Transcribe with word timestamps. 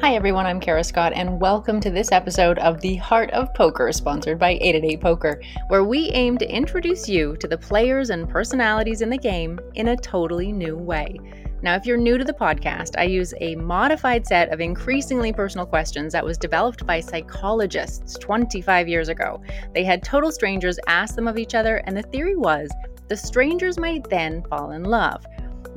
Hi 0.00 0.14
everyone, 0.14 0.46
I'm 0.46 0.60
Kara 0.60 0.84
Scott, 0.84 1.12
and 1.12 1.40
welcome 1.40 1.80
to 1.80 1.90
this 1.90 2.12
episode 2.12 2.60
of 2.60 2.80
The 2.80 2.94
Heart 2.96 3.32
of 3.32 3.52
Poker, 3.52 3.90
sponsored 3.92 4.38
by 4.38 4.50
888 4.50 5.00
Poker, 5.00 5.42
where 5.66 5.82
we 5.82 6.10
aim 6.10 6.38
to 6.38 6.48
introduce 6.48 7.08
you 7.08 7.36
to 7.38 7.48
the 7.48 7.58
players 7.58 8.10
and 8.10 8.28
personalities 8.28 9.00
in 9.00 9.10
the 9.10 9.18
game 9.18 9.58
in 9.74 9.88
a 9.88 9.96
totally 9.96 10.52
new 10.52 10.76
way. 10.76 11.18
Now, 11.62 11.74
if 11.74 11.84
you're 11.84 11.96
new 11.96 12.16
to 12.16 12.24
the 12.24 12.32
podcast, 12.32 12.92
I 12.96 13.02
use 13.02 13.34
a 13.40 13.56
modified 13.56 14.24
set 14.24 14.50
of 14.50 14.60
increasingly 14.60 15.32
personal 15.32 15.66
questions 15.66 16.12
that 16.12 16.24
was 16.24 16.38
developed 16.38 16.86
by 16.86 17.00
psychologists 17.00 18.16
25 18.18 18.86
years 18.86 19.08
ago. 19.08 19.42
They 19.74 19.82
had 19.82 20.04
total 20.04 20.30
strangers 20.30 20.78
ask 20.86 21.16
them 21.16 21.26
of 21.26 21.38
each 21.38 21.56
other, 21.56 21.78
and 21.86 21.96
the 21.96 22.02
theory 22.02 22.36
was 22.36 22.70
the 23.08 23.16
strangers 23.16 23.78
might 23.78 24.08
then 24.08 24.44
fall 24.44 24.70
in 24.70 24.84
love. 24.84 25.26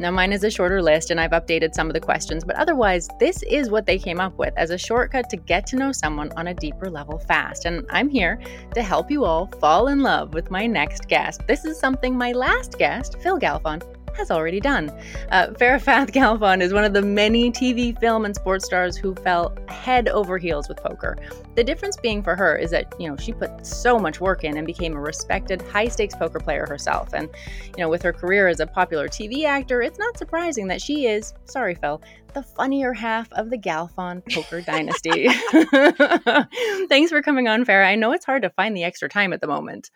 Now, 0.02 0.10
mine 0.10 0.34
is 0.34 0.44
a 0.44 0.50
shorter 0.50 0.82
list 0.82 1.12
and 1.12 1.22
I've 1.22 1.30
updated 1.30 1.76
some 1.76 1.86
of 1.86 1.94
the 1.94 2.00
questions, 2.00 2.44
but 2.44 2.56
otherwise, 2.56 3.08
this 3.20 3.44
is 3.44 3.70
what 3.70 3.86
they 3.86 4.00
came 4.00 4.20
up 4.20 4.36
with 4.36 4.52
as 4.58 4.72
a 4.72 4.78
shortcut 4.78 5.30
to 5.30 5.38
get 5.38 5.68
to 5.68 5.76
know 5.76 5.92
someone 5.92 6.32
on 6.36 6.48
a 6.48 6.56
deeper 6.56 6.90
level 6.90 7.20
fast. 7.20 7.66
And 7.66 7.86
I'm 7.92 8.10
here 8.10 8.40
to 8.74 8.82
help 8.82 9.12
you 9.12 9.26
all 9.26 9.46
fall 9.60 9.90
in 9.90 10.02
love 10.02 10.34
with 10.34 10.50
my 10.50 10.66
next 10.66 11.08
guest. 11.08 11.46
This 11.46 11.66
is 11.66 11.80
something 11.80 12.18
my 12.18 12.32
last 12.32 12.80
guest, 12.80 13.18
Phil 13.22 13.40
Galfond, 13.40 13.84
has 14.16 14.32
already 14.32 14.60
done. 14.60 14.90
Uh, 15.30 15.48
Farah 15.48 15.82
Fath 15.82 16.12
Galfond 16.14 16.62
is 16.62 16.74
one 16.74 16.84
of 16.84 16.94
the 16.94 17.02
many 17.02 17.52
TV, 17.52 17.98
film, 18.00 18.26
and 18.26 18.36
sports 18.36 18.66
stars 18.66 18.96
who 18.96 19.16
fell 19.16 19.56
head 19.68 20.10
over 20.10 20.38
heels 20.38 20.68
with 20.68 20.78
poker. 20.78 21.18
The 21.56 21.64
difference 21.64 21.98
being 21.98 22.24
for 22.24 22.36
her 22.36 22.56
is 22.56 22.72
that, 22.72 22.94
you 23.00 23.10
know, 23.10 23.18
she 23.18 23.34
put 23.34 23.66
so 23.66 24.00
much 24.00 24.22
work 24.22 24.44
in 24.44 24.58
and 24.58 24.66
became 24.66 24.96
a 24.96 25.00
respected, 25.00 25.62
high 25.62 25.88
stakes 25.88 26.16
poker 26.16 26.40
player 26.40 26.66
herself. 26.66 27.14
And, 27.14 27.30
you 27.78 27.84
know, 27.84 27.90
with 27.90 28.02
her 28.04 28.14
career 28.14 28.48
as 28.48 28.60
a 28.60 28.68
popular 28.68 29.08
TV 29.08 29.44
actor, 29.46 29.82
it's 29.82 30.00
not 30.00 30.18
surprising 30.18 30.68
that 30.68 30.82
she 30.82 31.08
is, 31.08 31.34
sorry, 31.46 31.76
Phil, 31.76 32.02
the 32.34 32.44
funnier 32.44 32.94
half 32.94 33.32
of 33.34 33.50
the 33.50 33.58
Galfond 33.58 34.24
poker 34.34 34.62
dynasty. 34.66 35.28
Thanks 36.88 37.12
for 37.12 37.22
coming 37.22 37.48
on, 37.48 37.66
Farah. 37.66 37.88
I 37.88 37.96
know 37.96 38.14
it's 38.14 38.26
hard 38.26 38.44
to 38.44 38.50
find 38.52 38.76
the 38.76 38.84
extra 38.84 39.10
time 39.10 39.34
at 39.34 39.42
the 39.42 39.48
moment. 39.48 39.92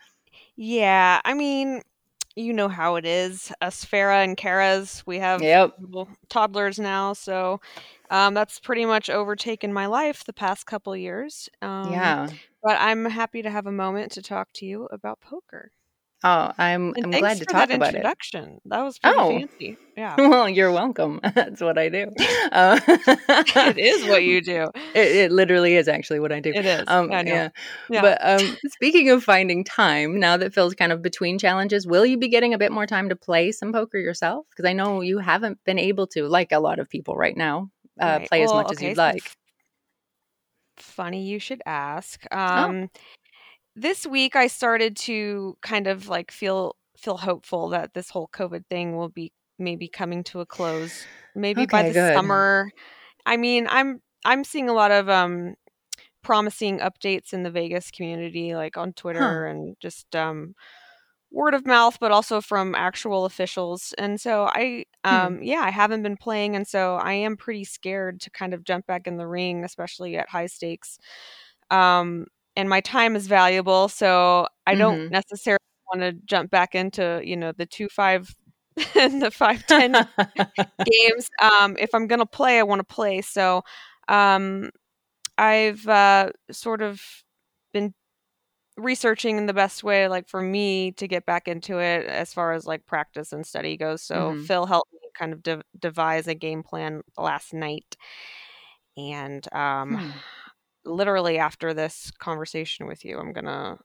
Yeah, 0.57 1.22
I 1.25 1.33
mean, 1.33 1.81
you 2.36 2.53
know 2.53 2.67
how 2.69 2.95
it 2.95 3.05
is. 3.05 3.52
Us 3.61 3.86
Farah 3.86 4.23
and 4.23 4.38
Kara's, 4.38 5.03
we 5.05 5.19
have 5.19 5.41
Yep. 5.41 5.75
toddlers 6.30 6.80
now, 6.80 7.14
so 7.14 7.59
um, 8.09 8.33
that's 8.33 8.59
pretty 8.59 8.86
much 8.86 9.09
overtaken 9.09 9.73
my 9.73 9.86
life 9.88 10.23
the 10.23 10.33
past 10.33 10.66
couple 10.66 10.95
years. 10.95 11.50
Um, 11.61 12.16
Yeah. 12.16 12.30
but 12.63 12.78
I'm 12.80 13.06
happy 13.06 13.41
to 13.44 13.50
have 13.50 13.67
a 13.67 13.72
moment 13.72 14.11
to 14.13 14.22
talk 14.22 14.50
to 14.56 14.66
you 14.66 14.86
about 14.91 15.22
poker. 15.22 15.72
Oh, 16.28 16.52
I'm 16.58 16.94
And 16.95 17.06
I'm 17.06 17.12
glad 17.22 17.38
to 17.38 17.45
talk 17.45 17.70
that 17.70 17.76
about 17.76 17.90
it. 17.90 17.98
introduction. 17.98 18.59
That 18.66 18.81
was 18.81 18.98
pretty 19.00 19.16
Oh. 19.20 19.30
fancy. 19.30 19.78
Yeah, 19.95 20.16
Well, 20.20 20.50
you're 20.50 20.72
welcome. 20.72 21.20
That's 21.36 21.62
what 21.62 21.78
I 21.78 21.88
do. 21.90 22.08
Uh, 22.52 22.80
it 22.88 23.78
is 23.78 24.06
what 24.09 24.23
you 24.23 24.42
do. 24.42 24.72
It, 24.96 25.08
it 25.16 25.31
literally 25.31 25.76
is 25.76 25.88
actually 25.88 26.20
what 26.20 26.31
I 26.31 26.40
do. 26.40 26.52
It 26.53 26.66
is. 26.66 26.84
Um, 26.88 27.12
yeah. 27.12 27.50
Yeah. 27.90 28.02
But 28.02 28.18
um, 28.22 28.58
speaking 28.72 29.09
of 29.12 29.23
finding 29.23 29.64
time, 29.64 30.20
now 30.20 30.36
that 30.36 30.53
Phil's 30.53 30.73
kind 30.73 30.92
of 30.92 31.02
between 31.03 31.38
challenges, 31.38 31.86
will 31.88 32.06
you 32.06 32.18
be 32.18 32.28
getting 32.28 32.53
a 32.53 32.58
bit 32.58 32.72
more 32.72 32.88
time 32.88 33.08
to 33.09 33.16
play 33.16 33.52
some 33.53 33.72
poker 33.72 34.00
yourself? 34.00 34.48
Because 34.50 34.66
I 34.68 34.73
know 34.73 35.02
you 35.02 35.20
haven't 35.20 35.59
been 35.64 35.80
able 35.80 36.08
to, 36.08 36.28
like 36.28 36.52
a 36.52 36.59
lot 36.59 36.80
of 36.80 36.90
people 36.90 37.16
right 37.16 37.38
now, 37.38 37.70
uh, 38.02 38.18
Right. 38.20 38.30
play 38.30 38.44
as 38.44 38.50
Well, 38.52 38.64
much 38.64 38.72
as 38.73 38.81
you'd 38.81 38.96
so 38.96 39.02
like. 39.03 39.31
Funny 40.78 41.23
you 41.26 41.40
should 41.40 41.62
ask. 41.66 42.26
Oh. 42.31 42.88
This 43.76 44.06
week 44.06 44.36
I 44.36 44.48
started 44.48 44.95
to 44.98 45.58
kind 45.62 45.88
of 45.88 46.08
like 46.08 46.31
feel 46.31 46.76
feel 46.98 47.18
hopeful 47.18 47.70
that 47.70 47.94
this 47.94 48.09
whole 48.09 48.30
COVID 48.30 48.66
thing 48.70 48.95
will 48.95 49.09
be 49.09 49.34
maybe 49.59 49.88
coming 49.90 50.23
to 50.26 50.40
a 50.40 50.45
close. 50.45 51.08
Maybe 51.36 51.66
by 51.66 51.84
the 51.84 51.94
good. 51.94 52.16
summer. 52.16 52.72
I 53.26 53.38
mean, 53.38 53.68
I'm 53.70 54.02
I'm 54.26 54.44
seeing 54.46 54.70
a 54.70 54.73
lot 54.73 54.92
of 54.92 55.09
um 55.09 55.56
promising 56.23 56.80
updates 56.80 57.34
in 57.34 57.44
the 57.44 57.52
Vegas 57.52 57.92
community, 57.92 58.56
like 58.56 58.78
on 58.78 58.94
Twitter 58.94 59.46
and 59.48 59.78
just 59.81 60.16
um 60.16 60.56
word 61.31 61.53
of 61.53 61.66
mouth, 61.66 61.97
but 62.00 62.12
also 62.12 62.41
from 62.41 62.75
actual 62.75 63.25
officials. 63.25 63.94
And 63.97 64.22
so 64.22 64.46
I 64.53 64.85
Hmm. 65.09 65.28
um 65.28 65.44
yeah, 65.44 65.62
I 65.62 65.72
haven't 65.72 66.03
been 66.03 66.18
playing 66.18 66.56
and 66.56 66.68
so 66.68 66.96
I 66.96 67.14
am 67.14 67.38
pretty 67.38 67.66
scared 67.66 68.22
to 68.22 68.31
kind 68.31 68.53
of 68.53 68.64
jump 68.64 68.88
back 68.88 69.08
in 69.08 69.18
the 69.18 69.28
ring, 69.28 69.64
especially 69.66 70.18
at 70.18 70.30
high 70.30 70.47
stakes. 70.47 71.00
Um 71.72 72.28
and 72.55 72.69
my 72.69 72.81
time 72.81 73.16
is 73.16 73.27
valuable, 73.27 73.88
so 73.89 74.47
I 74.67 74.75
don't 74.75 75.01
Mhm. 75.01 75.09
necessarily 75.09 75.59
want 75.93 76.01
to 76.01 76.13
jump 76.25 76.51
back 76.51 76.75
into, 76.75 77.21
you 77.23 77.35
know, 77.38 77.51
the 77.51 77.66
2 77.66 77.89
5 77.89 78.35
and 78.95 79.21
the 79.21 79.31
5 79.31 79.66
10 79.67 79.97
games. 80.85 81.29
Um 81.41 81.75
if 81.79 81.93
I'm 81.95 82.07
going 82.07 82.19
to 82.19 82.25
play, 82.25 82.59
I 82.59 82.63
want 82.63 82.79
to 82.81 82.95
play. 82.95 83.21
So 83.21 83.63
um 84.09 84.69
I've 85.38 85.88
uh 85.88 86.31
sort 86.51 86.81
of 86.81 87.01
been 87.73 87.93
researching 88.77 89.45
the 89.45 89.53
best 89.53 89.83
way 89.83 90.07
like 90.09 90.27
for 90.27 90.41
me 90.41 90.91
to 90.93 91.07
get 91.07 91.25
back 91.25 91.47
into 91.47 91.79
it 91.79 92.05
as 92.07 92.33
far 92.33 92.53
as 92.53 92.66
like 92.67 92.85
practice 92.85 93.31
and 93.31 93.45
study 93.45 93.77
goes 93.77 94.01
so 94.01 94.35
Mhm. 94.35 94.37
phil 94.37 94.66
helped 94.66 94.91
me 94.93 94.99
kind 95.17 95.31
of 95.33 95.41
de- 95.43 95.63
devise 95.79 96.27
a 96.27 96.35
game 96.35 96.61
plan 96.63 97.01
last 97.17 97.53
night 97.53 97.95
and 98.97 99.51
um 99.53 99.97
Hmm. 99.97 100.19
Literally 100.95 101.38
after 101.38 101.73
this 101.73 102.11
conversation 102.19 102.88
with 102.88 103.03
you 103.06 103.17
i'm 103.19 103.33
gonna 103.33 103.78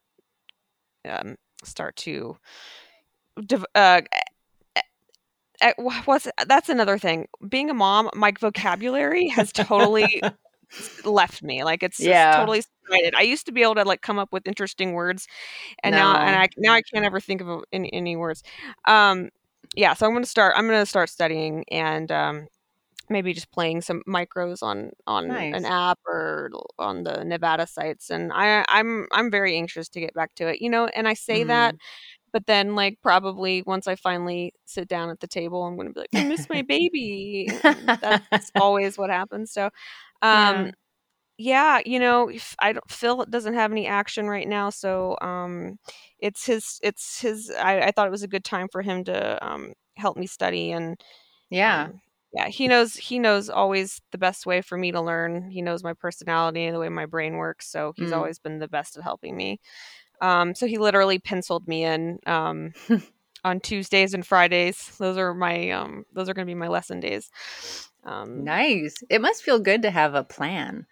um 1.09 1.37
start 1.65 1.97
to 1.97 2.37
uh 3.75 4.01
what's 6.05 6.27
that's 6.47 6.69
another 6.69 6.99
thing 6.99 7.27
being 7.49 7.71
a 7.71 7.75
mom 7.75 8.09
my 8.15 8.33
vocabulary 8.41 9.29
has 9.29 9.53
totally 9.53 10.23
left 11.05 11.43
me 11.43 11.65
like 11.65 11.83
it's 11.83 11.97
just 11.97 12.09
Yeah. 12.09 12.37
totally 12.37 12.63
subsided. 12.63 13.15
i 13.17 13.23
used 13.23 13.47
to 13.47 13.53
be 13.53 13.63
able 13.63 13.75
to 13.75 13.85
like 13.85 14.03
come 14.03 14.19
up 14.19 14.33
with 14.33 14.47
interesting 14.47 14.93
words 14.93 15.27
and 15.83 15.95
now 15.95 16.17
and 16.17 16.37
i 16.37 16.49
now 16.59 16.73
i 16.73 16.83
can't 16.83 17.05
ever 17.05 17.21
think 17.21 17.41
of 17.41 17.63
any, 17.73 17.93
any 17.93 18.17
words 18.17 18.43
um 18.87 19.29
yeah 19.75 19.95
so 19.95 20.07
i'm 20.07 20.13
gonna 20.13 20.27
start 20.27 20.55
i'm 20.57 20.67
gonna 20.67 20.87
start 20.87 21.09
studying 21.09 21.65
and 21.71 22.11
um 22.13 22.47
maybe 23.11 23.33
just 23.35 23.51
playing 23.53 23.81
some 23.83 24.03
micros 24.09 24.63
on 24.63 24.91
on 25.07 25.47
Nice. 25.49 25.53
an 25.53 25.67
app 25.67 25.99
or 26.07 26.51
on 26.79 27.05
the 27.05 27.25
nevada 27.25 27.67
sites 27.67 28.11
and 28.11 28.33
i 28.33 28.65
i'm 28.69 29.07
i'm 29.13 29.31
very 29.31 29.57
anxious 29.57 29.89
to 29.89 30.01
get 30.01 30.15
back 30.15 30.35
to 30.35 30.49
it 30.49 30.63
you 30.63 30.71
know 30.71 30.87
and 30.89 31.09
i 31.09 31.15
say 31.15 31.45
that 31.45 31.75
but 32.33 32.47
then 32.47 32.75
like 32.77 32.99
probably 33.03 33.63
once 33.67 33.87
i 33.89 33.95
finally 33.97 34.53
sit 34.67 34.89
down 34.89 35.11
at 35.11 35.21
the 35.21 35.29
table 35.29 35.65
i'm 35.65 35.77
gonna 35.77 35.93
be 35.93 36.01
like 36.01 36.11
i 36.17 36.23
miss 36.23 36.49
my 36.49 36.63
baby 36.63 37.53
that's 38.03 38.51
always 38.57 38.99
what 38.99 39.11
happens 39.11 39.53
so 39.53 39.71
um 40.23 40.69
Yeah. 40.69 40.73
yeah 41.39 41.81
you 41.87 41.99
know 41.99 42.29
if 42.29 42.55
i 42.61 42.73
don't 42.73 42.91
phil 42.91 43.25
doesn't 43.27 43.55
have 43.55 43.73
any 43.73 43.87
action 43.87 44.29
right 44.29 44.49
now 44.49 44.71
so 44.71 45.17
um 45.23 45.79
it's 46.19 46.47
his 46.47 46.79
it's 46.83 47.21
his 47.21 47.51
i, 47.61 47.81
I 47.81 47.91
thought 47.93 48.07
it 48.07 48.11
was 48.13 48.23
a 48.23 48.29
good 48.29 48.45
time 48.45 48.69
for 48.71 48.83
him 48.83 49.05
to 49.05 49.47
um 49.47 49.73
help 49.97 50.17
me 50.17 50.27
study 50.27 50.73
and 50.73 51.01
Yeah. 51.51 51.91
um, 51.91 52.01
yeah 52.33 52.49
he 52.49 52.69
knows 52.69 52.95
he 52.95 53.19
knows 53.19 53.49
always 53.51 54.01
the 54.13 54.19
best 54.19 54.47
way 54.47 54.61
for 54.61 54.77
me 54.79 54.93
to 54.93 55.01
learn 55.01 55.51
he 55.51 55.63
knows 55.63 55.83
my 55.83 55.93
personality 55.95 56.65
and 56.65 56.75
the 56.75 56.81
way 56.81 56.89
my 56.89 57.07
brain 57.07 57.35
works 57.37 57.67
so 57.69 57.93
he's 57.97 58.13
Mm. 58.13 58.17
always 58.19 58.39
been 58.39 58.59
the 58.59 58.69
best 58.69 58.97
at 58.97 59.03
helping 59.03 59.37
me 59.37 59.61
um 60.21 60.55
so 60.55 60.67
he 60.67 60.79
literally 60.79 61.19
penciled 61.19 61.67
me 61.69 61.85
in 61.85 62.19
um 62.27 62.73
on 63.45 63.61
tuesdays 63.61 64.15
and 64.15 64.27
fridays 64.27 64.93
those 64.99 65.17
are 65.17 65.35
my 65.35 65.71
um 65.71 66.05
those 66.13 66.29
are 66.29 66.35
going 66.35 66.47
to 66.47 66.51
be 66.51 66.55
my 66.55 66.69
lesson 66.69 67.01
days 67.01 67.31
um 68.05 68.45
Nice. 68.45 68.95
It 69.09 69.21
must 69.21 69.43
feel 69.43 69.59
good 69.59 69.83
to 69.83 69.91
have 69.91 70.15
a 70.15 70.25
plan. 70.25 70.87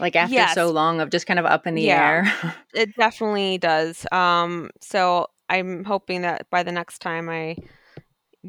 Like 0.00 0.16
after 0.16 0.32
Yes. 0.32 0.54
so 0.54 0.70
long 0.70 1.00
of 1.00 1.10
just 1.10 1.26
kind 1.26 1.38
of 1.38 1.46
up 1.46 1.66
in 1.66 1.74
the 1.74 1.88
Yeah. 1.88 1.90
air. 1.90 2.34
It 2.74 2.94
definitely 2.96 3.58
does. 3.58 4.06
Um, 4.12 4.70
so 4.80 5.28
I'm 5.48 5.84
hoping 5.84 6.22
that 6.22 6.48
by 6.50 6.62
the 6.62 6.72
next 6.72 6.98
time 7.00 7.28
I 7.28 7.56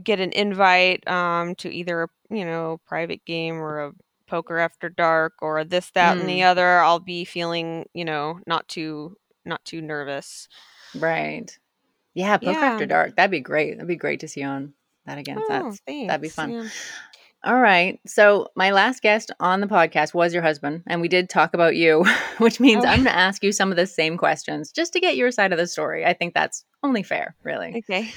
get 0.04 0.20
an 0.20 0.32
invite 0.34 1.08
um, 1.08 1.56
to 1.56 1.70
either 1.74 2.04
a 2.04 2.08
you 2.30 2.46
know 2.46 2.80
private 2.86 3.24
game 3.26 3.56
or 3.56 3.80
a 3.88 3.92
poker 4.28 4.58
after 4.58 4.90
dark 4.90 5.34
or 5.42 5.64
this 5.64 5.92
that 5.92 6.18
and 6.18 6.28
the 6.28 6.44
other, 6.44 6.80
I'll 6.80 7.00
be 7.00 7.26
feeling 7.26 7.86
you 7.94 8.06
know 8.06 8.40
not 8.48 8.68
too 8.68 9.18
not 9.46 9.64
too 9.66 9.82
nervous. 9.82 10.48
right. 10.96 11.50
Yeah, 12.14 12.38
poker 12.38 12.52
Yeah. 12.52 12.66
after 12.66 12.86
dark. 12.86 13.16
That'd 13.18 13.32
be 13.32 13.42
great. 13.42 13.74
That'd 13.74 13.88
be 13.88 13.98
great 13.98 14.22
to 14.22 14.28
see 14.28 14.40
you 14.42 14.48
on 14.48 14.74
that 15.06 15.18
again. 15.18 15.38
Oh, 15.40 15.46
That's 15.50 15.82
that'd 15.86 16.22
be 16.22 16.30
fun. 16.30 16.52
Yeah. 16.52 16.68
All 17.44 17.60
right. 17.60 18.00
So 18.08 18.48
my 18.56 18.72
last 18.72 19.04
guest 19.04 19.30
on 19.40 19.60
the 19.62 19.68
podcast 19.68 20.14
was 20.16 20.34
your 20.34 20.42
husband, 20.42 20.82
and 20.88 21.00
we 21.02 21.08
did 21.10 21.30
talk 21.30 21.54
about 21.54 21.76
you, 21.76 22.04
which 22.40 22.60
means 22.60 22.84
Oh. 22.84 22.88
I'm 22.88 23.04
going 23.04 23.14
to 23.14 23.16
ask 23.16 23.44
you 23.44 23.52
some 23.52 23.70
of 23.70 23.76
the 23.78 23.86
same 23.86 24.18
questions 24.18 24.72
just 24.72 24.94
to 24.94 25.00
get 25.00 25.16
your 25.18 25.30
side 25.30 25.52
of 25.52 25.60
the 25.60 25.68
story. 25.68 26.06
I 26.06 26.14
think 26.14 26.34
that's 26.34 26.64
only 26.82 27.04
fair, 27.04 27.36
really. 27.44 27.84
Okay. 27.88 28.12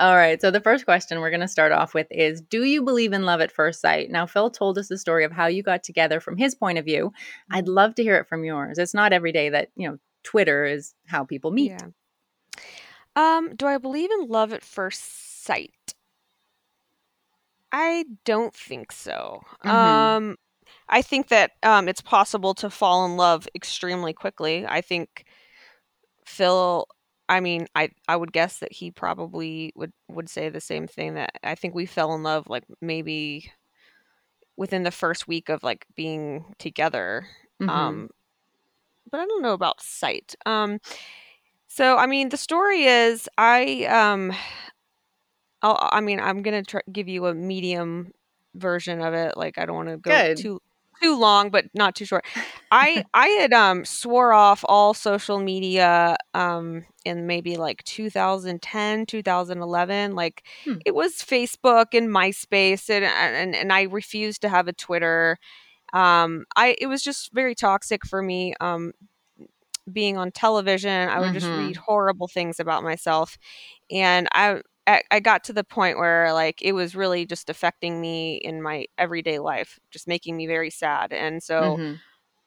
All 0.00 0.16
right. 0.16 0.40
So 0.40 0.50
the 0.50 0.62
first 0.62 0.86
question 0.86 1.20
we're 1.20 1.30
going 1.30 1.40
to 1.40 1.48
start 1.48 1.72
off 1.72 1.92
with 1.92 2.06
is 2.10 2.40
Do 2.40 2.64
you 2.64 2.82
believe 2.82 3.12
in 3.12 3.24
love 3.26 3.42
at 3.42 3.52
first 3.52 3.82
sight? 3.82 4.10
Now, 4.10 4.24
Phil 4.26 4.50
told 4.50 4.78
us 4.78 4.88
the 4.88 4.96
story 4.96 5.24
of 5.24 5.32
how 5.32 5.46
you 5.46 5.62
got 5.62 5.84
together 5.84 6.20
from 6.20 6.38
his 6.38 6.54
point 6.54 6.78
of 6.78 6.86
view. 6.86 7.12
I'd 7.50 7.68
love 7.68 7.94
to 7.96 8.02
hear 8.02 8.16
it 8.16 8.26
from 8.26 8.42
yours. 8.42 8.78
It's 8.78 8.94
not 8.94 9.12
every 9.12 9.30
day 9.30 9.50
that, 9.50 9.68
you 9.76 9.86
know, 9.88 9.98
Twitter 10.24 10.64
is 10.64 10.94
how 11.06 11.24
people 11.24 11.50
meet. 11.50 11.72
Yeah. 11.72 11.88
Um, 13.14 13.54
do 13.56 13.66
I 13.66 13.76
believe 13.76 14.10
in 14.10 14.28
love 14.28 14.54
at 14.54 14.64
first 14.64 15.44
sight? 15.44 15.94
I 17.72 18.06
don't 18.24 18.54
think 18.54 18.92
so. 18.92 19.42
Mhm. 19.64 19.70
Um, 19.70 20.36
I 20.88 21.02
think 21.02 21.28
that 21.28 21.52
um, 21.62 21.88
it's 21.88 22.00
possible 22.00 22.54
to 22.54 22.70
fall 22.70 23.04
in 23.04 23.16
love 23.18 23.46
extremely 23.54 24.14
quickly. 24.14 24.66
I 24.66 24.80
think 24.80 25.26
Phil. 26.24 26.86
I 27.30 27.38
mean, 27.38 27.68
I 27.76 27.90
I 28.08 28.16
would 28.16 28.32
guess 28.32 28.58
that 28.58 28.72
he 28.72 28.90
probably 28.90 29.72
would 29.76 29.92
would 30.08 30.28
say 30.28 30.48
the 30.48 30.60
same 30.60 30.88
thing. 30.88 31.14
That 31.14 31.30
I 31.44 31.54
think 31.54 31.74
we 31.74 31.86
fell 31.86 32.12
in 32.14 32.24
love 32.24 32.48
like 32.48 32.64
maybe 32.80 33.52
within 34.56 34.82
the 34.82 34.90
first 34.90 35.28
week 35.28 35.48
of 35.48 35.62
like 35.62 35.86
being 35.94 36.44
together. 36.58 37.26
Mhm. 37.62 37.70
Um, 37.70 38.08
but 39.10 39.20
I 39.20 39.26
don't 39.26 39.42
know 39.42 39.52
about 39.52 39.80
sight. 39.80 40.34
Um, 40.44 40.80
so 41.68 41.96
I 41.96 42.06
mean, 42.06 42.30
the 42.30 42.36
story 42.36 42.82
is 42.84 43.28
I 43.38 43.84
um, 43.84 44.32
I'll, 45.62 45.78
I 45.92 46.00
mean, 46.00 46.18
I'm 46.18 46.42
gonna 46.42 46.64
try, 46.64 46.80
give 46.90 47.08
you 47.08 47.26
a 47.26 47.34
medium 47.34 48.10
version 48.56 49.00
of 49.00 49.14
it. 49.14 49.36
Like 49.36 49.56
I 49.56 49.66
don't 49.66 49.76
want 49.76 49.88
to 49.90 49.98
go 49.98 50.10
Good. 50.10 50.36
too 50.36 50.60
too 51.02 51.18
long, 51.18 51.50
but 51.50 51.66
not 51.74 51.94
too 51.94 52.04
short. 52.04 52.24
I 52.70 53.02
I 53.14 53.28
had 53.28 53.52
um 53.52 53.84
swore 53.84 54.32
off 54.32 54.64
all 54.68 54.94
social 54.94 55.38
media 55.40 56.16
um 56.34 56.84
in 57.04 57.26
maybe 57.26 57.56
like 57.56 57.82
2010, 57.84 59.06
2011. 59.06 60.14
Like 60.14 60.44
Hmm. 60.66 60.80
it 60.84 60.94
was 60.94 61.14
Facebook 61.16 61.86
and 61.94 62.08
MySpace, 62.08 62.90
and 62.90 63.04
and 63.04 63.54
and 63.56 63.72
I 63.72 63.82
refused 63.84 64.42
to 64.42 64.48
have 64.48 64.68
a 64.68 64.72
Twitter. 64.72 65.38
Um, 65.94 66.46
I 66.56 66.76
it 66.80 66.86
was 66.88 67.02
just 67.02 67.32
very 67.34 67.54
toxic 67.54 68.06
for 68.06 68.22
me. 68.22 68.54
Um, 68.60 68.92
being 69.92 70.16
on 70.18 70.30
television, 70.32 71.08
I 71.08 71.20
would 71.20 71.32
just 71.32 71.50
Mhm. 71.50 71.52
read 71.52 71.76
horrible 71.76 72.28
things 72.28 72.60
about 72.60 72.82
myself, 72.84 73.38
and 73.90 74.28
I. 74.32 74.62
I 74.94 75.02
I 75.16 75.20
got 75.20 75.44
to 75.44 75.52
the 75.52 75.64
point 75.64 75.98
where 75.98 76.32
like 76.32 76.60
it 76.62 76.72
was 76.72 76.96
really 76.96 77.26
just 77.26 77.50
affecting 77.50 78.00
me 78.00 78.36
in 78.36 78.62
my 78.62 78.86
everyday 78.98 79.38
life, 79.38 79.78
just 79.90 80.08
making 80.08 80.36
me 80.36 80.46
very 80.46 80.70
sad. 80.70 81.12
And 81.12 81.42
so 81.42 81.78
Mhm. 81.78 82.00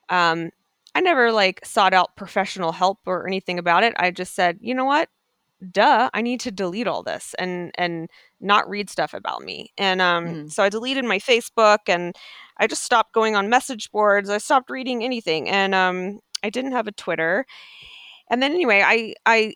um, 0.09 0.49
I 0.95 1.01
never 1.01 1.31
like 1.31 1.65
sought 1.65 1.93
out 1.93 2.15
professional 2.15 2.71
help 2.71 2.99
or 3.05 3.27
anything 3.27 3.59
about 3.59 3.83
it. 3.83 3.93
I 3.97 4.11
just 4.11 4.35
said, 4.35 4.57
you 4.61 4.75
know 4.75 4.85
what? 4.85 5.09
Duh, 5.71 6.09
I 6.13 6.21
need 6.21 6.39
to 6.41 6.51
delete 6.51 6.87
all 6.87 7.03
this 7.03 7.35
and 7.39 7.71
and 7.77 8.09
not 8.41 8.69
read 8.69 8.89
stuff 8.89 9.13
about 9.13 9.41
me. 9.43 9.71
And 9.77 10.01
um, 10.01 10.37
Mhm. 10.37 10.47
so 10.47 10.63
I 10.63 10.69
deleted 10.69 11.05
my 11.05 11.19
Facebook 11.19 11.79
and 11.87 12.15
I 12.57 12.67
just 12.67 12.83
stopped 12.83 13.13
going 13.13 13.35
on 13.35 13.49
message 13.49 13.91
boards. 13.91 14.29
I 14.29 14.37
stopped 14.39 14.69
reading 14.69 15.03
anything, 15.03 15.49
and 15.49 15.75
um, 15.75 16.19
I 16.43 16.49
didn't 16.49 16.73
have 16.73 16.87
a 16.87 16.91
Twitter. 16.93 17.45
And 18.29 18.41
then 18.41 18.51
anyway, 18.53 18.81
I 18.85 19.13
I 19.25 19.55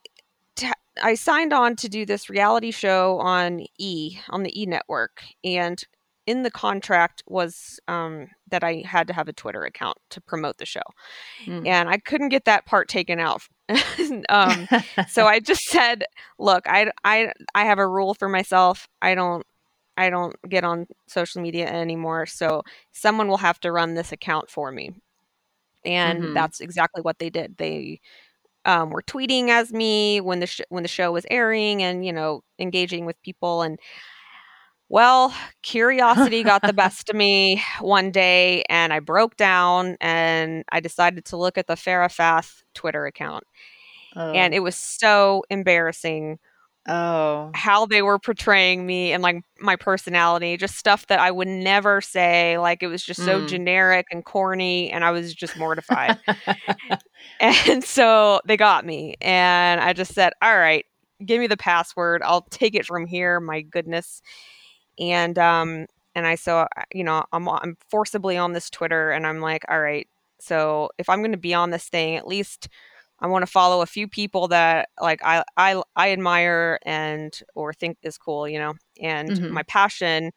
I 1.04 1.16
signed 1.16 1.54
on 1.54 1.76
to 1.78 1.90
do 1.90 2.06
this 2.06 2.30
reality 2.30 2.72
show 2.72 3.20
on 3.20 3.62
E 3.78 4.18
on 4.30 4.44
the 4.44 4.62
E 4.62 4.66
network, 4.66 5.24
and 5.44 5.82
in 6.28 6.44
the 6.44 6.52
contract 6.52 7.24
was 7.28 7.80
um, 7.88 8.28
that 8.50 8.64
I 8.64 8.84
had 8.86 9.08
to 9.08 9.14
have 9.14 9.28
a 9.28 9.34
Twitter 9.34 9.64
account 9.64 9.98
to 10.12 10.22
promote 10.22 10.58
the 10.58 10.66
show, 10.66 10.82
Mm. 11.48 11.66
and 11.66 11.90
I 11.90 11.98
couldn't 11.98 12.30
get 12.30 12.46
that 12.46 12.66
part 12.66 12.88
taken 12.90 13.20
out. 13.20 13.42
um, 14.30 14.68
so 15.06 15.26
I 15.28 15.40
just 15.40 15.66
said, 15.68 16.06
"Look, 16.40 16.66
I, 16.68 16.92
I 17.04 17.32
I 17.56 17.66
have 17.66 17.80
a 17.80 17.88
rule 17.88 18.14
for 18.14 18.30
myself. 18.30 18.88
I 19.02 19.16
don't 19.16 19.46
I 19.98 20.10
don't 20.10 20.36
get 20.50 20.64
on 20.64 20.88
social 21.08 21.42
media 21.42 21.68
anymore. 21.68 22.26
So 22.28 22.64
someone 22.94 23.28
will 23.28 23.38
have 23.38 23.60
to 23.62 23.72
run 23.72 23.96
this 23.96 24.12
account 24.12 24.50
for 24.50 24.72
me." 24.72 24.92
And 25.86 26.24
Mhm. 26.24 26.34
that's 26.34 26.60
exactly 26.60 27.02
what 27.02 27.20
they 27.20 27.30
did. 27.30 27.58
They 27.58 28.02
um, 28.68 28.90
were 28.92 29.02
tweeting 29.02 29.50
as 29.50 29.72
me 29.72 30.22
when 30.22 30.42
the 30.42 30.46
sh- 30.46 30.62
when 30.70 30.84
the 30.84 30.90
show 30.90 31.12
was 31.12 31.26
airing, 31.32 31.82
and 31.82 32.06
you 32.06 32.14
know, 32.14 32.44
engaging 32.60 33.06
with 33.06 33.20
people. 33.24 33.64
And 33.64 33.80
well, 34.90 35.34
curiosity 35.64 36.44
got 36.44 36.62
the 36.62 36.74
best 36.74 37.10
of 37.10 37.16
me 37.16 37.64
one 37.80 38.12
day, 38.12 38.64
and 38.70 38.94
I 38.94 39.00
broke 39.00 39.38
down, 39.38 39.98
and 40.02 40.66
I 40.72 40.82
decided 40.82 41.26
to 41.26 41.38
look 41.38 41.58
at 41.58 41.68
the 41.68 41.76
Farah 41.76 42.12
Fath 42.12 42.64
Twitter 42.76 43.06
account, 43.06 43.46
and 44.16 44.54
oh. 44.54 44.58
it 44.58 44.60
was 44.60 44.76
so 44.76 45.44
embarrassing 45.50 46.38
oh. 46.88 47.56
how 47.56 47.86
they 47.86 48.02
were 48.02 48.20
portraying 48.20 48.86
me 48.86 49.12
and 49.14 49.24
like 49.24 49.42
my 49.60 49.76
personality, 49.76 50.58
just 50.58 50.76
stuff 50.78 51.08
that 51.08 51.20
I 51.20 51.32
would 51.32 51.48
never 51.48 52.02
say. 52.02 52.58
Like 52.58 52.84
it 52.84 52.88
was 52.88 53.04
just 53.04 53.24
so 53.24 53.42
Mm. 53.42 53.48
generic 53.48 54.08
and 54.12 54.24
corny, 54.26 54.92
and 54.92 55.04
I 55.04 55.12
was 55.12 55.34
just 55.34 55.56
mortified. 55.56 56.18
And 57.40 57.84
so 57.84 58.42
they 58.46 58.58
got 58.58 58.86
me, 58.86 59.16
and 59.22 59.80
I 59.82 59.94
just 59.94 60.14
said, 60.14 60.34
"All 60.42 60.58
right, 60.58 60.86
give 61.26 61.40
me 61.40 61.48
the 61.48 61.58
password. 61.58 62.22
I'll 62.24 62.42
take 62.50 62.76
it 62.76 62.86
from 62.86 63.06
here." 63.08 63.40
My 63.40 63.62
goodness, 63.62 64.22
and 65.00 65.38
um, 65.40 65.88
and 66.16 66.26
I 66.28 66.36
so 66.36 66.68
you 66.94 67.04
know 67.04 67.24
I'm 67.34 67.48
I'm 67.50 67.78
forcibly 67.90 68.38
on 68.38 68.54
this 68.54 68.70
Twitter, 68.70 69.12
and 69.12 69.26
I'm 69.28 69.40
like, 69.42 69.64
"All 69.70 69.82
right, 69.82 70.08
so 70.40 70.90
if 70.98 71.10
I'm 71.10 71.20
going 71.22 71.32
to 71.34 71.38
be 71.38 71.54
on 71.54 71.72
this 71.72 71.90
thing, 71.90 72.16
at 72.18 72.28
least 72.28 72.70
I 73.20 73.28
want 73.28 73.44
to 73.44 73.52
follow 73.52 73.82
a 73.82 73.86
few 73.88 74.08
people 74.08 74.48
that 74.50 74.90
like 75.02 75.22
I 75.24 75.44
I 75.58 75.82
I 75.96 76.12
admire 76.12 76.80
and 76.84 77.38
or 77.56 77.74
think 77.74 77.98
is 78.04 78.18
cool, 78.18 78.48
you 78.48 78.60
know." 78.60 78.76
And 79.02 79.30
Mhm. 79.32 79.50
my 79.50 79.64
passion 79.64 80.32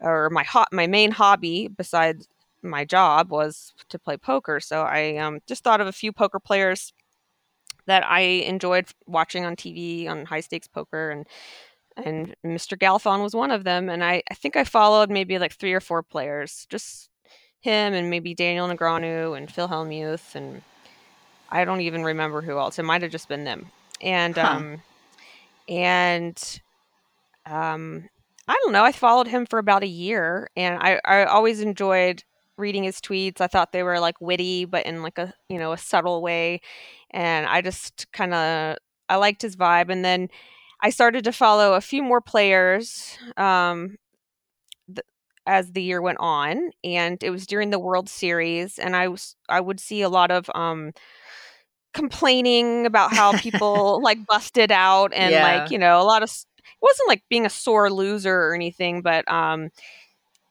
or 0.00 0.30
my 0.30 0.44
hot 0.44 0.68
my 0.72 0.86
main 0.86 1.12
hobby 1.12 1.68
besides 1.68 2.28
my 2.62 2.84
job 2.84 3.30
was 3.30 3.74
to 3.90 3.98
play 3.98 4.16
poker. 4.16 4.60
So 4.60 4.82
I 4.82 5.16
um, 5.16 5.40
just 5.46 5.64
thought 5.64 5.80
of 5.80 5.86
a 5.88 5.92
few 5.92 6.12
poker 6.12 6.40
players 6.40 6.92
that 7.86 8.04
I 8.06 8.20
enjoyed 8.20 8.86
watching 9.06 9.44
on 9.44 9.56
TV 9.56 10.08
on 10.08 10.26
high 10.26 10.40
stakes 10.40 10.68
poker, 10.68 11.10
and 11.10 11.26
and 11.96 12.34
Mr. 12.44 12.76
Galfond 12.76 13.22
was 13.22 13.34
one 13.34 13.50
of 13.50 13.64
them. 13.64 13.88
And 13.90 14.02
I, 14.04 14.22
I 14.30 14.34
think 14.34 14.56
I 14.56 14.64
followed 14.64 15.10
maybe 15.10 15.38
like 15.38 15.52
three 15.54 15.72
or 15.74 15.80
four 15.80 16.02
players, 16.02 16.66
just 16.70 17.10
him 17.60 17.94
and 17.94 18.10
maybe 18.10 18.34
Daniel 18.34 18.68
Negreanu 18.68 19.36
and 19.36 19.50
Phil 19.52 19.68
Hellmuth, 19.68 20.34
and 20.34 20.62
I 21.52 21.64
don't 21.64 21.82
even 21.82 22.04
remember 22.04 22.42
who 22.42 22.58
else. 22.58 22.78
It 22.78 22.84
might 22.84 23.02
have 23.02 23.12
just 23.12 23.28
been 23.28 23.44
them. 23.44 23.70
And 24.00 24.36
Huh. 24.36 24.46
um, 24.48 24.82
and 25.68 26.60
um, 27.46 28.08
I 28.48 28.58
don't 28.62 28.72
know. 28.72 28.84
I 28.84 28.92
followed 28.92 29.28
him 29.28 29.46
for 29.46 29.58
about 29.58 29.82
a 29.82 29.86
year, 29.88 30.48
and 30.56 30.78
I, 30.82 31.00
I 31.04 31.24
always 31.24 31.60
enjoyed 31.60 32.24
reading 32.58 32.84
his 32.84 33.00
tweets. 33.00 33.40
I 33.40 33.46
thought 33.46 33.72
they 33.72 33.82
were 33.82 34.00
like 34.00 34.20
witty, 34.20 34.64
but 34.64 34.86
in 34.86 35.02
like 35.02 35.18
a 35.18 35.34
you 35.48 35.58
know 35.58 35.72
a 35.72 35.78
subtle 35.78 36.22
way, 36.22 36.60
and 37.10 37.46
I 37.46 37.60
just 37.62 38.10
kind 38.12 38.34
of 38.34 38.76
I 39.08 39.16
liked 39.16 39.42
his 39.42 39.56
vibe. 39.56 39.90
And 39.90 40.04
then 40.04 40.28
I 40.80 40.90
started 40.90 41.24
to 41.24 41.32
follow 41.32 41.74
a 41.74 41.80
few 41.80 42.02
more 42.02 42.20
players 42.20 43.16
um, 43.36 43.96
th- 44.88 45.06
as 45.46 45.72
the 45.72 45.82
year 45.82 46.02
went 46.02 46.18
on, 46.20 46.70
and 46.84 47.22
it 47.22 47.30
was 47.30 47.46
during 47.46 47.70
the 47.70 47.78
World 47.78 48.08
Series, 48.08 48.78
and 48.78 48.96
I 48.96 49.08
was 49.08 49.36
I 49.48 49.60
would 49.60 49.80
see 49.80 50.02
a 50.02 50.08
lot 50.08 50.30
of 50.30 50.50
um, 50.54 50.92
complaining 51.92 52.86
about 52.86 53.12
how 53.12 53.32
people 53.32 54.00
like 54.04 54.24
busted 54.26 54.70
out 54.72 55.12
and 55.14 55.30
Yeah. 55.30 55.42
like 55.42 55.70
you 55.70 55.78
know 55.78 56.00
a 56.00 56.04
lot 56.04 56.22
of 56.22 56.30
it 56.30 56.64
wasn't 56.82 57.08
like 57.08 57.22
being 57.28 57.46
a 57.46 57.50
sore 57.50 57.90
loser 57.90 58.34
or 58.34 58.54
anything 58.54 59.02
but 59.02 59.30
um 59.30 59.70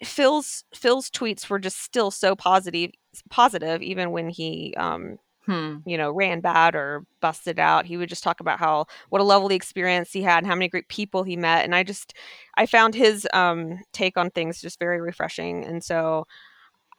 phil's 0.03 0.63
phil's 0.73 1.09
tweets 1.09 1.49
were 1.49 1.59
just 1.59 1.81
still 1.81 2.11
so 2.11 2.35
positive 2.35 2.91
positive 3.29 3.81
even 3.81 4.11
when 4.11 4.29
he 4.29 4.73
um 4.77 5.17
Hmm. 5.45 5.77
you 5.85 5.97
know 5.97 6.11
ran 6.11 6.41
bad 6.41 6.75
or 6.75 7.05
busted 7.21 7.59
out 7.59 7.85
he 7.85 7.97
would 7.97 8.09
just 8.09 8.23
talk 8.23 8.39
about 8.39 8.59
how 8.59 8.85
what 9.09 9.21
a 9.21 9.25
lovely 9.25 9.55
experience 9.55 10.11
he 10.11 10.21
had 10.21 10.39
and 10.39 10.47
how 10.47 10.55
many 10.55 10.69
great 10.69 10.87
people 10.89 11.23
he 11.23 11.35
met 11.35 11.63
and 11.65 11.73
i 11.75 11.83
just 11.83 12.13
i 12.57 12.65
found 12.65 12.93
his 12.95 13.27
um 13.33 13.79
take 13.93 14.17
on 14.17 14.29
things 14.31 14.61
just 14.61 14.79
very 14.79 15.01
refreshing 15.01 15.65
and 15.65 15.83
so 15.83 16.25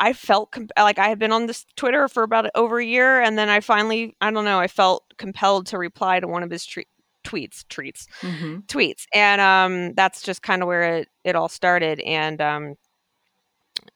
I 0.03 0.13
felt 0.15 0.51
com- 0.51 0.67
like 0.77 0.99
I 0.99 1.09
had 1.09 1.21
been 1.21 1.31
on 1.31 1.47
this 1.47 1.65
Twitter 1.77 2.09
for 2.09 2.25
about 2.25 2.51
over 2.57 2.81
a 2.81 2.85
year, 2.85 3.21
and 3.21 3.39
then 3.39 3.49
I 3.49 3.61
finally, 3.61 4.17
I 4.21 4.33
don't 4.33 4.45
know, 4.45 4.59
I 4.59 4.67
felt 4.67 5.05
compelled 5.17 5.67
to 5.69 5.79
reply 5.79 6.19
to 6.19 6.27
one 6.27 6.43
of 6.43 6.51
his 6.51 6.67
tre- 6.67 6.89
tweets, 7.23 7.65
treats, 7.69 8.09
hmm 8.21 8.59
tweets, 8.67 9.05
and 9.15 9.41
um, 9.41 9.95
that's 9.95 10.23
just 10.23 10.43
kind 10.43 10.61
of 10.61 10.67
where 10.67 10.97
it, 10.97 11.09
it 11.23 11.37
all 11.37 11.49
started, 11.49 12.01
and 12.01 12.41
um, 12.41 12.75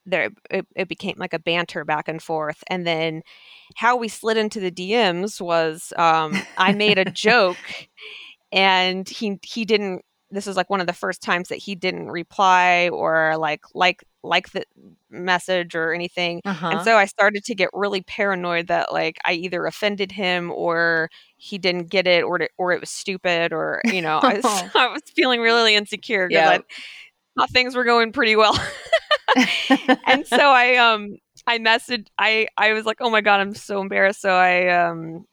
there 0.07 0.31
it, 0.49 0.65
it 0.77 0.89
became 0.89 1.17
like 1.19 1.33
a 1.35 1.41
banter 1.41 1.85
back 1.85 2.07
and 2.07 2.23
forth, 2.23 2.63
and 2.69 2.87
then 2.87 3.23
how 3.75 3.97
we 3.97 4.07
slid 4.07 4.37
into 4.37 4.61
the 4.61 4.71
DMs 4.71 5.41
was 5.41 5.93
um, 5.97 6.41
I 6.57 6.73
made 6.73 6.99
a 6.99 7.05
joke, 7.11 7.57
and 8.53 9.09
he 9.09 9.41
he 9.43 9.65
didn't. 9.65 10.05
This 10.37 10.47
is 10.47 10.57
like 10.57 10.71
one 10.71 10.81
of 10.81 10.87
the 10.87 10.93
first 10.93 11.23
times 11.23 11.49
that 11.49 11.57
he 11.59 11.75
didn't 11.75 12.09
reply 12.11 12.89
or 12.91 13.37
like 13.39 13.63
like 13.75 14.05
like 14.23 14.51
the 14.53 14.65
message 15.11 15.75
or 15.75 15.93
anything. 15.95 16.43
Uh-huh. 16.45 16.69
And 16.69 16.83
so 16.83 16.97
I 16.97 17.07
started 17.07 17.45
to 17.45 17.55
get 17.55 17.71
really 17.73 18.03
paranoid 18.03 18.67
that 18.69 18.93
like 18.93 19.17
I 19.25 19.33
either 19.33 19.65
offended 19.67 20.13
him 20.13 20.51
or 20.53 21.09
he 21.37 21.59
didn't 21.59 21.91
get 21.91 22.07
it 22.07 22.23
or 22.23 22.43
it, 22.43 22.51
or 22.59 22.73
it 22.73 22.81
was 22.81 22.91
stupid 22.91 23.53
or 23.53 23.81
you 23.87 24.03
know 24.03 24.19
I 24.19 24.35
was, 24.35 24.45
I 24.75 24.89
was 24.89 25.03
feeling 25.15 25.41
really 25.41 25.75
insecure 25.75 26.29
because 26.29 26.45
Yeah. 26.45 26.59
I 26.59 26.61
thought 27.41 27.51
things 27.51 27.75
were 27.75 27.85
going 27.85 28.13
pretty 28.13 28.37
well. 28.37 28.59
and 30.07 30.27
so 30.27 30.39
I 30.39 30.77
um 30.77 31.17
I 31.47 31.59
messaged 31.59 32.09
I 32.19 32.49
I 32.57 32.73
was 32.73 32.85
like 32.85 32.99
oh 33.01 33.11
my 33.11 33.21
god 33.21 33.41
I'm 33.41 33.55
so 33.55 33.81
embarrassed 33.81 34.21
so 34.21 34.31
I 34.31 34.69
um 34.69 35.27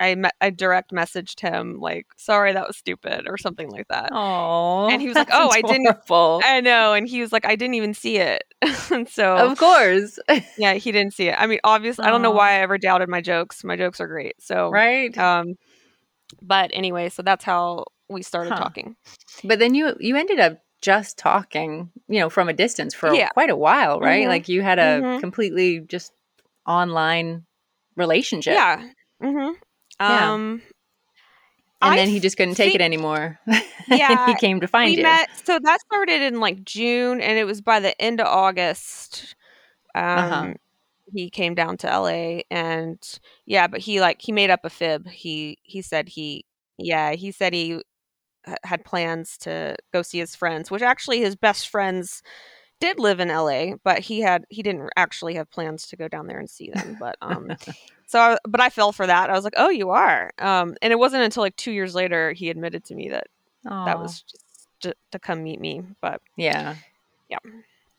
I 0.00 0.14
me- 0.14 0.30
I 0.40 0.50
direct 0.50 0.92
messaged 0.92 1.40
him 1.40 1.78
like, 1.80 2.06
"Sorry, 2.16 2.52
that 2.52 2.66
was 2.66 2.76
stupid" 2.76 3.26
or 3.28 3.38
something 3.38 3.70
like 3.70 3.88
that. 3.88 4.10
Oh, 4.12 4.88
And 4.90 5.00
he 5.00 5.08
was 5.08 5.16
like, 5.16 5.28
"Oh, 5.32 5.50
I 5.50 5.62
didn't- 5.62 5.96
I 6.10 6.60
know, 6.60 6.92
and 6.94 7.08
he 7.08 7.20
was 7.20 7.32
like, 7.32 7.44
"I 7.46 7.56
didn't 7.56 7.74
even 7.74 7.94
see 7.94 8.16
it." 8.18 8.42
and 8.92 9.08
so, 9.08 9.36
Of 9.36 9.58
course, 9.58 10.18
yeah, 10.58 10.74
he 10.74 10.92
didn't 10.92 11.14
see 11.14 11.28
it. 11.28 11.36
I 11.38 11.46
mean, 11.46 11.60
obviously, 11.64 12.04
I 12.04 12.10
don't 12.10 12.22
know 12.22 12.30
why 12.32 12.50
I 12.52 12.60
ever 12.60 12.78
doubted 12.78 13.08
my 13.08 13.20
jokes. 13.20 13.62
My 13.64 13.76
jokes 13.76 14.00
are 14.00 14.08
great. 14.08 14.34
So, 14.40 14.70
right? 14.70 15.16
um, 15.18 15.54
but 16.42 16.70
anyway, 16.72 17.08
so 17.08 17.22
that's 17.22 17.44
how 17.44 17.84
we 18.08 18.22
started 18.22 18.50
Huh. 18.52 18.58
talking. 18.64 18.96
But 19.44 19.58
then 19.58 19.74
you 19.74 19.94
you 20.00 20.16
ended 20.16 20.40
up 20.40 20.58
just 20.82 21.16
talking, 21.16 21.90
you 22.08 22.20
know, 22.20 22.28
from 22.28 22.48
a 22.48 22.52
distance 22.52 22.94
for 22.94 23.14
Yeah. 23.14 23.28
quite 23.30 23.48
a 23.50 23.56
while, 23.56 24.00
right? 24.00 24.24
Mhm. 24.26 24.28
Like 24.28 24.48
you 24.48 24.60
had 24.62 24.78
a 24.78 25.00
Mhm. 25.00 25.20
completely 25.20 25.80
just 25.80 26.12
online 26.66 27.46
relationship. 27.96 28.54
Yeah. 28.54 28.88
Mm-hmm. 29.22 29.52
Yeah. 30.06 30.34
Um, 30.34 30.62
And 31.82 31.96
I 31.96 31.96
then 31.96 32.08
he 32.08 32.20
just 32.20 32.36
couldn't 32.36 32.54
take 32.54 32.74
it 32.74 32.80
anymore. 32.80 33.38
Yeah, 33.86 34.16
he 34.24 34.34
came 34.34 34.60
to 34.60 34.68
find 34.68 34.94
we 34.94 34.96
you. 34.96 35.02
met. 35.02 35.28
So 35.44 35.58
that 35.62 35.80
started 35.82 36.22
in 36.22 36.40
like 36.40 36.64
June, 36.64 37.20
and 37.20 37.38
it 37.38 37.44
was 37.44 37.60
by 37.60 37.80
the 37.80 38.00
end 38.00 38.20
of 38.20 38.26
August. 38.26 39.34
Um, 39.94 40.16
Uh-huh. 40.16 40.54
he 41.12 41.30
came 41.30 41.54
down 41.54 41.76
to 41.78 41.90
LA, 41.92 42.44
and 42.50 42.98
yeah, 43.46 43.66
but 43.68 43.80
he 43.80 44.00
like 44.00 44.20
he 44.22 44.32
made 44.32 44.50
up 44.50 44.60
a 44.64 44.70
fib. 44.70 45.08
He 45.08 45.58
he 45.62 45.82
said 45.82 46.08
he 46.08 46.44
yeah 46.78 47.12
he 47.12 47.32
said 47.32 47.52
he 47.54 47.80
had 48.64 48.84
plans 48.84 49.38
to 49.38 49.76
go 49.92 50.02
see 50.02 50.18
his 50.18 50.34
friends, 50.36 50.70
which 50.70 50.82
actually 50.82 51.20
his 51.20 51.36
best 51.36 51.68
friends 51.68 52.22
did 52.80 52.98
live 52.98 53.20
in 53.20 53.28
LA, 53.28 53.74
but 53.82 54.00
he 54.00 54.20
had 54.20 54.44
he 54.48 54.62
didn't 54.62 54.90
actually 54.96 55.34
have 55.34 55.50
plans 55.50 55.86
to 55.88 55.96
go 55.96 56.08
down 56.08 56.26
there 56.26 56.38
and 56.38 56.50
see 56.50 56.70
them. 56.70 56.96
But 56.98 57.16
um, 57.22 57.50
so 58.06 58.18
I, 58.18 58.38
but 58.46 58.60
I 58.60 58.70
fell 58.70 58.92
for 58.92 59.06
that. 59.06 59.30
I 59.30 59.32
was 59.32 59.44
like, 59.44 59.54
oh, 59.56 59.70
you 59.70 59.90
are. 59.90 60.32
Um, 60.38 60.76
and 60.82 60.92
it 60.92 60.98
wasn't 60.98 61.22
until 61.22 61.42
like 61.42 61.56
two 61.56 61.72
years 61.72 61.94
later 61.94 62.32
he 62.32 62.50
admitted 62.50 62.84
to 62.86 62.94
me 62.94 63.08
that 63.10 63.28
that 63.64 63.98
was 63.98 64.22
just 64.22 64.44
to, 64.80 64.94
to 65.12 65.18
come 65.18 65.42
meet 65.42 65.60
me. 65.60 65.82
But 66.00 66.20
yeah. 66.36 66.76
Yeah. 67.28 67.38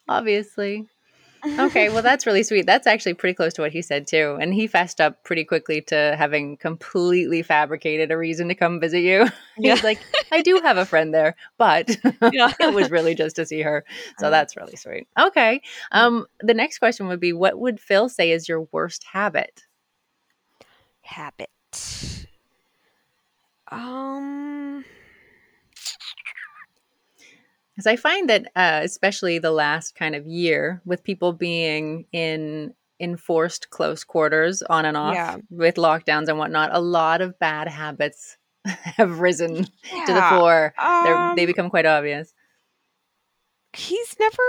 Obviously. 0.08 0.88
Okay, 1.60 1.90
well 1.90 2.02
that's 2.02 2.26
really 2.26 2.44
sweet. 2.44 2.66
That's 2.66 2.88
actually 2.88 3.14
pretty 3.14 3.34
close 3.36 3.54
to 3.54 3.62
what 3.62 3.72
he 3.72 3.82
said 3.82 4.08
too. 4.08 4.38
And 4.42 4.54
he 4.54 4.68
fessed 4.68 5.00
up 5.00 5.24
pretty 5.24 5.44
quickly 5.46 5.82
to 5.84 6.16
having 6.18 6.58
completely 6.58 7.44
fabricated 7.44 8.12
a 8.12 8.18
reason 8.18 8.48
to 8.50 8.56
come 8.56 8.80
visit 8.80 9.02
you. 9.02 9.28
He 9.58 9.70
was 9.72 9.84
like, 9.84 10.02
I 10.34 10.42
do 10.42 10.60
have 10.64 10.78
a 10.78 10.86
friend 10.86 11.14
there, 11.14 11.36
but 11.58 11.88
Yeah. 12.34 12.52
it 12.60 12.74
was 12.74 12.92
really 12.92 13.16
just 13.16 13.38
to 13.38 13.46
see 13.46 13.62
her. 13.62 13.86
So 14.20 14.30
that's 14.30 14.58
really 14.58 14.76
sweet. 14.76 15.08
Okay. 15.18 15.62
Um 15.92 16.26
the 16.42 16.54
next 16.54 16.80
question 16.80 17.08
would 17.08 17.22
be 17.22 17.32
what 17.32 17.58
would 17.58 17.80
Phil 17.80 18.10
say 18.10 18.32
is 18.32 18.50
your 18.50 18.68
worst 18.72 19.04
habit? 19.14 19.64
habit. 21.02 21.50
Um. 23.72 24.84
Because 27.76 27.88
I 27.88 27.96
find 27.98 28.30
that, 28.30 28.48
uh, 28.56 28.80
especially 28.84 29.38
the 29.38 29.52
last 29.52 29.96
kind 29.96 30.16
of 30.16 30.26
year, 30.26 30.82
with 30.86 31.04
people 31.04 31.34
being 31.34 32.06
in 32.14 32.74
enforced 33.02 33.70
close 33.70 34.06
quarters 34.06 34.62
on 34.64 34.86
and 34.86 34.96
off 34.96 35.14
Yeah. 35.16 35.36
with 35.50 35.76
lockdowns 35.76 36.30
and 36.30 36.38
whatnot, 36.38 36.70
a 36.74 36.80
lot 36.80 37.20
of 37.22 37.38
bad 37.40 37.68
habits 37.68 38.38
have 38.66 39.20
risen 39.20 39.56
to 39.66 40.14
the 40.14 40.26
fore. 40.30 40.74
Um, 40.78 41.36
they 41.36 41.46
become 41.46 41.70
quite 41.70 41.86
obvious. 41.86 42.34
he's 43.74 44.16
never 44.20 44.44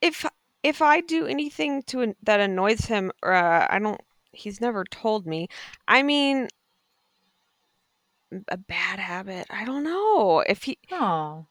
if 0.00 0.26
if 0.64 0.82
I 0.82 1.00
do 1.00 1.26
anything 1.26 1.82
to 1.84 2.14
that 2.24 2.40
annoys 2.40 2.86
him, 2.86 3.12
uh, 3.24 3.66
I 3.70 3.78
don't. 3.78 4.00
He's 4.32 4.60
never 4.60 4.84
told 4.84 5.24
me. 5.26 5.46
I 5.86 6.02
mean, 6.02 6.48
a 8.48 8.56
bad 8.56 8.98
habit. 8.98 9.46
I 9.50 9.64
don't 9.64 9.84
know 9.84 10.40
if 10.40 10.64
he. 10.64 10.78
Oh, 10.90 11.46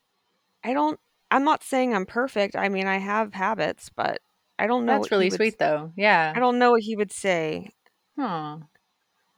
I 0.67 0.73
don't. 0.73 0.99
I'm 1.31 1.45
not 1.45 1.63
saying 1.63 1.93
I'm 1.95 2.05
perfect. 2.05 2.55
I 2.57 2.67
mean, 2.67 2.87
I 2.87 2.97
have 2.97 3.33
habits, 3.33 3.89
but 3.95 4.19
I 4.59 4.67
don't 4.67 4.85
know. 4.85 4.99
that's 4.99 5.11
really 5.11 5.29
sweet, 5.29 5.53
s- 5.53 5.55
though. 5.57 5.93
Yeah. 5.95 6.33
I 6.35 6.39
don't 6.39 6.59
know 6.59 6.71
what 6.71 6.81
he 6.81 6.95
would 6.97 7.11
say. 7.11 7.71
Oh, 8.17 8.63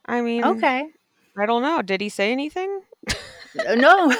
I 0.06 0.20
mean, 0.22 0.42
okay. 0.44 0.86
I 1.38 1.46
don't 1.46 1.62
know. 1.62 1.82
Did 1.82 2.00
he 2.00 2.08
say 2.08 2.32
anything? 2.32 2.80
Uh, 3.08 3.74
no. 3.76 4.12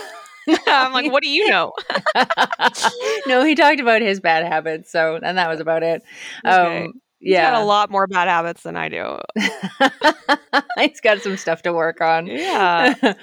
I'm 0.66 0.92
like, 0.92 1.10
what 1.10 1.22
do 1.24 1.28
you 1.28 1.48
know? 1.48 1.72
no, 3.26 3.44
he 3.44 3.54
talked 3.56 3.80
about 3.80 4.02
his 4.02 4.20
bad 4.20 4.44
habits, 4.44 4.90
so 4.92 5.18
and 5.20 5.36
that 5.36 5.48
was 5.48 5.58
about 5.60 5.82
it. 5.82 6.02
Okay. 6.46 6.84
Um, 6.84 6.92
He's 7.20 7.34
got 7.34 7.52
yeah, 7.52 7.62
a 7.62 7.64
lot 7.64 7.90
more 7.90 8.06
bad 8.06 8.28
habits 8.28 8.62
than 8.62 8.76
I 8.76 8.88
do. 8.88 9.18
he's 10.78 11.00
got 11.02 11.20
some 11.20 11.36
stuff 11.36 11.60
to 11.62 11.72
work 11.72 12.00
on. 12.00 12.26
Yeah. 12.26 12.94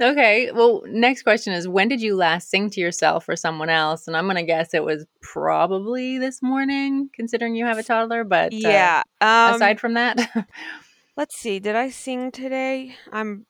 okay. 0.00 0.50
Well, 0.52 0.82
next 0.86 1.22
question 1.22 1.54
is 1.54 1.66
when 1.66 1.88
did 1.88 2.02
you 2.02 2.14
last 2.14 2.50
sing 2.50 2.68
to 2.68 2.80
yourself 2.80 3.26
or 3.26 3.36
someone 3.36 3.70
else? 3.70 4.06
And 4.06 4.18
I'm 4.18 4.26
going 4.26 4.36
to 4.36 4.42
guess 4.42 4.74
it 4.74 4.84
was 4.84 5.06
probably 5.22 6.18
this 6.18 6.42
morning, 6.42 7.08
considering 7.14 7.56
you 7.56 7.64
have 7.64 7.78
a 7.78 7.82
toddler. 7.82 8.22
But 8.22 8.52
uh, 8.52 8.56
yeah. 8.56 9.02
Um, 9.22 9.54
aside 9.54 9.80
from 9.80 9.94
that, 9.94 10.46
let's 11.16 11.34
see. 11.34 11.58
Did 11.58 11.74
I 11.74 11.88
sing 11.88 12.30
today? 12.30 12.96
I'm. 13.10 13.46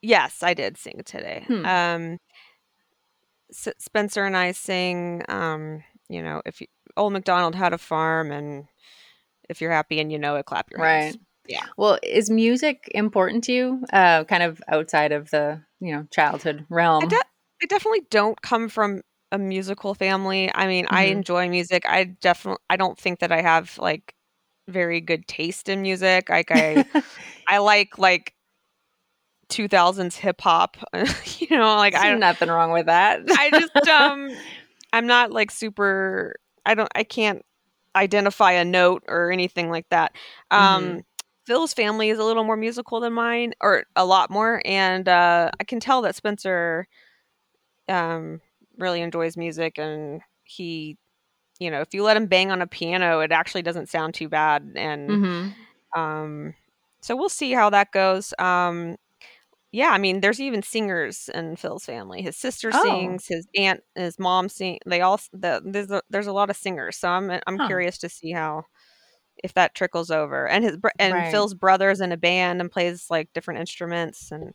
Yes, 0.00 0.44
I 0.44 0.54
did 0.54 0.78
sing 0.78 1.02
today. 1.04 1.44
Hmm. 1.48 1.66
Um, 1.66 2.18
S- 3.50 3.74
Spencer 3.78 4.24
and 4.24 4.36
I 4.36 4.52
sing. 4.52 5.22
Um, 5.28 5.82
you 6.08 6.22
know, 6.22 6.40
if 6.46 6.60
you, 6.60 6.68
old 6.96 7.12
MacDonald 7.12 7.56
had 7.56 7.72
a 7.72 7.78
farm, 7.78 8.30
and 8.30 8.66
if 9.50 9.60
you're 9.60 9.72
happy 9.72 10.00
and 10.00 10.10
you 10.10 10.18
know 10.18 10.36
it, 10.36 10.46
clap 10.46 10.70
your 10.70 10.80
hands. 10.80 11.16
right. 11.16 11.20
Yeah. 11.46 11.66
Well, 11.76 11.98
is 12.02 12.30
music 12.30 12.88
important 12.94 13.44
to 13.44 13.52
you? 13.52 13.84
Uh, 13.92 14.24
kind 14.24 14.42
of 14.42 14.62
outside 14.68 15.12
of 15.12 15.30
the 15.30 15.62
you 15.80 15.92
know 15.92 16.06
childhood 16.12 16.64
realm. 16.70 17.04
I, 17.04 17.08
de- 17.08 17.16
I 17.62 17.66
definitely 17.66 18.02
don't 18.10 18.40
come 18.40 18.68
from 18.68 19.02
a 19.32 19.38
musical 19.38 19.94
family. 19.94 20.50
I 20.54 20.66
mean, 20.66 20.86
I 20.90 21.06
Mhm. 21.06 21.12
enjoy 21.12 21.48
music. 21.48 21.84
I 21.88 22.04
definitely. 22.04 22.62
I 22.70 22.76
don't 22.76 22.98
think 22.98 23.18
that 23.20 23.32
I 23.32 23.42
have 23.42 23.76
like 23.78 24.14
very 24.68 25.00
good 25.00 25.26
taste 25.26 25.68
in 25.68 25.82
music. 25.82 26.28
Like 26.30 26.50
I. 26.50 26.84
I 27.48 27.58
like 27.58 27.98
like 27.98 28.34
2000s 29.48 30.16
hip 30.16 30.40
hop. 30.40 30.76
you 31.38 31.48
know, 31.58 31.76
like 31.76 31.94
I 31.94 32.08
There's 32.08 32.20
nothing 32.20 32.48
wrong 32.48 32.70
with 32.72 32.86
that. 32.86 33.20
I 33.28 33.50
just 33.50 33.88
um 33.88 34.30
I'm 34.92 35.06
not 35.06 35.32
like 35.32 35.50
super 35.50 36.36
I 36.64 36.74
don't 36.74 36.88
I 36.94 37.02
can't 37.02 37.44
identify 37.96 38.52
a 38.52 38.64
note 38.64 39.04
or 39.08 39.30
anything 39.32 39.70
like 39.70 39.88
that. 39.90 40.12
Um 40.50 41.00
Mhm. 41.00 41.04
Phil's 41.46 41.72
family 41.74 42.10
is 42.10 42.18
a 42.18 42.24
little 42.24 42.44
more 42.44 42.56
musical 42.56 43.00
than 43.00 43.12
mine 43.14 43.52
or 43.60 43.84
a 43.96 44.04
lot 44.04 44.30
more 44.30 44.62
and 44.64 45.08
uh 45.08 45.50
I 45.60 45.64
can 45.64 45.80
tell 45.80 46.02
that 46.02 46.14
Spencer 46.16 46.86
um 47.88 48.40
really 48.78 49.00
enjoys 49.00 49.36
music 49.36 49.78
and 49.78 50.20
he 50.44 50.96
you 51.60 51.70
know, 51.70 51.80
if 51.80 51.94
you 51.94 52.02
let 52.04 52.16
him 52.16 52.26
bang 52.26 52.50
on 52.52 52.62
a 52.62 52.66
piano, 52.66 53.20
it 53.20 53.32
actually 53.32 53.62
doesn't 53.62 53.88
sound 53.88 54.14
too 54.14 54.28
bad 54.28 54.72
and 54.76 55.20
Mhm. 55.20 55.56
um, 55.96 56.54
so 57.02 57.16
we'll 57.16 57.28
see 57.30 57.52
how 57.52 57.70
that 57.70 57.92
goes. 57.92 58.34
Um, 58.38 58.96
yeah, 59.72 59.90
I 59.90 59.98
mean, 59.98 60.20
there's 60.20 60.40
even 60.40 60.62
singers 60.62 61.28
in 61.34 61.56
Phil's 61.56 61.84
family. 61.84 62.22
His 62.22 62.36
sister 62.36 62.72
Oh. 62.72 63.20
sings, 63.20 63.26
his 63.28 63.46
aunt, 63.56 63.82
his 63.94 64.18
mom 64.18 64.48
sing. 64.48 64.78
They 64.86 65.00
all 65.00 65.20
the, 65.32 65.62
there's 65.64 65.90
a, 65.90 66.02
there's 66.10 66.26
a 66.26 66.32
lot 66.32 66.50
of 66.50 66.56
singers. 66.56 66.96
So 66.98 67.08
I'm 67.08 67.30
I'm 67.46 67.58
Huh. 67.58 67.80
curious 67.80 67.98
to 67.98 68.08
see 68.08 68.32
how 68.32 68.64
if 69.44 69.54
that 69.54 69.74
trickles 69.74 70.10
over. 70.10 70.48
And 70.48 70.64
his 70.64 70.78
and 70.98 71.26
Right. 71.26 71.28
Phil's 71.28 71.54
brother's 71.54 72.00
in 72.00 72.12
a 72.12 72.16
band 72.18 72.60
and 72.60 72.70
plays 72.72 73.06
like 73.10 73.32
different 73.34 73.60
instruments. 73.60 74.32
And 74.32 74.54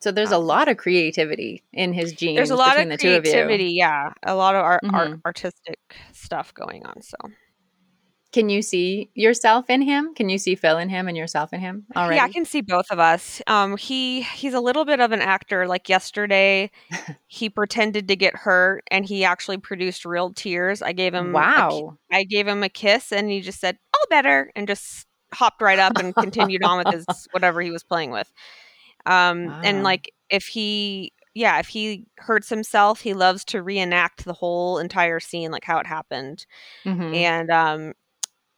So 0.00 0.12
there's 0.12 0.32
a 0.32 0.38
Um, 0.38 0.38
lot 0.38 0.68
of 0.68 0.76
creativity 0.76 1.64
in 1.72 1.92
his 1.94 2.12
genes. 2.12 2.34
there's 2.34 2.50
a 2.50 2.56
lot 2.56 2.78
of 2.78 2.88
the 2.98 2.98
creativity. 2.98 3.70
Yeah, 3.72 4.10
a 4.24 4.34
lot 4.34 4.54
of 4.54 4.62
art, 4.64 4.84
art 4.92 5.12
Mhm. 5.12 5.24
artistic 5.24 5.78
stuff 6.12 6.52
going 6.54 6.84
on. 6.84 7.00
So 7.02 7.16
Can 8.34 8.48
you 8.48 8.62
see 8.62 9.10
yourself 9.14 9.70
in 9.70 9.80
him? 9.80 10.12
Can 10.12 10.28
you 10.28 10.38
see 10.38 10.56
Phil 10.56 10.76
in 10.78 10.88
him 10.88 11.06
and 11.06 11.16
yourself 11.16 11.52
in 11.52 11.60
him 11.60 11.86
already? 11.94 12.16
Yeah, 12.16 12.24
I 12.24 12.32
can 12.32 12.44
see 12.44 12.62
both 12.62 12.86
of 12.90 12.98
us. 12.98 13.40
Um, 13.46 13.76
he 13.76 14.22
he's 14.22 14.54
a 14.54 14.60
little 14.60 14.84
bit 14.84 14.98
of 14.98 15.12
an 15.12 15.20
actor. 15.20 15.68
Like 15.68 15.88
yesterday, 15.88 16.72
he 17.28 17.48
pretended 17.48 18.08
to 18.08 18.16
get 18.16 18.34
hurt, 18.34 18.82
and 18.90 19.06
he 19.06 19.24
actually 19.24 19.58
produced 19.58 20.04
real 20.04 20.32
tears. 20.32 20.82
I 20.82 20.90
gave 20.90 21.14
him 21.14 21.30
wow. 21.30 21.96
I 22.10 22.24
gave 22.24 22.48
him 22.48 22.64
a 22.64 22.68
kiss, 22.68 23.12
and 23.12 23.30
he 23.30 23.40
just 23.40 23.60
said, 23.60 23.78
"All 23.94 24.04
better," 24.10 24.50
and 24.56 24.66
just 24.66 25.06
hopped 25.32 25.62
right 25.62 25.78
up 25.78 25.96
and 25.96 26.12
continued 26.12 26.64
on 26.64 26.78
with 26.78 26.92
his 26.92 27.06
whatever 27.30 27.60
he 27.62 27.70
was 27.70 27.84
playing 27.84 28.10
with. 28.10 28.32
Um, 29.06 29.54
and 29.62 29.84
like 29.84 30.10
if 30.28 30.46
he, 30.48 31.12
yeah, 31.34 31.60
if 31.60 31.68
he 31.68 32.08
hurts 32.18 32.48
himself, 32.48 33.00
he 33.00 33.14
loves 33.14 33.44
to 33.44 33.62
reenact 33.62 34.24
the 34.24 34.32
whole 34.32 34.78
entire 34.78 35.20
scene, 35.20 35.52
like 35.52 35.64
how 35.64 35.78
it 35.78 35.86
happened 35.86 36.46
Mhm. 36.84 37.14
and 37.14 37.50
um 37.52 37.92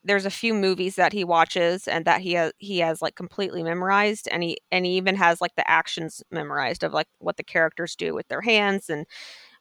there's 0.06 0.26
a 0.26 0.30
few 0.30 0.54
movies 0.54 0.96
that 0.96 1.12
he 1.12 1.24
watches 1.24 1.88
and 1.88 2.04
that 2.06 2.22
he 2.22 2.34
has 2.34 2.52
he 2.58 2.78
has 2.80 3.02
like 3.02 3.16
completely 3.16 3.62
memorized 3.62 4.28
and 4.30 4.42
he 4.44 4.58
and 4.72 4.86
he 4.86 4.92
even 4.96 5.16
has 5.16 5.40
like 5.40 5.54
the 5.56 5.70
actions 5.70 6.22
memorized 6.30 6.84
of 6.84 6.92
like 6.94 7.08
what 7.18 7.36
the 7.36 7.44
characters 7.44 7.96
do 7.96 8.14
with 8.14 8.28
their 8.28 8.42
hands 8.42 8.90
and 8.90 9.06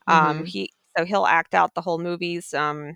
um 0.07 0.43
Mhm. 0.43 0.45
he 0.45 0.71
so 0.97 1.05
he'll 1.05 1.25
act 1.25 1.53
out 1.55 1.73
the 1.75 1.81
whole 1.81 1.99
movies 1.99 2.53
um 2.53 2.95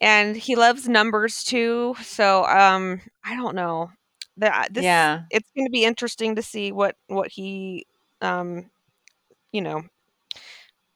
and 0.00 0.36
he 0.36 0.56
loves 0.56 0.88
numbers 0.88 1.44
too 1.44 1.94
so 2.02 2.44
um 2.46 3.00
i 3.24 3.34
don't 3.36 3.54
know 3.56 3.90
that 4.36 4.72
this 4.74 4.86
Yeah. 4.86 5.24
it's 5.30 5.50
going 5.56 5.66
to 5.66 5.70
be 5.72 5.84
interesting 5.84 6.36
to 6.36 6.42
see 6.42 6.72
what 6.72 6.96
what 7.08 7.30
he 7.30 7.86
um 8.22 8.70
you 9.52 9.60
know 9.62 9.82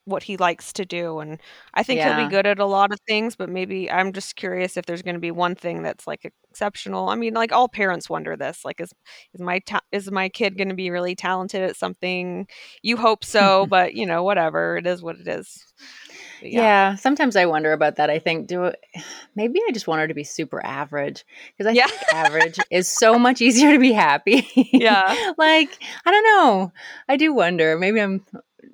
what 0.04 0.22
he 0.24 0.36
likes 0.36 0.72
to 0.72 0.84
do 0.84 1.20
and 1.20 1.40
i 1.74 1.82
think 1.82 2.00
he'll 2.00 2.16
be 2.26 2.30
good 2.30 2.46
at 2.46 2.58
a 2.58 2.66
lot 2.66 2.92
of 2.92 2.98
things 3.06 3.36
but 3.36 3.48
maybe 3.48 3.90
i'm 3.90 4.12
just 4.12 4.34
curious 4.36 4.76
if 4.76 4.84
there's 4.86 5.02
going 5.02 5.14
to 5.14 5.20
be 5.20 5.30
one 5.30 5.54
thing 5.54 5.82
that's 5.82 6.06
like 6.06 6.30
exceptional 6.50 7.08
i 7.08 7.14
mean 7.14 7.34
like 7.34 7.52
all 7.52 7.68
parents 7.68 8.10
wonder 8.10 8.36
this 8.36 8.64
like 8.64 8.80
is 8.80 8.92
is 9.32 9.40
my 9.40 9.58
ta- 9.60 9.80
is 9.92 10.10
my 10.10 10.28
kid 10.28 10.56
going 10.58 10.68
to 10.68 10.74
be 10.74 10.90
really 10.90 11.14
talented 11.14 11.62
at 11.62 11.76
something 11.76 12.46
you 12.82 12.96
hope 12.96 13.24
so 13.24 13.66
but 13.70 13.94
you 13.94 14.04
know 14.06 14.22
whatever 14.22 14.76
it 14.76 14.86
is 14.86 15.02
what 15.02 15.16
it 15.16 15.28
is 15.28 15.64
But 16.42 16.48
Yeah. 16.50 16.96
sometimes 16.96 17.36
I 17.36 17.46
wonder 17.46 17.72
about 17.72 17.96
that. 17.96 18.10
I 18.10 18.18
think 18.18 18.48
do 18.48 18.72
maybe 19.36 19.60
I 19.68 19.72
just 19.72 19.86
want 19.86 20.00
her 20.00 20.08
to 20.08 20.14
be 20.14 20.24
super 20.24 20.64
average 20.66 21.24
because 21.56 21.70
I 21.70 21.74
Yeah. 21.74 21.86
think 21.86 22.02
average 22.12 22.58
is 22.70 22.88
so 22.88 23.18
much 23.18 23.40
easier 23.40 23.72
to 23.72 23.78
be 23.78 23.92
happy. 23.92 24.48
Yeah. 24.72 25.14
like 25.38 25.78
I 26.04 26.10
don't 26.10 26.24
know. 26.24 26.72
I 27.08 27.16
do 27.16 27.32
wonder. 27.32 27.78
Maybe 27.78 28.00
I'm. 28.00 28.24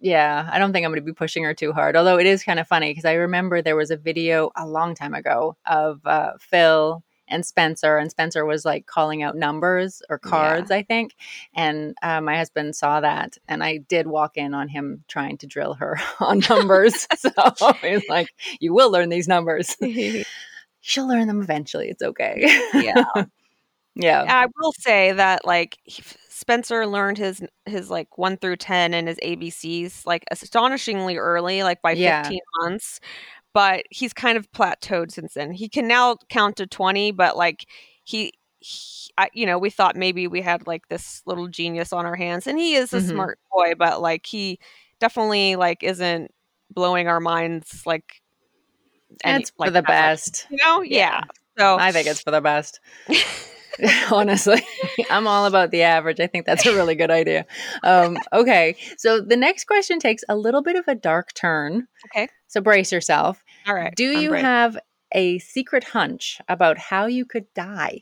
Yeah, 0.00 0.48
I 0.50 0.58
don't 0.58 0.72
think 0.72 0.84
I'm 0.84 0.92
going 0.92 1.00
to 1.00 1.04
be 1.06 1.12
pushing 1.12 1.44
her 1.44 1.54
too 1.54 1.72
hard. 1.72 1.96
Although 1.96 2.18
it 2.18 2.26
is 2.26 2.44
kind 2.44 2.60
of 2.60 2.68
funny 2.68 2.90
because 2.90 3.04
I 3.04 3.14
remember 3.14 3.62
there 3.62 3.76
was 3.76 3.90
a 3.90 3.96
video 3.96 4.50
a 4.56 4.66
long 4.66 4.94
time 4.94 5.14
ago 5.14 5.56
of 5.66 6.06
uh, 6.06 6.32
Phil 6.40 7.02
and 7.30 7.44
Spencer, 7.44 7.98
and 7.98 8.10
Spencer 8.10 8.44
was 8.46 8.64
like 8.64 8.86
calling 8.86 9.22
out 9.22 9.36
numbers 9.36 10.00
or 10.08 10.18
Yeah. 10.24 10.30
cards, 10.30 10.70
I 10.70 10.82
think. 10.82 11.14
And 11.54 11.94
uh, 12.02 12.20
my 12.20 12.36
husband 12.36 12.74
saw 12.76 13.00
that, 13.00 13.36
and 13.48 13.62
I 13.62 13.78
did 13.78 14.06
walk 14.06 14.36
in 14.36 14.54
on 14.54 14.68
him 14.68 15.04
trying 15.08 15.36
to 15.38 15.46
drill 15.46 15.74
her 15.74 15.98
on 16.20 16.40
numbers. 16.48 17.06
so 17.16 17.30
he's 17.82 18.08
like, 18.08 18.28
"You 18.60 18.72
will 18.72 18.90
learn 18.90 19.08
these 19.08 19.28
numbers. 19.28 19.76
She'll 20.80 21.08
learn 21.08 21.26
them 21.26 21.42
eventually. 21.42 21.88
It's 21.88 22.02
okay." 22.02 22.46
yeah 22.74 23.04
yeah. 23.94 24.24
I 24.28 24.46
will 24.56 24.72
say 24.78 25.12
that 25.12 25.44
like 25.44 25.76
Spencer 26.38 26.86
learned 26.86 27.18
his 27.18 27.42
his 27.66 27.90
like 27.90 28.16
1 28.16 28.36
through 28.36 28.56
10 28.56 28.94
and 28.94 29.08
his 29.08 29.18
ABCs 29.24 30.06
like 30.06 30.24
astonishingly 30.30 31.16
early 31.16 31.62
like 31.64 31.82
by 31.82 31.92
Yeah. 31.92 32.22
15 32.22 32.38
months 32.60 33.00
but 33.54 33.84
he's 33.90 34.12
kind 34.12 34.38
of 34.38 34.50
plateaued 34.52 35.10
since 35.10 35.34
then. 35.34 35.50
He 35.50 35.68
can 35.68 35.88
now 35.88 36.16
count 36.28 36.56
to 36.58 36.66
20 36.66 37.10
but 37.12 37.36
like 37.36 37.66
he, 38.04 38.32
he 38.60 39.10
I, 39.18 39.30
you 39.32 39.46
know 39.46 39.58
we 39.58 39.70
thought 39.70 39.96
maybe 39.96 40.28
we 40.28 40.40
had 40.42 40.66
like 40.66 40.86
this 40.88 41.22
little 41.26 41.48
genius 41.48 41.92
on 41.92 42.06
our 42.06 42.14
hands 42.14 42.46
and 42.46 42.56
he 42.58 42.74
is 42.76 42.92
a 42.92 42.98
Mhm. 43.00 43.08
smart 43.08 43.38
boy 43.52 43.72
but 43.76 44.00
like 44.00 44.24
he 44.26 44.60
definitely 45.00 45.56
like 45.56 45.82
isn't 45.82 46.32
blowing 46.70 47.08
our 47.08 47.18
minds 47.20 47.82
like 47.84 48.22
any- 49.24 49.40
It's 49.42 49.50
for 49.50 49.64
like, 49.64 49.72
the 49.72 49.82
best. 49.82 50.46
You 50.50 50.58
know? 50.64 50.82
Yeah. 50.82 50.96
Yeah. 50.98 51.20
So 51.58 51.76
I 51.78 51.90
think 51.90 52.06
it's 52.06 52.20
for 52.20 52.30
the 52.30 52.40
best. 52.40 52.78
Honestly, 54.10 54.60
I'm 55.10 55.26
all 55.26 55.46
about 55.46 55.70
the 55.70 55.82
average. 55.82 56.20
I 56.20 56.26
think 56.26 56.46
that's 56.46 56.66
a 56.66 56.74
really 56.74 56.94
good 56.94 57.10
idea. 57.10 57.46
Um, 57.82 58.16
okay, 58.32 58.76
so 58.96 59.20
the 59.20 59.36
next 59.36 59.64
question 59.64 59.98
takes 59.98 60.22
a 60.28 60.36
little 60.36 60.62
bit 60.62 60.76
of 60.76 60.86
a 60.88 60.94
dark 60.94 61.32
turn. 61.34 61.86
Okay. 62.06 62.28
So 62.48 62.60
brace 62.60 62.90
yourself. 62.92 63.42
all 63.66 63.74
right. 63.74 63.94
Do 63.94 64.10
I'm 64.10 64.22
you 64.22 64.28
brave. 64.30 64.42
have 64.42 64.78
a 65.12 65.38
secret 65.38 65.84
hunch 65.84 66.40
about 66.48 66.78
how 66.78 67.06
you 67.06 67.24
could 67.24 67.46
die? 67.54 68.00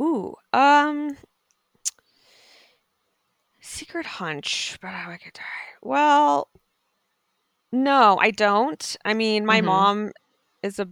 Ooh, 0.00 0.34
um, 0.52 1.16
secret 3.60 4.06
hunch, 4.06 4.76
about 4.76 4.94
how 4.94 5.10
I 5.10 5.16
could 5.18 5.34
die. 5.34 5.42
Well, 5.82 6.48
no, 7.72 8.18
I 8.20 8.30
don't. 8.30 8.96
I 9.04 9.14
mean, 9.14 9.44
my 9.46 9.60
Mhm. 9.60 9.64
mom 9.64 10.12
is 10.62 10.78
a 10.78 10.88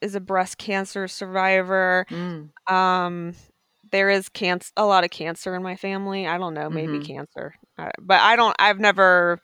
is 0.00 0.14
a 0.14 0.20
breast 0.20 0.58
cancer 0.58 1.08
survivor. 1.08 2.06
Mm, 2.10 2.50
Um, 2.66 3.34
there 3.92 4.10
is 4.10 4.28
cancer, 4.28 4.72
a 4.76 4.86
lot 4.86 5.04
of 5.04 5.10
cancer 5.10 5.54
in 5.54 5.62
my 5.62 5.76
family. 5.76 6.26
I 6.26 6.38
don't 6.38 6.54
know, 6.54 6.70
maybe 6.70 6.98
Mhm. 6.98 7.06
cancer, 7.06 7.54
uh, 7.78 7.90
but 8.00 8.20
I 8.20 8.36
don't. 8.36 8.56
I've 8.58 8.80
never 8.80 9.40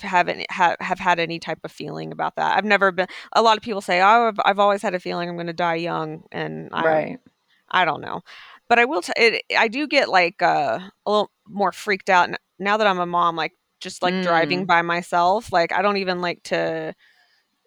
haven't 0.00 0.46
have, 0.50 0.76
have 0.80 0.98
had 0.98 1.18
any 1.18 1.38
type 1.38 1.58
of 1.64 1.72
feeling 1.72 2.12
about 2.12 2.36
that. 2.36 2.56
I've 2.56 2.64
never 2.64 2.92
been. 2.92 3.06
A 3.32 3.42
lot 3.42 3.56
of 3.56 3.62
people 3.62 3.80
say, 3.80 4.00
"Oh, 4.00 4.28
I've, 4.28 4.40
I've 4.44 4.58
always 4.58 4.82
had 4.82 4.94
a 4.94 5.00
feeling 5.00 5.28
I'm 5.28 5.36
going 5.36 5.46
to 5.48 5.52
die 5.52 5.76
young," 5.76 6.24
and 6.32 6.70
I, 6.72 6.82
right. 6.84 7.18
I 7.70 7.84
don't 7.84 8.00
know, 8.00 8.22
but 8.68 8.78
I 8.78 8.84
will. 8.84 9.02
T- 9.02 9.12
it, 9.16 9.42
I 9.56 9.68
do 9.68 9.86
get 9.86 10.08
like 10.08 10.40
uh, 10.42 10.78
a 11.06 11.10
little 11.10 11.30
more 11.48 11.72
freaked 11.72 12.10
out 12.10 12.30
now 12.58 12.76
that 12.76 12.86
I'm 12.86 13.00
a 13.00 13.06
mom. 13.06 13.36
Like 13.36 13.52
just 13.80 14.02
like 14.02 14.20
driving 14.20 14.64
Mm. 14.64 14.66
by 14.66 14.82
myself. 14.82 15.52
Like 15.52 15.72
I 15.72 15.82
don't 15.82 15.98
even 15.98 16.20
like 16.20 16.42
to. 16.44 16.94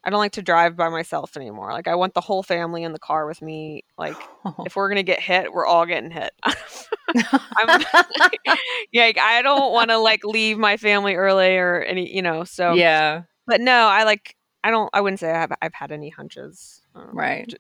I 0.04 0.10
don't 0.10 0.20
like 0.20 0.34
to 0.34 0.42
drive 0.42 0.76
by 0.76 0.89
myself 0.89 1.38
anymore. 1.38 1.72
Like 1.72 1.88
I 1.88 1.96
want 1.96 2.13
the 2.13 2.22
whole 2.22 2.44
family 2.44 2.84
in 2.84 2.92
the 2.92 3.00
car 3.00 3.26
with 3.26 3.42
me. 3.42 3.84
Like 3.98 4.18
if 4.66 4.76
we're 4.76 4.89
gonna 4.89 5.04
get 5.04 5.20
hit, 5.20 5.54
we're 5.54 5.66
all 5.66 5.86
getting 5.86 6.12
hit. 6.12 6.32
I'm 6.46 7.80
yeah, 8.92 9.06
like, 9.06 9.18
I 9.20 9.42
don't 9.44 9.72
want 9.72 9.92
to 9.92 9.98
like 9.98 10.24
leave 10.26 10.58
my 10.58 10.78
family 10.78 11.16
early 11.16 11.56
or 11.58 11.82
any, 11.84 12.13
you 12.13 12.22
know. 12.22 12.44
So 12.44 12.74
yeah. 12.74 13.24
but 13.48 13.62
no, 13.62 13.88
I 13.88 14.04
like. 14.04 14.36
I 14.63 14.72
don't. 14.72 14.89
I 14.94 15.02
wouldn't 15.02 15.20
say 15.20 15.30
I 15.30 15.39
have. 15.39 15.52
I've 15.62 15.74
had 15.74 15.92
any 15.92 16.10
hunches. 16.10 16.82
Um, 16.96 17.10
Right. 17.12 17.54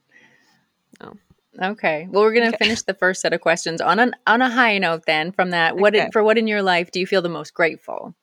no. 1.01 1.13
Okay. 1.61 2.07
Well, 2.09 2.23
we're 2.23 2.33
gonna 2.33 2.47
Okay. 2.47 2.57
finish 2.57 2.81
the 2.81 2.93
first 2.93 3.21
set 3.21 3.33
of 3.33 3.41
questions 3.41 3.79
on 3.81 3.99
an 3.99 4.15
on 4.25 4.41
a 4.41 4.49
high 4.49 4.77
note. 4.79 5.05
Then, 5.05 5.31
from 5.31 5.51
that, 5.51 5.77
what 5.77 5.93
Okay. 5.95 6.05
in, 6.05 6.11
for 6.11 6.23
what 6.23 6.37
in 6.37 6.47
your 6.47 6.63
life 6.63 6.91
do 6.91 6.99
you 6.99 7.05
feel 7.05 7.21
the 7.21 7.29
most 7.29 7.53
grateful? 7.53 8.15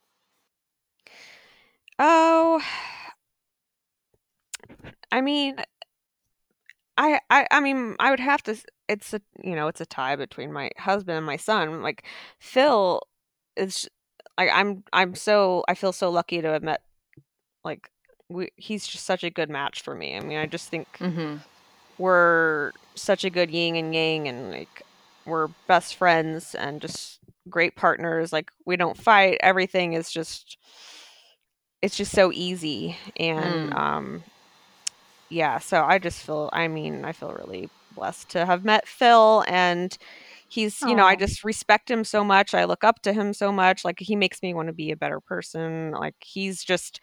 Oh, 1.99 2.61
I 5.12 5.20
mean, 5.20 5.57
I, 6.96 7.20
I, 7.31 7.46
I 7.51 7.61
mean, 7.61 7.96
I 7.99 8.11
would 8.11 8.20
have 8.20 8.42
to. 8.44 8.57
It's 8.88 9.14
a, 9.14 9.20
you 9.42 9.55
know, 9.55 9.68
it's 9.68 9.81
a 9.81 9.87
tie 9.87 10.16
between 10.16 10.53
my 10.53 10.70
husband 10.79 11.16
and 11.16 11.27
my 11.27 11.37
son. 11.37 11.83
Like 11.83 12.05
Phil 12.38 13.01
is, 13.57 13.88
like, 14.37 14.51
I'm, 14.53 14.83
I'm 14.92 15.14
so, 15.14 15.64
I 15.68 15.75
feel 15.75 15.92
so 15.92 16.11
lucky 16.11 16.40
to 16.42 16.49
have 16.49 16.62
met, 16.62 16.83
like, 17.64 17.90
we, 18.29 18.51
he's 18.57 18.87
just 18.87 19.07
such 19.07 19.23
a 19.25 19.31
good 19.31 19.49
match 19.51 19.83
for 19.83 19.94
me. 19.94 20.16
I 20.16 20.20
mean, 20.20 20.38
I 20.38 20.46
just 20.46 20.68
think 20.68 20.87
Mm-hmm. 21.01 21.37
we're 21.99 22.73
such 22.96 23.25
a 23.25 23.31
good 23.31 23.51
yin 23.51 23.77
and 23.77 23.94
yang, 23.94 24.29
and 24.29 24.51
like, 24.51 24.83
we're 25.27 25.49
best 25.68 25.94
friends 25.96 26.55
and 26.55 26.81
just 26.81 27.20
great 27.49 27.77
partners. 27.77 28.33
Like, 28.33 28.51
we 28.66 28.77
don't 28.77 28.96
fight. 28.96 29.38
Everything 29.40 29.92
is 29.92 30.11
just, 30.11 30.59
it's 31.83 31.96
just 31.96 32.12
so 32.12 32.31
easy 32.33 32.96
and 33.16 33.70
Mm. 33.70 33.79
um 33.79 34.25
yeah 35.31 35.59
so 35.59 35.83
i 35.85 35.99
just 35.99 36.23
feel 36.25 36.51
i 36.53 36.69
mean 36.69 37.05
i 37.05 37.12
feel 37.12 37.33
really 37.33 37.71
blessed 37.93 38.31
to 38.31 38.47
have 38.47 38.64
met 38.64 38.87
phil 38.88 39.45
and 39.49 39.97
he's 40.49 40.85
you 40.85 40.95
know 40.95 41.07
i 41.07 41.16
just 41.16 41.45
respect 41.45 41.90
him 41.90 42.05
so 42.05 42.25
much. 42.25 42.55
I 42.55 42.64
look 42.64 42.85
up 42.85 43.03
to 43.03 43.12
him 43.12 43.33
so 43.35 43.53
much. 43.53 43.85
Like 43.85 44.01
he 44.01 44.16
makes 44.16 44.43
me 44.43 44.55
want 44.55 44.69
to 44.69 44.75
be 44.75 44.93
a 44.93 44.97
better 44.97 45.21
person. 45.21 45.93
Like 45.93 46.16
he's 46.21 46.64
just 46.64 47.01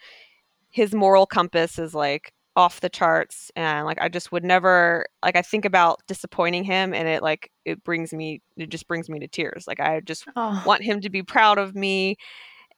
his 0.72 0.94
moral 0.96 1.26
compass 1.28 1.80
is 1.80 1.96
like 1.96 2.34
off 2.58 2.82
the 2.82 2.90
charts 2.90 3.52
and 3.56 3.86
like 3.86 4.00
i 4.02 4.10
just 4.10 4.32
would 4.32 4.44
never 4.46 5.06
like 5.24 5.36
i 5.38 5.42
think 5.44 5.66
about 5.66 6.02
disappointing 6.08 6.64
him 6.64 6.94
and 6.94 7.08
it 7.08 7.24
like 7.24 7.52
it 7.66 7.84
brings 7.84 8.14
me 8.14 8.42
it 8.58 8.70
just 8.70 8.88
brings 8.88 9.10
me 9.10 9.20
to 9.20 9.28
tears. 9.30 9.66
Like 9.68 9.80
i 9.82 10.02
just 10.02 10.28
Oh, 10.36 10.64
want 10.66 10.84
him 10.84 11.02
to 11.02 11.10
be 11.12 11.24
proud 11.24 11.60
of 11.60 11.76
me 11.76 12.18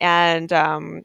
and 0.01 0.51
um 0.53 1.01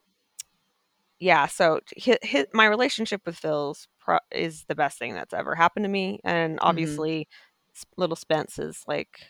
yeah 1.25 1.47
so 1.47 1.81
hit, 1.97 2.23
hit 2.23 2.51
my 2.53 2.67
relationship 2.67 3.23
with 3.25 3.37
phil's 3.37 3.89
pro- 3.99 4.19
is 4.31 4.65
the 4.69 4.75
best 4.75 4.99
thing 4.99 5.15
that's 5.15 5.33
ever 5.33 5.55
happened 5.55 5.85
to 5.85 5.89
me 5.89 6.21
and 6.23 6.59
obviously 6.61 7.27
S- 7.75 7.85
little 7.97 8.15
spence 8.17 8.59
is 8.59 8.83
like 8.87 9.21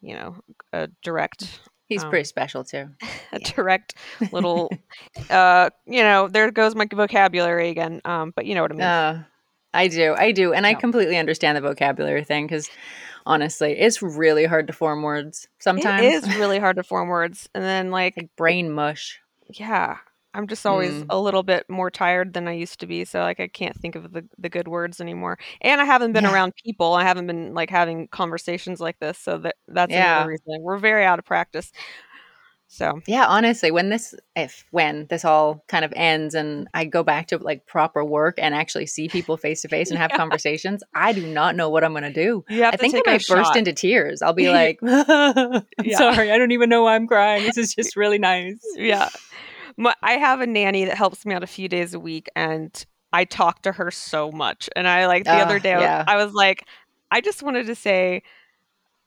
you 0.00 0.14
know 0.14 0.36
a 0.72 0.88
direct 1.02 1.60
he's 1.86 2.02
um, 2.02 2.10
pretty 2.10 2.24
special 2.24 2.64
too. 2.64 2.88
a 3.32 3.38
direct 3.38 3.94
little 4.32 4.72
uh 5.30 5.70
you 5.86 6.02
know 6.02 6.26
there 6.26 6.50
goes 6.50 6.74
my 6.74 6.86
vocabulary 6.92 7.68
again 7.68 8.00
um 8.04 8.32
but 8.34 8.44
you 8.44 8.54
know 8.54 8.62
what 8.62 8.72
i 8.72 8.74
mean 8.74 8.86
Uh, 8.86 9.22
I 9.74 9.88
do, 9.88 10.14
I 10.16 10.32
do, 10.32 10.54
and 10.54 10.66
I 10.66 10.72
completely 10.72 11.18
understand 11.18 11.54
the 11.54 11.60
vocabulary 11.60 12.24
thing 12.24 12.46
because 12.46 12.70
honestly, 13.26 13.72
it's 13.78 14.00
really 14.00 14.46
hard 14.46 14.66
to 14.68 14.72
form 14.72 15.02
words 15.02 15.46
sometimes. 15.58 16.02
it 16.06 16.12
is 16.14 16.36
really 16.38 16.58
hard 16.58 16.76
to 16.76 16.82
form 16.82 17.08
words 17.08 17.50
and 17.54 17.62
then 17.62 17.90
like 17.90 18.16
like 18.16 18.34
brain 18.34 18.70
mush. 18.72 19.20
yeah 19.46 19.98
i'm 20.34 20.46
just 20.46 20.64
always 20.66 20.92
Mm. 20.94 21.06
a 21.10 21.18
little 21.20 21.42
bit 21.42 21.64
more 21.68 21.90
tired 21.90 22.32
than 22.34 22.46
i 22.48 22.52
used 22.52 22.80
to 22.80 22.86
be 22.86 23.04
so 23.04 23.20
like 23.20 23.40
i 23.40 23.48
can't 23.48 23.76
think 23.76 23.94
of 23.96 24.12
the, 24.12 24.24
the 24.38 24.48
good 24.48 24.68
words 24.68 25.00
anymore 25.00 25.38
and 25.60 25.80
i 25.80 25.84
haven't 25.84 26.12
been 26.12 26.24
Yeah. 26.24 26.32
around 26.32 26.52
people 26.64 26.94
i 26.94 27.02
haven't 27.02 27.26
been 27.26 27.54
like 27.54 27.70
having 27.70 28.08
conversations 28.08 28.80
like 28.80 28.98
this 29.00 29.18
so 29.18 29.38
that 29.38 29.56
that's 29.68 29.92
Yeah. 29.92 30.16
another 30.16 30.30
reason 30.30 30.62
we're 30.62 30.78
very 30.78 31.04
out 31.04 31.18
of 31.18 31.24
practice 31.24 31.72
so 32.70 33.00
Yeah, 33.06 33.24
honestly, 33.26 33.70
when 33.70 33.88
this, 33.88 34.14
if 34.36 34.62
when 34.72 35.06
this 35.08 35.24
all 35.24 35.64
kind 35.68 35.86
of 35.86 35.92
ends 35.96 36.34
and 36.34 36.68
I 36.74 36.84
go 36.84 37.02
back 37.02 37.28
to 37.28 37.38
like 37.38 37.64
proper 37.64 38.04
work 38.04 38.34
and 38.36 38.54
actually 38.54 38.84
see 38.84 39.08
people 39.08 39.38
face 39.38 39.62
to 39.62 39.68
face 39.74 39.88
and 39.88 39.98
have 39.98 40.10
Yeah. 40.10 40.18
conversations, 40.18 40.82
I 40.94 41.14
do 41.14 41.26
not 41.26 41.56
know 41.56 41.70
what 41.70 41.82
I'm 41.82 41.92
going 41.92 42.02
to 42.02 42.12
do. 42.12 42.44
have 42.50 42.74
I 42.74 42.76
think 42.76 42.94
I 42.94 43.00
might 43.06 43.24
burst 43.26 43.56
into 43.56 43.72
tears. 43.72 44.20
I'll 44.20 44.34
be 44.34 44.48
like, 44.52 44.78
Yeah. 44.82 45.96
sorry, 45.96 46.30
I 46.30 46.36
don't 46.36 46.50
even 46.52 46.68
know 46.68 46.82
why 46.82 46.94
I'm 46.94 47.06
crying. 47.06 47.42
This 47.42 47.56
is 47.56 47.74
just 47.74 47.96
really 47.96 48.18
nice. 48.18 48.60
yeah 48.76 49.08
my, 49.78 49.94
i 50.02 50.12
have 50.12 50.40
a 50.40 50.46
nanny 50.46 50.84
that 50.84 50.96
helps 50.96 51.24
me 51.24 51.34
out 51.34 51.42
a 51.42 51.46
few 51.46 51.68
days 51.68 51.94
a 51.94 52.00
week 52.00 52.28
and 52.36 52.84
i 53.12 53.24
talk 53.24 53.62
to 53.62 53.72
her 53.72 53.90
so 53.90 54.30
much 54.30 54.68
and 54.76 54.86
i 54.86 55.06
like 55.06 55.24
the 55.24 55.32
other 55.32 55.58
day 55.58 55.72
I 55.72 55.76
was- 55.76 55.82
yeah. 55.82 56.04
I 56.06 56.16
was 56.24 56.32
like 56.34 56.66
I 57.10 57.20
just 57.20 57.42
wanted 57.42 57.66
to 57.66 57.74
say 57.74 58.22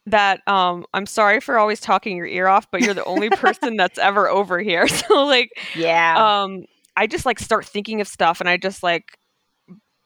that 0.07 0.41
um 0.47 0.85
I'm 0.93 1.05
sorry 1.05 1.39
for 1.39 1.57
always 1.57 1.79
talking 1.79 2.17
your 2.17 2.25
ear 2.25 2.47
off, 2.47 2.69
but 2.71 2.81
you're 2.81 2.93
the 2.93 3.05
only 3.05 3.29
person 3.31 3.77
that's 3.77 3.99
ever 3.99 4.29
over 4.29 4.59
here. 4.59 4.87
So 4.87 5.25
like 5.25 5.51
yeah. 5.75 6.41
Um 6.43 6.65
I 6.97 7.07
just 7.07 7.25
like 7.25 7.39
start 7.39 7.65
thinking 7.65 8.01
of 8.01 8.07
stuff 8.07 8.39
and 8.39 8.49
I 8.49 8.57
just 8.57 8.83
like 8.83 9.17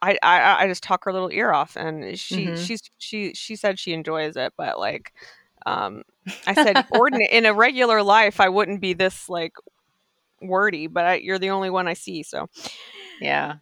I 0.01 0.17
I, 0.21 0.63
I 0.63 0.67
just 0.67 0.83
talk 0.83 1.05
her 1.05 1.13
little 1.13 1.31
ear 1.31 1.51
off 1.51 1.75
and 1.75 2.17
she 2.19 2.47
mm-hmm. 2.47 2.63
she's 2.63 2.81
she 2.97 3.33
she 3.33 3.55
said 3.55 3.79
she 3.79 3.93
enjoys 3.93 4.35
it, 4.35 4.53
but 4.57 4.79
like 4.79 5.13
um 5.65 6.03
I 6.45 6.53
said 6.53 6.85
ordinary 6.91 7.29
in 7.31 7.45
a 7.45 7.53
regular 7.53 8.03
life 8.03 8.39
I 8.39 8.49
wouldn't 8.49 8.81
be 8.81 8.93
this 8.93 9.29
like 9.29 9.53
wordy, 10.41 10.87
but 10.87 11.05
I, 11.05 11.15
you're 11.15 11.39
the 11.39 11.51
only 11.51 11.69
one 11.69 11.87
I 11.87 11.93
see, 11.93 12.23
so 12.23 12.49
yeah. 13.19 13.55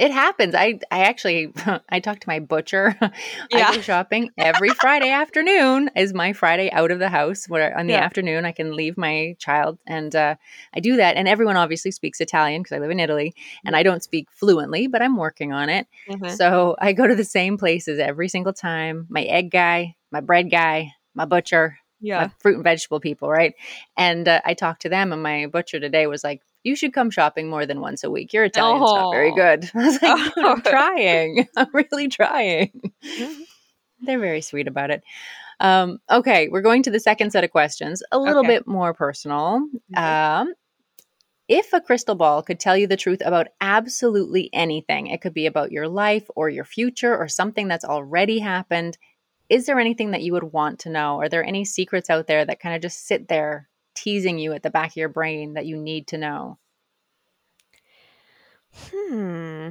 It 0.00 0.12
happens. 0.12 0.54
I 0.54 0.80
I 0.90 1.00
actually 1.00 1.52
I 1.90 2.00
talk 2.00 2.20
to 2.20 2.28
my 2.28 2.40
butcher. 2.40 2.96
Yeah. 3.52 3.68
I 3.68 3.76
go 3.76 3.82
shopping 3.82 4.30
every 4.38 4.68
Friday 4.70 5.10
afternoon. 5.10 5.90
Is 5.96 6.14
my 6.14 6.32
Friday 6.32 6.70
out 6.70 6.90
of 6.90 7.00
the 7.00 7.08
house 7.08 7.46
where 7.48 7.76
on 7.76 7.86
the 7.86 7.94
yeah. 7.94 8.04
afternoon 8.04 8.46
I 8.46 8.52
can 8.52 8.76
leave 8.76 8.96
my 8.96 9.34
child 9.38 9.78
and 9.86 10.14
uh, 10.14 10.36
I 10.72 10.80
do 10.80 10.96
that. 10.96 11.16
And 11.16 11.26
everyone 11.26 11.56
obviously 11.56 11.90
speaks 11.90 12.20
Italian 12.20 12.62
because 12.62 12.76
I 12.76 12.78
live 12.78 12.92
in 12.92 13.00
Italy 13.00 13.34
and 13.64 13.74
I 13.74 13.82
don't 13.82 14.02
speak 14.02 14.28
fluently, 14.30 14.86
but 14.86 15.02
I'm 15.02 15.16
working 15.16 15.52
on 15.52 15.68
it. 15.68 15.86
Mm-hmm. 16.08 16.28
So 16.36 16.76
I 16.78 16.92
go 16.92 17.06
to 17.06 17.16
the 17.16 17.24
same 17.24 17.58
places 17.58 17.98
every 17.98 18.28
single 18.28 18.52
time. 18.52 19.06
My 19.10 19.22
egg 19.22 19.50
guy, 19.50 19.96
my 20.12 20.20
bread 20.20 20.50
guy, 20.50 20.92
my 21.14 21.24
butcher, 21.24 21.76
yeah. 22.00 22.28
fruit 22.38 22.56
and 22.56 22.64
vegetable 22.64 23.00
people, 23.00 23.28
right? 23.28 23.54
And 23.96 24.26
uh, 24.26 24.40
I 24.44 24.54
talked 24.54 24.82
to 24.82 24.88
them, 24.88 25.12
and 25.12 25.22
my 25.22 25.46
butcher 25.46 25.80
today 25.80 26.06
was 26.06 26.24
like, 26.24 26.42
you 26.62 26.76
should 26.76 26.92
come 26.92 27.10
shopping 27.10 27.48
more 27.48 27.66
than 27.66 27.80
once 27.80 28.04
a 28.04 28.10
week. 28.10 28.32
Your 28.32 28.44
Italian's 28.44 28.90
oh. 28.90 28.94
not 28.94 29.12
very 29.12 29.34
good. 29.34 29.70
I 29.74 29.86
was 29.86 30.02
like, 30.02 30.32
oh. 30.36 30.52
I'm 30.52 30.62
trying. 30.70 31.48
I'm 31.56 31.68
really 31.72 32.08
trying. 32.08 32.92
Mm-hmm. 33.04 33.42
They're 34.02 34.18
very 34.18 34.40
sweet 34.40 34.68
about 34.68 34.90
it. 34.90 35.02
Um, 35.58 35.98
okay, 36.10 36.48
we're 36.48 36.62
going 36.62 36.84
to 36.84 36.90
the 36.90 37.00
second 37.00 37.32
set 37.32 37.44
of 37.44 37.50
questions, 37.50 38.02
a 38.10 38.18
little 38.18 38.40
okay. 38.40 38.48
bit 38.48 38.66
more 38.66 38.94
personal. 38.94 39.60
Mm-hmm. 39.94 40.02
Um, 40.02 40.54
if 41.48 41.72
a 41.72 41.80
crystal 41.80 42.14
ball 42.14 42.42
could 42.42 42.60
tell 42.60 42.76
you 42.76 42.86
the 42.86 42.96
truth 42.96 43.20
about 43.24 43.48
absolutely 43.60 44.48
anything, 44.52 45.08
it 45.08 45.20
could 45.20 45.34
be 45.34 45.46
about 45.46 45.72
your 45.72 45.88
life 45.88 46.30
or 46.36 46.48
your 46.48 46.64
future 46.64 47.14
or 47.14 47.26
something 47.26 47.66
that's 47.66 47.84
already 47.84 48.38
happened. 48.38 48.96
Is 49.50 49.66
there 49.66 49.80
anything 49.80 50.12
that 50.12 50.22
you 50.22 50.32
would 50.32 50.52
want 50.52 50.78
to 50.80 50.90
know? 50.90 51.20
Are 51.20 51.28
there 51.28 51.44
any 51.44 51.64
secrets 51.64 52.08
out 52.08 52.28
there 52.28 52.44
that 52.44 52.60
kind 52.60 52.76
of 52.76 52.80
just 52.80 53.06
sit 53.06 53.26
there 53.26 53.68
teasing 53.94 54.38
you 54.38 54.52
at 54.52 54.62
the 54.62 54.70
back 54.70 54.90
of 54.90 54.96
your 54.96 55.08
brain 55.08 55.54
that 55.54 55.66
you 55.66 55.76
need 55.76 56.06
to 56.06 56.18
know? 56.18 56.58
Hmm. 58.72 59.70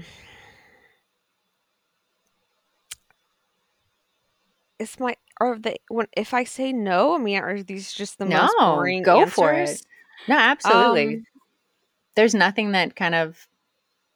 Is 4.80 5.00
my 5.00 5.15
are 5.39 5.58
they 5.58 5.78
when 5.88 6.08
if 6.15 6.34
I 6.34 6.44
say 6.44 6.74
no, 6.74 7.15
I 7.15 7.18
mean 7.18 7.39
are 7.39 7.63
these 7.63 7.94
just 7.94 8.18
the 8.18 8.26
no, 8.26 8.42
most 8.42 8.56
boring 8.60 9.04
go 9.04 9.22
answers? 9.22 9.34
for 9.34 9.54
it. 9.54 9.82
No, 10.28 10.38
absolutely. 10.38 11.15
Um, 11.15 11.24
There's 12.15 12.36
nothing 12.36 12.74
that 12.74 12.98
kind 12.98 13.15
of 13.15 13.48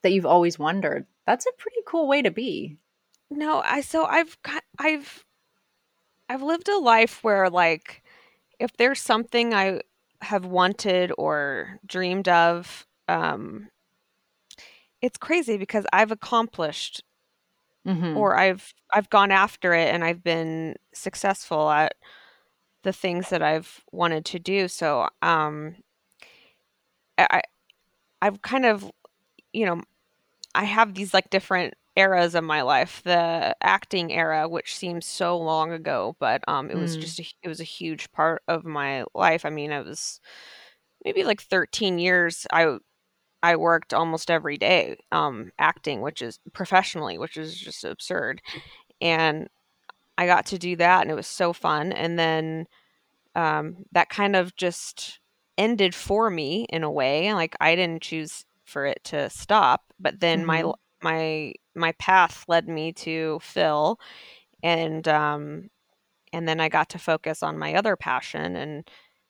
that 0.02 0.12
you've 0.12 0.26
always 0.26 0.60
wondered. 0.60 1.06
That's 1.26 1.46
a 1.46 1.52
pretty 1.58 1.80
cool 1.86 2.10
way 2.10 2.22
to 2.22 2.32
be. 2.32 2.78
No, 3.30 3.62
I 3.64 3.80
so 3.80 4.06
I've 4.06 4.38
got 4.44 4.64
I've 4.78 5.24
I've 6.30 6.42
lived 6.42 6.70
a 6.70 6.78
life 6.78 7.24
where 7.24 7.50
like 7.50 8.04
if 8.60 8.76
there's 8.78 9.02
something 9.02 9.54
I 9.54 9.82
have 10.22 10.46
wanted 10.46 11.12
or 11.18 11.80
dreamed 11.86 12.28
of 12.30 12.88
um 13.08 13.70
it's 15.02 15.18
crazy 15.18 15.58
because 15.58 15.86
I've 15.92 16.12
accomplished 16.12 17.04
mm-hmm. 17.88 18.18
or 18.18 18.38
I've 18.38 18.74
I've 18.94 19.10
gone 19.10 19.32
after 19.32 19.74
it 19.74 19.94
and 19.94 20.04
I've 20.04 20.24
been 20.24 20.76
successful 20.94 21.70
at 21.70 21.96
the 22.84 22.94
things 22.94 23.30
that 23.30 23.42
I've 23.42 23.82
wanted 23.92 24.26
to 24.26 24.40
do. 24.40 24.68
So 24.68 25.10
um 25.22 25.76
I 27.18 27.42
I've 28.22 28.42
kind 28.42 28.66
of 28.66 28.92
you 29.54 29.66
know 29.66 29.82
I 30.56 30.66
have 30.66 30.94
these 30.94 31.14
like 31.14 31.30
different 31.30 31.76
eras 31.96 32.36
of 32.36 32.44
my 32.44 32.62
life. 32.62 33.02
The 33.04 33.56
acting 33.62 34.12
era, 34.12 34.48
which 34.48 34.76
seems 34.76 35.06
so 35.06 35.38
long 35.38 35.72
ago, 35.72 36.16
but 36.20 36.44
um, 36.48 36.70
it 36.70 36.78
was 36.78 36.98
mm. 36.98 37.02
just 37.02 37.20
a, 37.20 37.26
it 37.44 37.48
was 37.48 37.60
a 37.60 37.66
huge 37.66 38.12
part 38.12 38.42
of 38.48 38.66
my 38.66 39.06
life. 39.14 39.46
I 39.46 39.50
mean, 39.50 39.72
I 39.72 39.82
was 39.82 40.20
maybe 41.04 41.24
like 41.24 41.42
13 41.42 42.00
years. 42.00 42.48
I 42.52 42.78
I 43.42 43.58
worked 43.58 43.94
almost 43.94 44.32
every 44.32 44.58
day 44.58 44.98
um, 45.12 45.52
acting, 45.60 46.02
which 46.02 46.22
is 46.22 46.40
professionally, 46.54 47.18
which 47.18 47.36
is 47.36 47.58
just 47.58 47.84
absurd. 47.84 48.42
And 49.02 49.50
I 50.18 50.28
got 50.28 50.46
to 50.48 50.58
do 50.58 50.78
that, 50.78 51.02
and 51.02 51.12
it 51.12 51.16
was 51.16 51.28
so 51.28 51.52
fun. 51.52 51.92
And 51.92 52.18
then 52.18 52.68
um, 53.36 53.86
that 53.92 54.10
kind 54.10 54.36
of 54.36 54.56
just 54.56 55.20
ended 55.58 55.94
for 55.94 56.30
me 56.30 56.66
in 56.70 56.84
a 56.84 56.92
way. 56.92 57.34
Like 57.34 57.56
I 57.60 57.76
didn't 57.76 58.02
choose 58.02 58.46
for 58.64 58.86
it 58.86 59.04
to 59.06 59.30
stop, 59.30 59.94
but 60.00 60.20
then 60.20 60.40
mm-hmm. 60.40 60.48
my 60.48 60.74
my 61.04 61.54
my 61.76 61.92
path 61.94 62.46
led 62.48 62.68
me 62.68 62.94
to 62.94 63.40
Phil, 63.42 64.00
and 64.62 65.08
um, 65.08 65.70
and 66.32 66.48
then 66.48 66.60
I 66.60 66.70
got 66.70 66.90
to 66.90 67.00
focus 67.00 67.44
on 67.44 67.60
my 67.60 67.76
other 67.76 67.96
passion, 67.96 68.56
and 68.56 68.90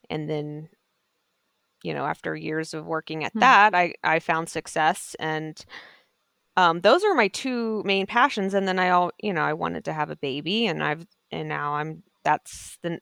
and 0.09 0.29
then 0.29 0.69
you 1.83 1.93
know 1.93 2.05
after 2.05 2.35
years 2.35 2.73
of 2.73 2.85
working 2.85 3.23
at 3.23 3.33
hmm. 3.33 3.39
that, 3.39 3.75
I 3.75 3.93
I 4.03 4.19
found 4.19 4.49
success, 4.49 5.15
and 5.19 5.63
um, 6.55 6.81
those 6.81 7.03
are 7.03 7.15
my 7.15 7.27
two 7.27 7.81
main 7.83 8.05
passions. 8.05 8.53
And 8.53 8.67
then 8.67 8.79
I 8.79 8.89
all 8.89 9.11
you 9.21 9.33
know 9.33 9.41
I 9.41 9.53
wanted 9.53 9.85
to 9.85 9.93
have 9.93 10.09
a 10.09 10.15
baby, 10.15 10.67
and 10.67 10.83
I've 10.83 11.05
and 11.31 11.49
now 11.49 11.75
I'm 11.75 12.03
that's 12.23 12.77
the 12.83 12.99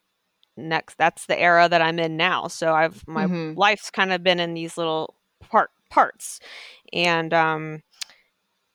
next 0.58 0.98
that's 0.98 1.26
the 1.26 1.40
era 1.40 1.68
that 1.70 1.82
I'm 1.82 2.00
in 2.00 2.18
now. 2.18 2.48
So 2.48 2.74
I've 2.74 3.08
my 3.08 3.26
mm-hmm. 3.26 3.58
life's 3.58 3.90
kind 3.92 4.14
of 4.14 4.24
been 4.24 4.40
in 4.40 4.54
these 4.54 4.78
little 4.78 5.16
part 5.40 5.72
parts, 5.90 6.40
and 6.94 7.34
um 7.34 7.84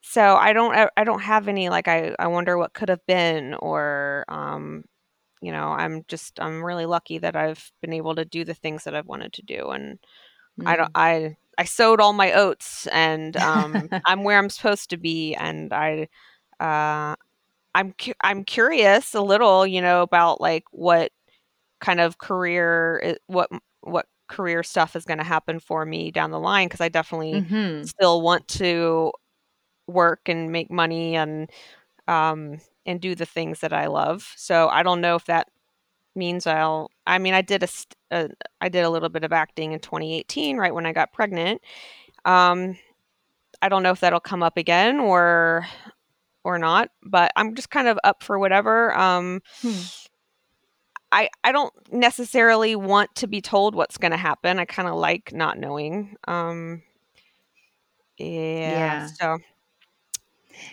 so 0.08 0.36
I 0.36 0.52
don't 0.52 0.90
I 0.96 1.02
don't 1.02 1.22
have 1.22 1.48
any 1.48 1.68
like 1.68 1.88
I 1.88 2.14
I 2.18 2.28
wonder 2.28 2.56
what 2.56 2.72
could 2.72 2.88
have 2.88 3.04
been 3.06 3.54
or 3.54 4.24
um 4.28 4.84
you 5.42 5.50
know 5.50 5.70
I'm 5.70 6.04
just 6.06 6.40
I'm 6.40 6.62
really 6.64 6.86
lucky 6.86 7.18
that 7.18 7.34
I've 7.34 7.72
been 7.82 7.92
able 7.92 8.14
to 8.14 8.24
do 8.24 8.44
the 8.44 8.54
things 8.54 8.84
that 8.84 8.94
I've 8.94 9.08
wanted 9.08 9.32
to 9.32 9.42
do 9.42 9.70
and 9.70 9.98
mm. 10.60 10.66
I 10.66 10.76
don't 10.76 10.92
mm. 10.92 10.92
I 10.94 11.36
I 11.58 11.64
sowed 11.64 12.00
all 12.00 12.12
my 12.12 12.32
oats 12.32 12.86
and 12.92 13.36
um 13.36 13.88
I'm 14.06 14.22
where 14.22 14.38
I'm 14.38 14.48
supposed 14.48 14.90
to 14.90 14.96
be 14.96 15.34
and 15.34 15.72
I 15.72 16.08
uh 16.60 17.16
I'm 17.74 17.92
cu- 17.92 18.14
I'm 18.22 18.44
curious 18.44 19.12
a 19.12 19.20
little 19.20 19.66
you 19.66 19.82
know 19.82 20.02
about 20.02 20.40
like 20.40 20.64
what 20.70 21.10
kind 21.80 21.98
of 21.98 22.18
career 22.18 23.18
what 23.26 23.50
what 23.80 24.06
career 24.28 24.62
stuff 24.62 24.94
is 24.94 25.04
going 25.04 25.18
to 25.18 25.24
happen 25.24 25.58
for 25.60 25.84
me 25.84 26.10
down 26.10 26.30
the 26.30 26.40
line 26.40 26.66
because 26.66 26.80
I 26.80 26.88
definitely 26.88 27.42
mm-hmm. 27.42 27.84
still 27.84 28.22
want 28.22 28.46
to 28.48 29.12
work 29.86 30.28
and 30.28 30.52
make 30.52 30.70
money 30.70 31.16
and 31.16 31.50
um, 32.08 32.60
and 32.84 33.00
do 33.00 33.14
the 33.14 33.26
things 33.26 33.60
that 33.60 33.72
I 33.72 33.86
love. 33.86 34.32
So 34.36 34.68
I 34.68 34.82
don't 34.82 35.00
know 35.00 35.16
if 35.16 35.24
that 35.26 35.48
means 36.14 36.46
I'll. 36.46 36.90
I 37.06 37.18
mean, 37.18 37.34
I 37.34 37.42
did 37.42 37.62
a, 37.62 37.68
a 38.10 38.28
I 38.60 38.68
did 38.68 38.84
a 38.84 38.90
little 38.90 39.08
bit 39.08 39.24
of 39.24 39.32
acting 39.32 39.72
in 39.72 39.80
2018, 39.80 40.56
right 40.56 40.74
when 40.74 40.86
I 40.86 40.92
got 40.92 41.12
pregnant. 41.12 41.60
Um, 42.24 42.78
I 43.62 43.68
don't 43.68 43.82
know 43.82 43.92
if 43.92 44.00
that'll 44.00 44.20
come 44.20 44.42
up 44.42 44.56
again 44.56 45.00
or 45.00 45.66
or 46.44 46.58
not, 46.58 46.90
but 47.02 47.32
I'm 47.36 47.54
just 47.54 47.70
kind 47.70 47.88
of 47.88 47.98
up 48.04 48.22
for 48.22 48.38
whatever. 48.38 48.96
Um, 48.96 49.42
hmm. 49.62 49.80
I 51.12 51.28
I 51.44 51.52
don't 51.52 51.72
necessarily 51.92 52.76
want 52.76 53.14
to 53.16 53.26
be 53.26 53.40
told 53.40 53.74
what's 53.74 53.98
going 53.98 54.10
to 54.12 54.16
happen. 54.16 54.58
I 54.58 54.64
kind 54.64 54.88
of 54.88 54.96
like 54.96 55.32
not 55.32 55.58
knowing. 55.58 56.16
Um, 56.26 56.82
yeah, 58.18 58.26
yeah. 58.28 59.06
So 59.06 59.38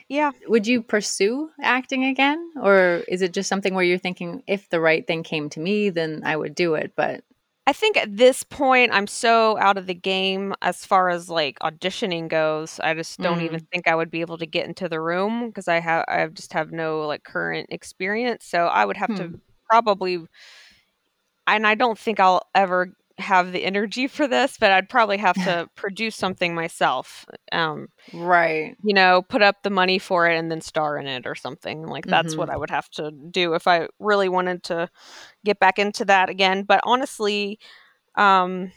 yeah. 0.08 0.32
Would 0.48 0.67
you 0.67 0.82
pursue 0.82 1.50
acting 1.62 2.06
again? 2.06 2.52
Or 2.62 3.04
is 3.08 3.22
it 3.22 3.34
just 3.34 3.50
something 3.50 3.74
where 3.74 3.84
you're 3.84 3.98
thinking, 3.98 4.43
if 4.48 4.69
the 4.69 4.80
right 4.80 5.06
thing 5.06 5.24
came 5.24 5.50
to 5.50 5.60
me, 5.60 5.89
then 5.89 6.22
I 6.26 6.36
would 6.36 6.56
do 6.56 6.76
it? 6.76 6.93
But 6.96 7.24
I 7.65 7.72
think 7.72 7.96
at 7.96 8.17
this 8.17 8.43
point, 8.43 8.91
I'm 8.93 9.08
so 9.08 9.58
out 9.58 9.78
of 9.78 9.88
the 9.88 9.93
game 9.93 10.54
as 10.62 10.86
far 10.86 11.10
as 11.10 11.30
like 11.30 11.58
auditioning 11.60 12.28
goes. 12.28 12.80
I 12.84 12.93
just 12.93 13.19
don't 13.19 13.39
mm. 13.39 13.43
even 13.43 13.60
think 13.72 13.88
I 13.88 13.96
would 13.96 14.12
be 14.12 14.22
able 14.22 14.38
to 14.39 14.46
get 14.46 14.67
into 14.67 14.89
the 14.89 15.00
room 15.00 15.48
because 15.48 15.69
I 15.69 15.80
have 15.80 16.04
I 16.10 16.28
just 16.28 16.52
have 16.54 16.72
no 16.74 17.08
like 17.08 17.24
current 17.24 17.67
experience. 17.72 18.46
So 18.46 18.65
I 18.65 18.84
would 18.84 18.98
have 18.98 19.12
hmm. 19.12 19.15
to 19.15 19.39
probably, 19.69 20.26
and 21.48 21.65
I 21.65 21.76
don't 21.76 21.98
think 21.98 22.19
I'll 22.19 22.41
ever 22.54 22.93
have 23.19 23.52
the 23.52 23.63
energy 23.63 24.08
for 24.08 24.28
this, 24.28 24.58
but 24.60 24.71
I'd 24.71 24.89
probably 24.89 25.17
have 25.17 25.36
to 25.36 25.69
produce 25.76 26.15
something 26.15 26.56
myself. 26.56 27.26
Um, 27.52 27.88
right. 28.12 28.76
You 28.84 28.93
know, 28.93 29.21
put 29.21 29.41
up 29.41 29.58
the 29.63 29.69
money 29.69 29.99
for 29.99 30.28
it 30.28 30.38
and 30.38 30.49
then 30.49 30.62
star 30.62 30.97
in 30.97 31.08
it 31.08 31.28
or 31.28 31.36
something. 31.36 31.86
Like 31.86 32.06
that's 32.06 32.32
mm-hmm. 32.32 32.39
what 32.39 32.49
I 32.49 32.58
would 32.58 32.71
have 32.71 32.89
to 32.91 33.12
do 33.12 33.54
if 33.54 33.67
I 33.67 33.88
really 33.99 34.30
wanted 34.30 34.63
to 34.63 34.89
get 35.45 35.60
back 35.60 35.78
into 35.78 36.06
that 36.06 36.30
again. 36.30 36.63
But 36.63 36.82
honestly, 36.84 37.60
um, 38.15 38.71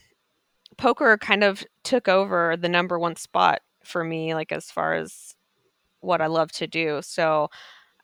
poker 0.77 1.17
kind 1.17 1.43
of 1.43 1.65
took 1.83 2.09
over 2.09 2.57
the 2.57 2.69
number 2.69 2.99
one 2.99 3.17
spot 3.17 3.61
for 3.85 4.05
me, 4.05 4.35
like 4.35 4.53
as 4.53 4.71
far 4.71 4.95
as 4.95 5.35
what 6.01 6.21
I 6.21 6.27
love 6.27 6.53
to 6.53 6.67
do. 6.67 7.01
So, 7.03 7.49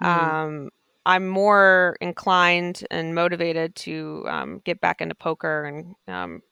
mm-hmm. 0.03 0.37
um, 0.37 0.71
I'm 1.07 1.27
more 1.29 1.97
inclined 2.01 2.85
and 2.91 3.15
motivated 3.15 3.75
to 3.77 4.25
um, 4.29 4.61
get 4.65 4.81
back 4.81 5.01
into 5.01 5.15
poker 5.15 5.65
and 5.65 5.95
um, 6.15 6.43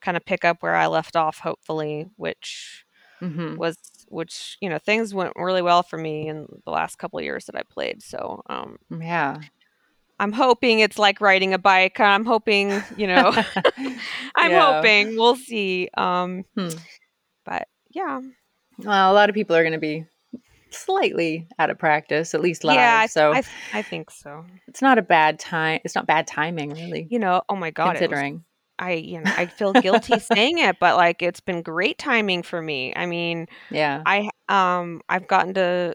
kind 0.00 0.16
of 0.16 0.24
pick 0.24 0.44
up 0.44 0.58
where 0.62 0.74
I 0.76 0.86
left 0.88 1.16
off, 1.16 1.38
hopefully, 1.38 2.06
which 2.16 2.84
Mhm. 3.22 3.56
was 3.58 3.76
which 4.08 4.56
you 4.60 4.68
know 4.68 4.78
things 4.78 5.14
went 5.14 5.32
really 5.36 5.62
well 5.62 5.82
for 5.82 5.98
me 5.98 6.28
in 6.28 6.46
the 6.64 6.70
last 6.72 6.96
couple 6.98 7.18
of 7.18 7.24
years 7.24 7.46
that 7.46 7.56
I 7.56 7.62
played. 7.70 8.02
So 8.02 8.42
um, 8.48 8.78
Yeah. 8.90 9.40
I'm 10.18 10.32
hoping 10.32 10.80
it's 10.80 10.98
like 10.98 11.20
riding 11.20 11.54
a 11.54 11.58
bike. 11.58 11.98
I'm 11.98 12.26
hoping, 12.26 12.84
you 12.90 13.06
know, 13.06 13.32
I'm 14.36 14.52
Yeah. 14.52 14.60
hoping 14.60 15.16
we'll 15.16 15.36
see. 15.36 15.88
Um, 15.96 16.44
Hmm. 16.56 16.68
but 17.44 17.68
yeah, 17.90 18.20
Well, 18.78 19.12
a 19.12 19.14
lot 19.14 19.28
of 19.28 19.34
people 19.34 19.56
are 19.56 19.62
going 19.62 19.72
to 19.74 19.78
be 19.78 20.06
slightly 20.72 21.46
out 21.58 21.70
of 21.70 21.78
practice, 21.78 22.34
at 22.34 22.40
least 22.40 22.64
live. 22.64 22.76
yeah, 22.76 23.00
I, 23.02 23.06
so 23.06 23.32
I, 23.32 23.42
I 23.72 23.82
think 23.82 24.10
so. 24.10 24.44
it's 24.68 24.82
not 24.82 24.98
a 24.98 25.02
bad 25.02 25.38
time. 25.38 25.80
It's 25.84 25.94
not 25.94 26.06
bad 26.06 26.26
timing, 26.26 26.70
really, 26.70 27.06
You 27.10 27.18
know, 27.18 27.42
oh 27.48 27.56
my 27.56 27.70
god, 27.70 27.96
it 27.96 28.00
was 28.00 28.08
considering. 28.08 28.44
I 28.78 28.92
you 28.94 29.20
know 29.20 29.30
I 29.36 29.46
feel 29.46 29.74
guilty 29.74 30.18
saying 30.20 30.58
it, 30.58 30.78
but 30.80 30.96
like 30.96 31.22
it's 31.22 31.40
been 31.40 31.62
great 31.62 31.98
timing 31.98 32.42
for 32.42 32.62
me. 32.62 32.92
I 32.96 33.06
mean, 33.06 33.46
Yeah. 33.70 34.02
I 34.06 34.30
um 34.48 35.02
I've 35.08 35.26
gotten 35.28 35.54
to 35.54 35.94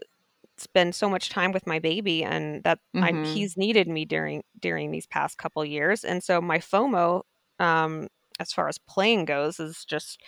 spend 0.58 0.94
so 0.94 1.08
much 1.10 1.28
time 1.28 1.52
with 1.52 1.66
my 1.66 1.78
baby, 1.78 2.22
and 2.24 2.62
that 2.64 2.78
I, 2.94 3.12
Mhm. 3.12 3.26
he's 3.26 3.56
needed 3.56 3.88
me 3.88 4.04
during 4.04 4.42
during 4.60 4.90
these 4.90 5.06
past 5.06 5.36
couple 5.38 5.64
years, 5.64 6.04
and 6.04 6.22
so 6.22 6.40
my 6.40 6.58
FOMO, 6.58 7.22
um, 7.58 8.08
as 8.38 8.52
far 8.52 8.68
as 8.68 8.78
playing 8.78 9.24
goes, 9.26 9.58
is 9.60 9.84
just 9.84 10.20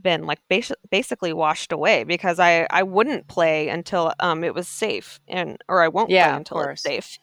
been 0.00 0.24
like 0.26 0.40
basi- 0.50 0.72
basically 0.90 1.32
washed 1.32 1.72
away 1.72 2.04
because 2.04 2.38
I 2.38 2.66
I 2.70 2.82
wouldn't 2.82 3.28
play 3.28 3.68
until 3.68 4.12
um 4.20 4.44
it 4.44 4.54
was 4.54 4.68
safe 4.68 5.20
and 5.28 5.58
or 5.68 5.82
I 5.82 5.88
won't 5.88 6.14
Yeah, 6.14 6.16
play 6.16 6.34
until 6.34 6.62
it's 6.62 6.80
safe. 6.82 7.18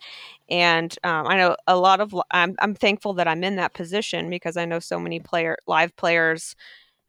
And 0.49 0.95
um, 1.03 1.27
I 1.27 1.37
know 1.37 1.55
a 1.67 1.77
lot 1.77 1.99
of 2.01 2.13
I'm 2.31 2.55
I'm 2.59 2.75
thankful 2.75 3.13
that 3.15 3.27
I'm 3.27 3.43
in 3.43 3.55
that 3.57 3.73
position 3.73 4.29
because 4.29 4.57
I 4.57 4.65
know 4.65 4.79
so 4.79 4.99
many 4.99 5.19
player 5.19 5.57
live 5.67 5.95
players 5.97 6.55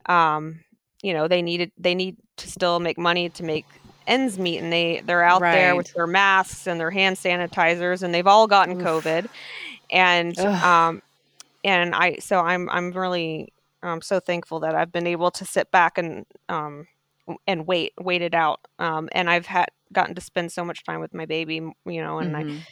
um 0.06 0.60
you 1.02 1.12
know 1.12 1.28
they 1.28 1.42
needed 1.42 1.72
they 1.78 1.94
need 1.94 2.16
to 2.38 2.48
still 2.48 2.80
make 2.80 2.98
money 2.98 3.30
to 3.30 3.42
make 3.44 3.66
ends 4.06 4.38
meet 4.38 4.58
and 4.58 4.72
they 4.72 5.02
they're 5.04 5.22
out 5.24 5.44
there 5.50 5.76
with 5.76 5.86
their 5.94 6.06
masks 6.06 6.66
and 6.66 6.80
their 6.80 6.90
hand 6.90 7.16
sanitizers 7.16 8.02
and 8.02 8.14
they've 8.14 8.26
all 8.26 8.46
gotten 8.46 8.76
Oof. 8.76 8.76
covid 8.76 9.26
and 9.90 10.36
Ugh. 10.36 10.62
um 10.62 11.00
and 11.64 11.94
I 11.94 12.16
so 12.16 12.38
I'm 12.40 12.68
I'm 12.70 12.92
really 12.92 13.52
um 13.82 14.00
so 14.02 14.20
thankful 14.20 14.60
that 14.60 14.74
I've 14.74 14.92
been 14.92 15.06
able 15.06 15.30
to 15.32 15.44
sit 15.44 15.70
back 15.70 15.98
and 15.98 16.26
um 16.48 16.86
and 17.46 17.66
wait 17.66 17.92
wait 18.00 18.22
it 18.22 18.34
out 18.34 18.60
um 18.78 19.08
and 19.12 19.30
I've 19.30 19.46
had 19.46 19.68
gotten 19.92 20.14
to 20.14 20.20
spend 20.20 20.52
so 20.52 20.64
much 20.64 20.84
time 20.84 21.00
with 21.00 21.14
my 21.14 21.26
baby 21.26 21.56
you 21.56 22.02
know 22.02 22.18
and 22.18 22.36
Mhm. 22.36 22.66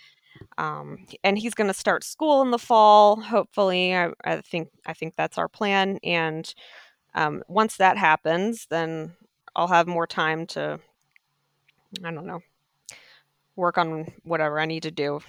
I 0.59 0.59
um 0.59 1.07
and 1.25 1.39
he's 1.39 1.55
going 1.55 1.69
to 1.69 1.75
start 1.75 2.05
school 2.05 2.43
in 2.43 2.51
the 2.51 2.59
fall 2.59 3.21
hopefully 3.21 3.95
I, 3.97 4.11
I 4.25 4.41
think 4.43 4.69
I 4.87 4.95
think 4.95 5.15
that's 5.17 5.39
our 5.39 5.49
plan 5.49 5.99
and 6.03 6.53
um 7.15 7.43
once 7.49 7.77
that 7.79 7.97
happens 7.99 8.67
then 8.71 9.15
I'll 9.57 9.69
have 9.69 9.87
more 9.89 10.07
time 10.07 10.47
to 10.49 10.81
I 12.05 12.11
don't 12.13 12.27
know 12.27 12.41
work 13.57 13.79
on 13.79 14.07
whatever 14.25 14.61
I 14.61 14.67
need 14.67 14.83
to 14.85 14.91
do 14.91 15.21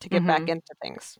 to 0.00 0.08
get 0.08 0.26
back 0.26 0.44
Mhm. 0.44 0.48
into 0.48 0.74
things 0.82 1.18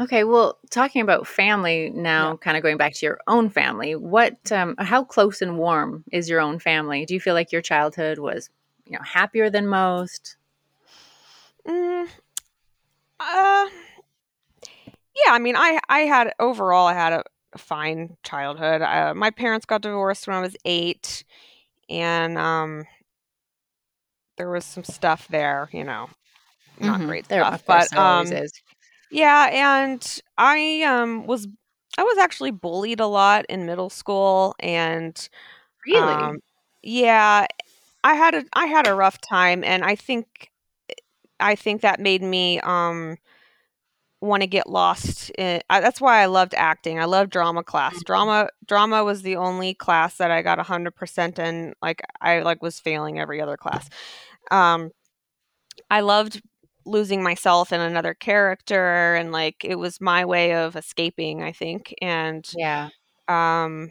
Okay, 0.00 0.24
well, 0.24 0.58
talking 0.70 1.02
about 1.02 1.26
family 1.26 1.90
now, 1.90 2.30
Yeah. 2.32 2.36
kind 2.38 2.56
of 2.56 2.62
going 2.62 2.78
back 2.78 2.94
to 2.94 3.06
your 3.06 3.20
own 3.26 3.50
family, 3.50 3.94
what, 3.96 4.50
um, 4.50 4.74
how 4.78 5.04
close 5.04 5.42
and 5.42 5.58
warm 5.58 6.04
is 6.10 6.28
your 6.28 6.40
own 6.40 6.58
family? 6.58 7.04
Do 7.04 7.12
you 7.12 7.20
feel 7.20 7.34
like 7.34 7.52
your 7.52 7.60
childhood 7.60 8.18
was, 8.18 8.48
you 8.86 8.92
know, 8.92 9.04
happier 9.04 9.50
than 9.50 9.66
most? 9.68 10.36
Mm, 11.66 12.08
uh, 13.20 13.68
yeah, 15.14 15.32
I 15.32 15.38
mean, 15.38 15.56
I 15.56 15.78
I 15.88 16.00
had 16.00 16.32
overall 16.38 16.86
I 16.86 16.94
had 16.94 17.12
a, 17.12 17.24
fine 17.58 18.16
childhood. 18.22 18.80
Uh, 18.82 19.12
my 19.14 19.30
parents 19.30 19.66
got 19.66 19.82
divorced 19.82 20.26
when 20.26 20.36
I 20.36 20.40
was 20.40 20.56
eight, 20.64 21.24
and 21.88 22.38
um, 22.38 22.84
there 24.36 24.50
was 24.50 24.64
some 24.64 24.84
stuff 24.84 25.28
there, 25.28 25.68
you 25.72 25.84
know, 25.84 26.08
not 26.80 27.00
Mhm. 27.00 27.06
great 27.06 27.28
There, 27.28 27.44
stuff. 27.44 27.62
But 27.66 27.98
um, 27.98 28.26
is. 28.32 28.52
Yeah, 29.10 29.48
and 29.52 30.20
I 30.38 30.82
um 30.82 31.26
was 31.26 31.48
I 31.98 32.02
was 32.04 32.18
actually 32.18 32.50
bullied 32.52 33.00
a 33.00 33.06
lot 33.06 33.46
in 33.48 33.66
middle 33.66 33.90
school, 33.90 34.54
and 34.60 35.28
Really? 35.86 36.30
um, 36.30 36.38
yeah, 36.82 37.46
I 38.04 38.14
had 38.14 38.34
a 38.34 38.44
I 38.54 38.66
had 38.66 38.86
a 38.86 38.94
rough 38.94 39.20
time, 39.20 39.64
and 39.64 39.84
I 39.84 39.96
think 39.96 40.50
I 41.40 41.54
think 41.56 41.82
that 41.82 42.00
made 42.00 42.22
me 42.22 42.60
um 42.60 43.16
want 44.20 44.42
to 44.42 44.46
get 44.46 44.68
lost 44.68 45.30
in 45.38 45.60
I, 45.70 45.80
that's 45.80 46.00
why 46.00 46.20
I 46.22 46.26
loved 46.26 46.54
acting. 46.54 46.98
I 47.00 47.06
loved 47.06 47.30
drama 47.30 47.62
class. 47.62 48.02
Mhm. 48.02 48.04
Drama 48.04 48.48
drama 48.66 49.02
was 49.02 49.22
the 49.22 49.36
only 49.36 49.74
class 49.74 50.16
that 50.18 50.30
I 50.30 50.42
got 50.42 50.58
100% 50.58 51.38
in 51.38 51.74
like 51.82 52.02
I 52.20 52.40
like 52.40 52.62
was 52.62 52.78
failing 52.80 53.18
every 53.18 53.40
other 53.40 53.56
class. 53.56 53.88
Um 54.50 54.90
I 55.90 56.00
loved 56.00 56.42
losing 56.86 57.22
myself 57.22 57.72
in 57.72 57.80
another 57.80 58.14
character 58.14 59.14
and 59.14 59.32
like 59.32 59.64
it 59.64 59.76
was 59.76 60.00
my 60.00 60.24
way 60.24 60.54
of 60.54 60.76
escaping, 60.76 61.42
I 61.42 61.52
think. 61.52 61.94
And 62.02 62.46
Yeah. 62.56 62.88
um 63.28 63.90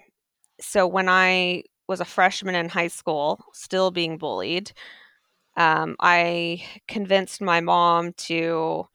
so 0.61 0.87
when 0.87 1.09
I 1.09 1.63
was 1.87 2.01
a 2.01 2.05
freshman 2.05 2.55
in 2.55 2.69
high 2.69 2.87
school, 2.89 3.43
still 3.53 3.91
being 3.91 4.17
bullied, 4.17 4.71
um, 5.57 5.95
I 5.99 6.63
convinced 6.87 7.41
my 7.41 7.61
mom 7.61 8.13
to 8.13 8.87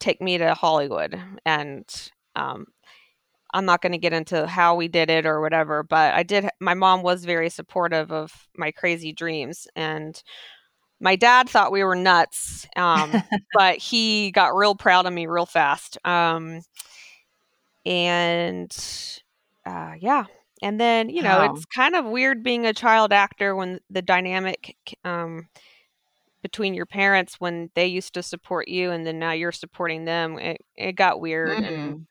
take 0.00 0.20
me 0.22 0.38
to 0.38 0.54
Hollywood. 0.54 1.20
And 1.46 1.84
um, 2.36 2.66
I'm 3.52 3.64
not 3.66 3.82
going 3.82 3.92
to 3.92 3.98
get 3.98 4.12
into 4.12 4.46
how 4.46 4.74
we 4.74 4.88
did 4.88 5.10
it 5.10 5.26
or 5.26 5.40
whatever, 5.40 5.82
but 5.84 6.14
I 6.14 6.22
did. 6.24 6.48
My 6.60 6.74
mom 6.74 7.02
was 7.02 7.24
very 7.24 7.50
supportive 7.50 8.10
of 8.12 8.48
my 8.56 8.72
crazy 8.72 9.12
dreams. 9.12 9.68
And 9.76 10.20
my 11.04 11.16
dad 11.16 11.50
thought 11.50 11.72
we 11.72 11.84
were 11.84 11.96
nuts, 11.96 12.66
um, 12.76 13.24
but 13.54 13.78
he 13.78 14.32
got 14.32 14.56
real 14.56 14.76
proud 14.76 15.06
of 15.06 15.14
me 15.14 15.26
real 15.26 15.46
fast. 15.46 15.98
Um, 16.06 16.62
and 17.86 18.74
uh, 19.66 19.94
yeah. 20.00 20.26
And 20.62 20.80
then, 20.80 21.10
you 21.10 21.22
know, 21.22 21.40
Wow. 21.40 21.42
it's 21.42 21.64
kind 21.66 21.96
of 21.96 22.06
weird 22.06 22.42
being 22.42 22.66
a 22.66 22.74
child 22.74 23.12
actor 23.12 23.54
when 23.56 23.80
the 23.90 24.02
dynamic 24.02 24.76
um, 25.04 25.48
between 26.42 26.74
your 26.74 26.86
parents 26.86 27.36
when 27.40 27.70
they 27.74 27.86
used 27.86 28.14
to 28.14 28.22
support 28.22 28.68
you 28.68 28.90
and 28.90 29.06
then 29.06 29.18
now 29.18 29.32
you're 29.32 29.52
supporting 29.52 30.04
them 30.04 30.38
it, 30.38 30.58
it 30.76 30.92
got 30.92 31.20
weird 31.20 31.60
and 31.60 31.74
Mhm. 31.76 32.06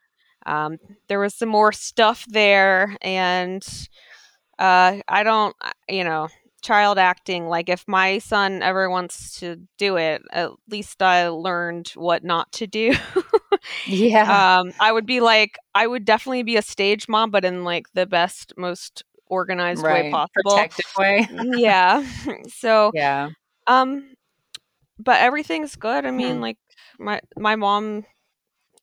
um, 0.46 0.78
there 1.08 1.20
was 1.20 1.36
some 1.36 1.50
more 1.50 1.72
stuff 1.72 2.26
there 2.30 2.96
and 3.02 3.66
uh, 4.60 4.98
i 5.08 5.24
don't 5.24 5.56
uh, 5.62 5.72
you 5.90 6.04
know 6.04 6.28
child 6.64 6.98
acting 7.00 7.48
like 7.48 7.70
if 7.70 7.86
my 7.88 8.20
son 8.20 8.64
ever 8.64 8.90
wants 8.90 9.40
to 9.40 9.58
do 9.78 9.98
it 9.98 10.22
at 10.32 10.52
least 10.70 11.02
i 11.04 11.28
learned 11.30 11.90
what 11.96 12.24
not 12.24 12.52
to 12.54 12.68
do 12.68 12.94
Yeah. 13.86 14.42
um, 14.58 14.72
i 14.80 14.92
would 14.92 15.06
be 15.06 15.22
like 15.22 15.58
i 15.76 15.88
would 15.88 16.06
definitely 16.06 16.44
be 16.44 16.58
a 16.58 16.62
stage 16.64 17.08
mom 17.10 17.32
but 17.32 17.46
in 17.46 17.64
like 17.64 17.88
the 17.94 18.06
best 18.08 18.54
most 18.58 19.04
organized 19.28 19.88
way 19.90 20.04
possible 20.04 20.68
Protective 20.68 20.86
way. 20.98 21.28
yeah 21.30 22.06
so 22.48 22.92
Yeah. 22.92 23.30
um 23.68 24.06
but 25.00 25.22
everything's 25.22 25.76
good. 25.76 26.06
I 26.06 26.12
mean, 26.12 26.40
Hmm. 26.40 26.42
like 26.42 26.58
my 27.00 27.22
my 27.38 27.56
mom, 27.56 28.06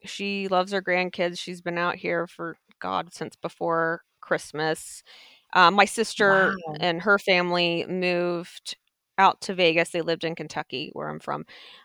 she 0.05 0.49
loves 0.49 0.73
her 0.73 0.83
grandkids. 0.83 1.39
She's 1.39 1.61
been 1.61 1.79
out 1.79 1.97
here 1.97 2.27
for 2.27 2.57
God 2.81 3.15
since 3.15 3.37
before 3.37 4.03
Christmas. 4.21 5.03
Um, 5.55 5.75
my 5.75 5.85
sister 5.85 6.55
Wow. 6.63 6.81
and 6.81 7.03
her 7.03 7.19
family 7.19 7.85
moved 7.89 8.77
out 9.19 9.41
to 9.43 9.55
Vegas. 9.55 9.91
They 9.91 10.03
lived 10.03 10.25
in 10.25 10.35
Kentucky, 10.35 10.91
where 10.95 11.09
I'm 11.09 11.21
from. 11.21 11.45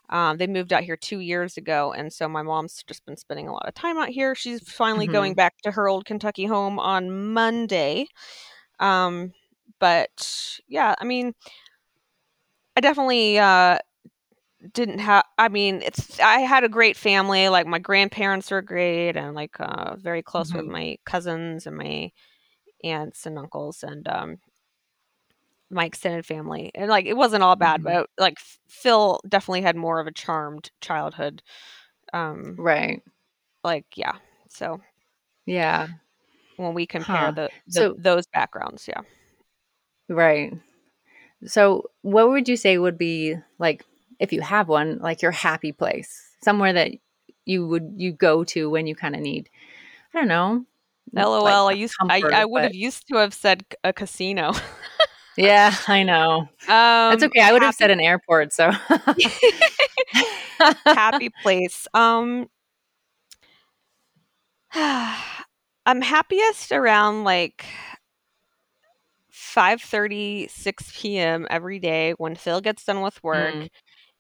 Um, 0.10 0.38
they 0.38 0.48
moved 0.48 0.72
out 0.74 0.84
here 0.84 0.98
two 0.98 1.20
years 1.20 1.58
ago, 1.58 1.94
and 1.94 2.12
so 2.14 2.28
my 2.30 2.42
mom's 2.44 2.84
just 2.88 3.06
been 3.06 3.18
spending 3.18 3.48
a 3.48 3.54
lot 3.54 3.68
of 3.68 3.74
time 3.76 3.98
out 3.98 4.10
here. 4.10 4.36
She's 4.36 4.62
finally 4.70 5.08
going 5.08 5.34
Mhm. 5.34 5.36
back 5.36 5.56
to 5.64 5.72
her 5.72 5.88
old 5.90 6.06
Kentucky 6.06 6.46
home 6.46 6.80
on 6.80 7.34
Monday. 7.34 8.08
Um, 8.80 9.34
but 9.80 10.60
yeah, 10.68 10.96
I 11.00 11.06
mean, 11.06 11.34
I 12.76 12.82
definitely 12.82 13.40
uh, 13.40 13.80
didn't 14.74 15.00
have 15.00 15.24
i 15.38 15.48
mean 15.50 15.82
it's 15.84 16.20
i 16.20 16.40
had 16.42 16.64
a 16.64 16.70
great 16.70 16.98
family 16.98 17.50
like 17.50 17.68
my 17.68 17.80
grandparents 17.80 18.52
were 18.52 18.62
great 18.62 19.16
and 19.18 19.36
like 19.36 19.60
uh 19.60 19.96
very 19.98 20.22
close 20.24 20.54
with 20.54 20.66
Mhm. 20.66 20.70
my 20.70 20.98
cousins 21.06 21.68
and 21.68 21.78
my 21.78 22.12
aunts 22.84 23.26
and 23.26 23.38
uncles 23.38 23.84
and 23.84 24.08
um 24.08 24.38
my 25.70 25.86
extended 25.86 26.26
family 26.26 26.72
and 26.76 26.90
like 26.90 27.06
it 27.06 27.18
wasn't 27.18 27.42
all 27.42 27.56
bad 27.56 27.82
Mhm. 27.82 27.84
but 27.84 28.10
like 28.20 28.38
phil 28.68 29.20
definitely 29.28 29.62
had 29.62 29.76
more 29.76 30.00
of 30.00 30.08
a 30.08 30.12
charmed 30.12 30.70
childhood 30.80 31.42
um 32.14 32.62
Right. 32.62 33.02
like 33.64 33.86
yeah 33.96 34.16
so 34.50 34.80
Yeah. 35.46 35.88
when 36.58 36.74
we 36.74 36.86
compare 36.86 37.32
Huh. 37.32 37.32
the, 37.32 37.50
the 37.68 37.88
So 37.88 37.94
those 37.98 38.26
backgrounds 38.28 38.88
yeah 38.88 39.02
Right. 40.08 40.54
So, 41.46 41.90
what 42.02 42.30
would 42.30 42.48
you 42.50 42.58
say 42.58 42.78
would 42.78 42.98
be 42.98 43.36
like 43.60 43.84
if 44.20 44.34
you 44.34 44.42
have 44.42 44.68
one, 44.70 45.00
like 45.00 45.22
your 45.22 45.32
happy 45.32 45.72
place, 45.72 46.36
somewhere 46.44 46.74
that 46.74 46.92
you 47.46 47.68
would 47.68 47.94
you 47.98 48.12
go 48.14 48.44
to 48.46 48.70
when 48.70 48.88
you 48.88 48.96
kind 48.96 49.16
of 49.16 49.22
need, 49.22 49.50
I 50.14 50.20
don't 50.20 50.28
know. 50.28 50.66
LOL. 51.14 51.44
like, 51.44 51.54
I 51.54 51.72
used 51.80 51.94
comfort, 52.00 52.34
I, 52.34 52.42
I 52.42 52.46
would 52.46 52.60
but- 52.60 52.64
have 52.66 52.76
used 52.76 53.08
to 53.10 53.18
have 53.18 53.34
said 53.34 53.64
a 53.84 53.94
casino. 53.94 54.54
Yeah, 55.38 55.74
I 55.88 56.04
know. 56.04 56.48
Um, 56.68 57.12
That's 57.12 57.24
okay. 57.24 57.42
I 57.42 57.52
would 57.54 57.62
have 57.62 57.76
said 57.76 57.92
an 57.92 58.00
airport. 58.00 58.52
So 58.54 58.72
happy 60.86 61.30
place. 61.44 61.88
Um, 61.94 62.48
I'm 64.74 66.02
happiest 66.02 66.72
around 66.72 67.24
like 67.24 67.66
5:30, 69.32 70.50
6 70.50 70.92
p.m. 70.96 71.48
every 71.50 71.80
day 71.80 72.14
when 72.18 72.36
Phil 72.36 72.62
gets 72.62 72.84
done 72.86 73.02
with 73.02 73.22
work, 73.24 73.54
Mm. 73.54 73.70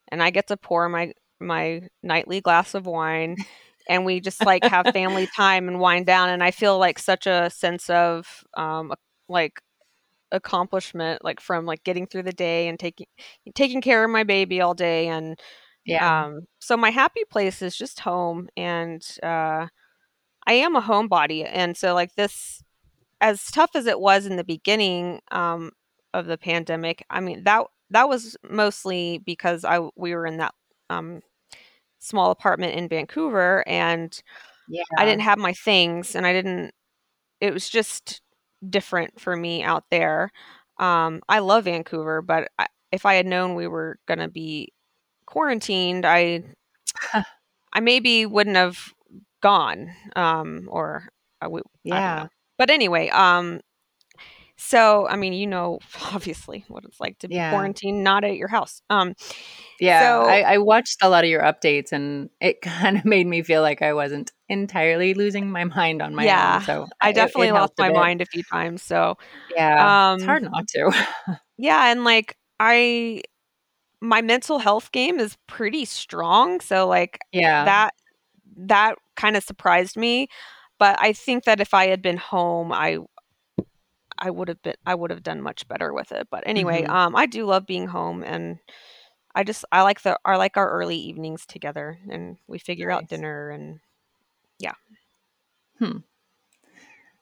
and 0.10 0.22
I 0.24 0.30
get 0.30 0.48
to 0.50 0.58
pour 0.58 0.88
my 0.90 1.14
my 1.40 1.82
nightly 2.04 2.42
glass 2.42 2.74
of 2.76 2.86
wine, 2.86 3.38
and 3.88 4.06
we 4.06 4.20
just 4.20 4.46
like 4.46 4.64
have 4.66 4.88
family 4.94 5.28
time 5.36 5.68
and 5.68 5.80
wind 5.80 6.06
down, 6.06 6.30
and 6.30 6.44
I 6.44 6.52
feel 6.52 6.78
like 6.80 7.00
such 7.00 7.28
a 7.28 7.50
sense 7.50 7.90
of 7.90 8.44
um 8.56 8.94
like 9.30 9.60
accomplishment 10.32 11.24
like 11.24 11.40
from 11.40 11.66
like 11.66 11.84
getting 11.84 12.08
through 12.08 12.24
the 12.24 12.34
day 12.34 12.68
and 12.68 12.80
taking 12.80 13.08
taking 13.56 13.82
care 13.82 14.04
of 14.04 14.10
my 14.12 14.24
baby 14.24 14.60
all 14.62 14.74
day 14.74 15.08
and 15.08 15.40
yeah, 15.86 16.26
um, 16.26 16.48
so 16.60 16.76
my 16.76 16.90
happy 16.90 17.24
place 17.30 17.62
is 17.62 17.78
just 17.78 18.00
home, 18.00 18.50
and 18.58 19.06
uh, 19.22 19.68
I 20.48 20.54
am 20.54 20.76
a 20.76 20.82
homebody, 20.82 21.48
and 21.52 21.78
so 21.78 21.94
like 21.94 22.16
this, 22.16 22.64
as 23.22 23.46
tough 23.52 23.72
as 23.76 23.86
it 23.88 24.00
was 24.00 24.26
in 24.26 24.36
the 24.38 24.44
beginning 24.44 25.22
um, 25.32 25.72
of 26.14 26.28
the 26.28 26.38
pandemic, 26.38 27.06
I 27.10 27.20
mean 27.22 27.44
that 27.46 27.66
that 27.92 28.10
was 28.10 28.38
mostly 28.50 29.20
because 29.20 29.66
I 29.66 29.80
we 29.96 30.16
were 30.16 30.26
in 30.28 30.38
that 30.38 30.54
um, 30.90 31.22
small 32.06 32.32
apartment 32.32 32.76
in 32.76 32.88
Vancouver, 32.90 33.64
and 33.68 34.22
yeah, 34.68 34.84
I 34.98 35.06
didn't 35.06 35.22
have 35.24 35.38
my 35.40 35.54
things, 35.54 36.16
and 36.16 36.26
I 36.28 36.34
didn't. 36.34 36.74
It 37.42 37.54
was 37.54 37.70
just 37.70 38.22
different 38.70 39.20
for 39.20 39.36
me 39.36 39.64
out 39.64 39.86
there. 39.92 40.32
Um, 40.80 41.22
I 41.30 41.40
love 41.40 41.66
Vancouver, 41.66 42.22
but 42.22 42.50
I, 42.60 42.68
if 42.92 43.06
I 43.06 43.16
had 43.16 43.26
known 43.28 43.56
we 43.56 43.68
were 43.68 44.00
gonna 44.08 44.30
be 44.30 44.74
quarantined, 45.28 46.06
I 46.06 46.44
I 47.74 47.80
maybe 47.80 48.26
wouldn't 48.26 48.56
have 48.56 48.94
gone. 49.42 49.92
Um, 50.16 50.68
or 50.72 51.10
I 51.42 51.48
would. 51.48 51.64
I 51.92 52.02
don't 52.02 52.04
yeah, 52.04 52.16
know. 52.16 52.30
But 52.58 52.70
anyway, 52.70 53.10
um, 53.10 53.62
so 54.58 55.08
I 55.08 55.16
mean, 55.16 55.34
you 55.34 55.48
know, 55.48 55.80
obviously 56.14 56.66
what 56.68 56.86
it's 56.86 57.00
like 57.00 57.20
to 57.20 57.28
be 57.28 57.36
Yeah. 57.36 57.50
quarantined, 57.50 58.04
not 58.04 58.24
at 58.24 58.36
your 58.38 58.48
house. 58.48 58.82
Um, 58.90 59.14
yeah. 59.80 60.00
so- 60.00 60.30
I, 60.30 60.42
I 60.54 60.58
watched 60.60 60.98
a 61.02 61.10
lot 61.10 61.24
of 61.24 61.30
your 61.30 61.42
updates, 61.42 61.92
and 61.92 62.30
it 62.40 62.62
kind 62.62 62.98
of 62.98 63.06
made 63.06 63.28
me 63.28 63.42
feel 63.44 63.62
like 63.62 63.82
I 63.82 63.94
wasn't 63.94 64.32
entirely 64.50 65.14
losing 65.14 65.50
my 65.50 65.64
mind 65.66 66.02
on 66.02 66.16
my 66.16 66.26
Yeah, 66.26 66.56
own. 66.56 66.64
So 66.64 66.88
I 67.02 67.12
it- 67.12 67.16
definitely 67.16 67.48
it 67.48 67.54
lost 67.54 67.60
helped 67.60 67.80
a 67.80 67.84
my 67.84 67.90
mind 67.90 68.22
a 68.22 68.26
few 68.26 68.44
times. 68.52 68.82
So 68.84 69.16
Yeah, 69.56 69.96
it's 70.14 70.24
Um, 70.24 70.28
hard 70.28 70.44
not 70.44 70.68
to. 70.70 71.40
yeah 71.58 71.90
and 71.90 72.04
like 72.04 72.36
i 72.60 73.22
my 74.02 74.22
mental 74.22 74.60
health 74.60 74.92
game 74.92 75.20
is 75.20 75.38
pretty 75.48 75.86
strong 75.86 76.60
so 76.60 76.88
like 76.88 77.20
yeah, 77.32 77.64
that 77.66 77.92
that 78.58 78.96
kind 79.16 79.38
of 79.38 79.44
surprised 79.44 79.98
me 79.98 80.28
but 80.80 80.98
i 81.02 81.14
think 81.14 81.46
that 81.46 81.60
if 81.62 81.74
i 81.74 81.88
had 81.88 82.02
been 82.02 82.18
home 82.18 82.72
i 82.74 82.98
i 84.18 84.30
would 84.30 84.48
have 84.48 84.62
been 84.62 84.76
i 84.86 84.94
would 84.96 85.12
have 85.12 85.24
done 85.24 85.42
much 85.42 85.68
better 85.68 85.94
with 85.94 86.12
it 86.12 86.28
but 86.32 86.44
anyway 86.46 86.84
Mhm. 86.84 86.90
um 86.90 87.16
i 87.16 87.26
do 87.26 87.46
love 87.46 87.66
being 87.66 87.88
home 87.88 88.24
and 88.24 88.60
i 89.34 89.44
just 89.44 89.66
i 89.72 89.82
like 89.82 90.02
the 90.02 90.18
i 90.26 90.36
like 90.38 90.58
our 90.58 90.70
early 90.70 90.98
evenings 90.98 91.46
together 91.46 91.98
and 92.10 92.38
we 92.48 92.58
figure 92.60 92.92
out 92.92 93.08
dinner 93.10 93.50
and 93.50 93.80
yeah. 94.60 94.74
Hmm. 95.80 95.98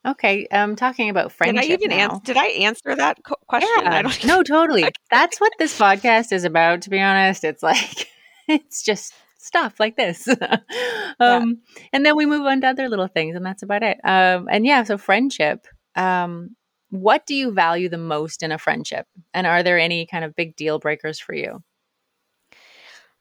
okay. 0.05 0.45
Um, 0.47 0.75
talking 0.75 1.09
about 1.09 1.31
friendship. 1.31 1.63
did 1.63 1.71
i 1.71 1.73
even 1.73 1.91
answer 1.91 2.21
did 2.23 2.37
i 2.37 2.45
answer 2.47 2.95
that 2.95 3.17
co- 3.23 3.35
question 3.47 3.69
Yeah, 3.81 3.91
i 3.97 4.01
don't 4.01 4.23
no, 4.25 4.43
totally. 4.57 4.85
That's 5.09 5.39
what 5.41 5.53
this 5.59 5.77
podcast 5.79 6.31
is 6.31 6.43
about. 6.43 6.81
To 6.83 6.89
be 6.89 6.99
honest, 6.99 7.43
it's 7.43 7.63
like 7.63 8.07
it's 8.47 8.83
just 8.83 9.13
stuff 9.39 9.79
like 9.79 9.95
this. 9.97 10.27
um, 11.19 11.61
and 11.91 12.05
then 12.05 12.15
we 12.15 12.25
move 12.25 12.45
on 12.45 12.61
to 12.61 12.67
other 12.67 12.89
little 12.89 13.07
things, 13.07 13.35
and 13.35 13.45
that's 13.45 13.63
about 13.63 13.83
it. 13.83 13.97
Um, 14.03 14.47
and 14.49 14.65
yeah, 14.65 14.83
so 14.83 14.97
friendship. 14.97 15.65
Um, 15.95 16.55
what 16.93 17.25
do 17.25 17.35
you 17.35 17.51
value 17.51 17.89
the 17.89 17.97
most 17.97 18.43
in 18.43 18.51
a 18.51 18.59
friendship, 18.59 19.07
and 19.33 19.47
are 19.47 19.63
there 19.63 19.79
any 19.79 20.05
kind 20.05 20.23
of 20.23 20.35
big 20.35 20.55
deal 20.55 20.79
breakers 20.79 21.19
for 21.19 21.33
you? 21.35 21.63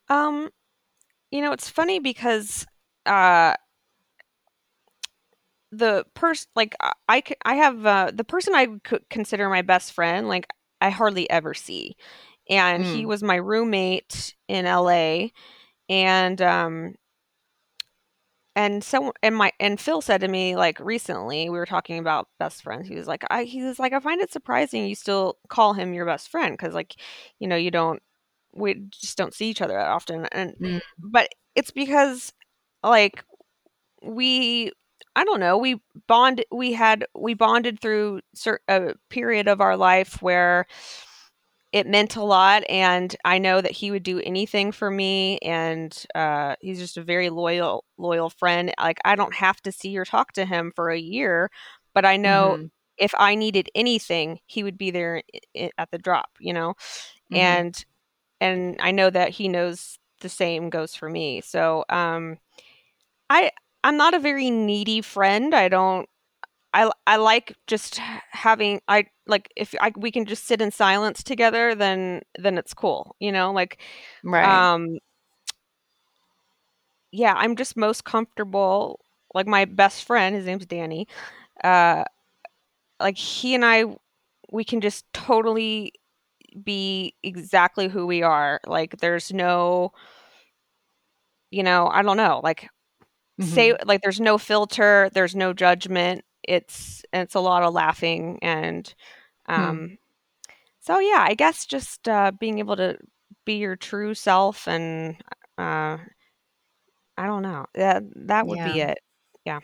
Um, 0.08 0.50
you 1.30 1.40
know, 1.42 1.52
it's 1.52 1.68
funny 1.68 2.00
because 2.00 2.66
uh 3.06 3.54
the 5.70 6.04
person 6.14 6.48
like 6.54 6.76
I 7.08 7.22
I 7.44 7.54
have 7.54 7.86
uh 7.86 8.10
the 8.12 8.24
person 8.24 8.54
I 8.54 8.66
could 8.84 9.08
consider 9.08 9.48
my 9.48 9.62
best 9.62 9.92
friend, 9.92 10.28
like 10.28 10.46
I 10.80 10.90
hardly 10.90 11.28
ever 11.30 11.54
see. 11.54 11.96
And 12.48 12.84
he 12.84 13.06
Mm. 13.06 13.06
was 13.06 13.22
my 13.22 13.36
roommate 13.36 14.34
in 14.48 14.66
LA 14.66 15.32
and 15.88 16.40
um 16.42 16.94
and 18.54 18.84
so 18.84 19.12
and 19.22 19.34
my 19.34 19.52
and 19.60 19.80
Phil 19.80 20.00
said 20.00 20.20
to 20.20 20.28
me 20.28 20.56
like 20.56 20.78
recently 20.80 21.48
we 21.48 21.56
were 21.58 21.66
talking 21.66 21.98
about 21.98 22.28
best 22.38 22.62
friends. 22.62 22.88
He 22.88 22.94
was 22.94 23.06
like 23.06 23.24
I 23.30 23.44
he 23.44 23.62
was 23.62 23.78
like 23.78 23.92
I 23.92 24.00
find 24.00 24.20
it 24.20 24.32
surprising 24.32 24.86
you 24.86 24.94
still 24.94 25.38
call 25.48 25.72
him 25.72 25.94
your 25.94 26.06
best 26.06 26.28
friend 26.28 26.58
cuz 26.58 26.74
like 26.74 26.94
you 27.38 27.48
know 27.48 27.56
you 27.56 27.70
don't 27.70 28.02
we 28.54 28.74
just 28.90 29.16
don't 29.16 29.34
see 29.34 29.48
each 29.48 29.62
other 29.62 29.74
that 29.74 29.88
often 29.88 30.26
and 30.26 30.54
Mm. 30.60 30.80
but 30.98 31.28
it's 31.54 31.70
because 31.70 32.32
like 32.82 33.24
we 34.02 34.72
I 35.16 35.24
don't 35.24 35.40
know 35.40 35.58
we 35.58 35.80
bond 36.06 36.44
we 36.50 36.72
had 36.72 37.06
we 37.14 37.34
bonded 37.34 37.80
through 37.80 38.20
a 38.68 38.94
period 39.10 39.48
of 39.48 39.60
our 39.60 39.76
life 39.76 40.20
where 40.22 40.66
it 41.72 41.86
meant 41.86 42.16
a 42.16 42.22
lot 42.22 42.62
and 42.68 43.16
I 43.24 43.38
know 43.38 43.60
that 43.60 43.72
he 43.72 43.90
would 43.90 44.02
do 44.02 44.20
anything 44.20 44.72
for 44.72 44.90
me 44.90 45.38
and 45.38 45.96
uh, 46.14 46.56
he's 46.60 46.78
just 46.78 46.96
a 46.98 47.02
very 47.02 47.30
loyal 47.30 47.84
loyal 47.98 48.30
friend 48.30 48.72
like 48.80 48.98
I 49.04 49.16
don't 49.16 49.34
have 49.34 49.60
to 49.62 49.72
see 49.72 49.96
or 49.98 50.04
talk 50.04 50.32
to 50.34 50.44
him 50.44 50.72
for 50.76 50.90
a 50.90 50.98
year 50.98 51.50
but 51.94 52.04
I 52.04 52.16
know 52.16 52.56
Mhm. 52.56 52.70
if 52.98 53.14
I 53.18 53.34
needed 53.34 53.68
anything 53.74 54.38
he 54.46 54.62
would 54.62 54.78
be 54.78 54.90
there 54.90 55.22
at 55.78 55.90
the 55.90 55.98
drop 55.98 56.28
you 56.40 56.52
know 56.52 56.74
Mhm. 57.30 57.62
and 57.62 57.84
and 58.40 58.76
I 58.80 58.92
know 58.92 59.10
that 59.10 59.30
he 59.30 59.48
knows 59.48 59.98
the 60.20 60.28
same 60.28 60.70
goes 60.70 60.94
for 60.94 61.08
me. 61.10 61.40
So 61.42 61.84
um 61.88 62.38
I 63.30 63.50
I'm 63.84 63.96
not 63.96 64.14
a 64.14 64.18
very 64.20 64.50
needy 64.50 65.00
friend. 65.02 65.54
I 65.54 65.68
don't 65.68 66.08
I 66.74 66.90
I 67.06 67.16
like 67.16 67.56
just 67.66 67.98
having 68.30 68.80
I 68.88 69.06
like 69.26 69.52
if 69.56 69.74
I 69.80 69.92
we 69.96 70.10
can 70.10 70.24
just 70.26 70.44
sit 70.46 70.60
in 70.60 70.70
silence 70.70 71.22
together 71.22 71.74
then 71.74 72.22
then 72.38 72.58
it's 72.58 72.74
cool, 72.74 73.16
you 73.20 73.32
know? 73.32 73.52
Like 73.52 73.78
right. 74.22 74.68
um 74.72 74.98
yeah, 77.12 77.34
I'm 77.36 77.56
just 77.56 77.76
most 77.76 78.04
comfortable 78.04 79.00
like 79.34 79.46
my 79.46 79.64
best 79.64 80.04
friend, 80.04 80.34
his 80.34 80.46
name's 80.46 80.66
Danny. 80.66 81.06
Uh 81.64 82.04
like 83.00 83.16
he 83.18 83.54
and 83.54 83.64
I 83.64 83.84
we 84.52 84.64
can 84.64 84.80
just 84.80 85.04
totally 85.12 85.92
be 86.64 87.14
exactly 87.22 87.88
who 87.88 88.06
we 88.06 88.22
are. 88.22 88.60
Like 88.66 88.98
there's 88.98 89.32
no 89.32 89.92
you 91.50 91.62
know, 91.62 91.88
I 91.88 92.02
don't 92.02 92.16
know, 92.16 92.40
like 92.42 92.68
Mhm. 93.38 93.68
say 93.68 93.74
like 93.86 94.02
there's 94.02 94.20
no 94.20 94.38
filter, 94.38 95.10
there's 95.14 95.34
no 95.36 95.52
judgment. 95.52 96.24
It's 96.44 97.04
it's 97.12 97.34
a 97.34 97.40
lot 97.40 97.62
of 97.62 97.74
laughing 97.74 98.38
and 98.42 98.92
um 99.46 99.98
so 100.80 100.98
yeah, 100.98 101.24
I 101.26 101.34
guess 101.34 101.66
just 101.66 102.08
uh 102.08 102.32
being 102.32 102.58
able 102.58 102.76
to 102.76 102.98
be 103.44 103.54
your 103.54 103.76
true 103.76 104.14
self 104.14 104.68
and 104.68 105.16
uh 105.58 105.98
I 107.16 107.26
don't 107.26 107.42
know. 107.42 107.66
That 107.74 108.04
that 108.28 108.46
would 108.46 108.62
be 108.62 108.80
it. 108.80 108.98
Yeah. 109.44 109.60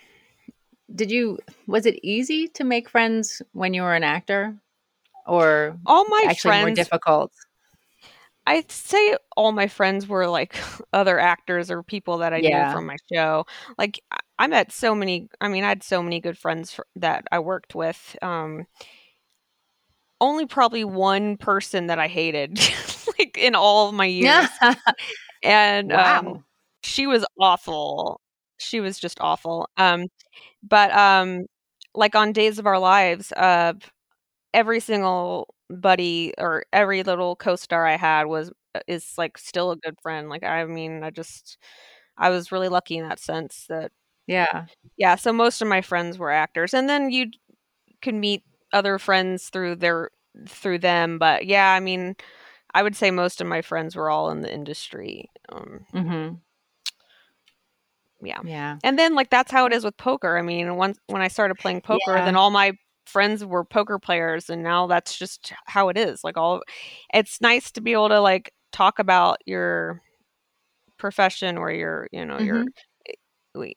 Did 0.95 1.11
you? 1.11 1.39
Was 1.67 1.87
it 1.87 1.99
easy 2.03 2.49
to 2.49 2.65
make 2.65 2.89
friends 2.89 3.43
when 3.53 3.75
you 3.75 3.83
were 3.83 3.95
an 3.95 4.05
actor, 4.05 4.57
or 5.27 5.79
All 5.87 6.05
my 6.09 6.27
actually 6.29 6.59
more 6.59 6.71
difficult? 6.71 7.33
I'd 8.49 8.71
say 8.73 9.17
all 9.37 9.53
my 9.53 9.69
friends 9.69 10.09
were 10.09 10.27
like 10.29 10.57
other 10.93 11.19
actors 11.19 11.71
or 11.71 11.83
people 11.83 12.19
that 12.19 12.33
I 12.33 12.41
Yeah. 12.41 12.49
knew 12.65 12.65
from 12.67 12.87
my 12.87 12.97
show. 13.13 13.47
Like 13.79 14.01
I- 14.39 14.47
met 14.49 14.73
so 14.73 14.95
many. 14.95 15.29
I 15.41 15.49
mean, 15.49 15.65
I 15.65 15.69
had 15.69 15.83
so 15.83 16.03
many 16.03 16.21
good 16.21 16.39
friends 16.39 16.73
fr- 16.73 16.83
that 16.97 17.25
I 17.33 17.41
worked 17.41 17.75
with. 17.75 18.17
Um, 18.23 18.67
only 20.21 20.47
probably 20.47 20.85
one 20.85 21.37
person 21.37 21.87
that 21.87 21.99
I 21.99 22.09
hated, 22.09 22.59
like 23.19 23.37
in 23.39 23.55
all 23.55 23.89
of 23.89 23.95
my 23.95 24.07
years, 24.07 24.49
and 25.43 25.93
um, 25.93 26.37
wow. 26.37 26.45
she 26.83 27.07
was 27.07 27.25
awful. 27.41 28.21
She 28.59 28.81
was 28.81 28.99
just 28.99 29.19
awful. 29.21 29.69
Um, 29.77 30.07
but 30.63 30.93
um, 30.97 31.47
like 31.95 32.15
on 32.17 32.33
Days 32.33 32.59
of 32.59 32.67
Our 32.67 32.79
Lives, 32.79 33.33
uh, 33.33 33.75
every 34.55 34.81
single 34.81 35.55
buddy 35.71 36.33
or 36.39 36.65
every 36.73 37.03
little 37.03 37.37
co-star 37.37 37.87
I 37.87 37.97
had 37.97 38.27
was 38.27 38.51
uh, 38.75 38.81
is 38.89 39.15
like 39.19 39.39
still 39.39 39.73
a 39.73 39.77
good 39.77 39.97
friend. 40.03 40.29
Like 40.29 40.45
I 40.45 40.65
mean, 40.65 41.03
I 41.05 41.11
just 41.11 41.59
I 42.19 42.31
was 42.31 42.53
really 42.53 42.69
lucky 42.69 42.99
in 42.99 43.09
that 43.09 43.21
sense 43.21 43.67
that 43.69 43.93
Yeah. 44.27 44.67
yeah. 44.97 45.17
So 45.17 45.33
most 45.33 45.63
of 45.63 45.69
my 45.69 45.81
friends 45.83 46.19
were 46.19 46.31
actors, 46.31 46.75
and 46.75 46.89
then 46.89 47.11
you 47.11 47.27
can 48.03 48.21
meet 48.21 48.45
other 48.73 48.99
friends 48.99 49.49
through 49.51 49.77
their 49.77 50.11
through 50.49 50.79
them. 50.81 51.19
But 51.19 51.47
yeah, 51.47 51.73
I 51.73 51.81
mean, 51.81 52.17
I 52.75 52.83
would 52.83 52.97
say 52.97 53.11
most 53.11 53.41
of 53.41 53.47
my 53.47 53.63
friends 53.63 53.97
were 53.97 54.11
all 54.11 54.31
in 54.31 54.43
the 54.43 54.53
industry. 54.53 55.31
Um, 55.51 55.87
Mm-hmm. 55.95 56.35
yeah. 58.23 58.41
Yeah. 58.43 58.79
And 58.83 58.99
then 58.99 59.15
like 59.15 59.31
that's 59.31 59.51
how 59.53 59.67
it 59.67 59.73
is 59.73 59.85
with 59.85 59.97
poker. 59.97 60.37
I 60.39 60.43
mean, 60.43 60.77
once 60.77 60.99
when 61.07 61.23
I 61.23 61.29
started 61.29 61.57
playing 61.57 61.83
poker, 61.83 62.17
Yeah. 62.17 62.25
then 62.25 62.37
all 62.37 62.51
my 62.51 62.77
friends 63.09 63.45
were 63.45 63.65
poker 63.65 63.99
players 63.99 64.51
and 64.51 64.63
now 64.63 64.87
that's 64.87 65.17
just 65.19 65.53
how 65.67 65.89
it 65.89 65.97
is. 65.97 66.23
Like 66.23 66.37
all 66.37 66.63
it's 67.13 67.41
nice 67.41 67.71
to 67.73 67.81
be 67.81 67.93
able 67.93 68.11
to 68.11 68.21
like 68.21 68.53
talk 68.73 68.99
about 68.99 69.39
your 69.47 70.03
profession 70.99 71.57
or 71.57 71.71
your, 71.71 72.09
you 72.13 72.25
know, 72.25 72.39
your 72.39 72.65
mm-hmm. 72.65 73.63
eh, 73.63 73.73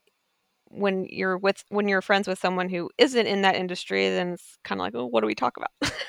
when 0.69 1.05
you're 1.09 1.37
with 1.37 1.63
when 1.69 1.87
you're 1.87 2.01
friends 2.01 2.27
with 2.27 2.39
someone 2.39 2.69
who 2.69 2.89
isn't 2.97 3.27
in 3.27 3.41
that 3.41 3.55
industry, 3.55 4.09
then 4.09 4.33
it's 4.33 4.57
kind 4.63 4.79
of 4.79 4.83
like, 4.83 4.95
oh, 4.95 5.05
what 5.05 5.21
do 5.21 5.27
we 5.27 5.35
talk 5.35 5.57
about? 5.57 5.91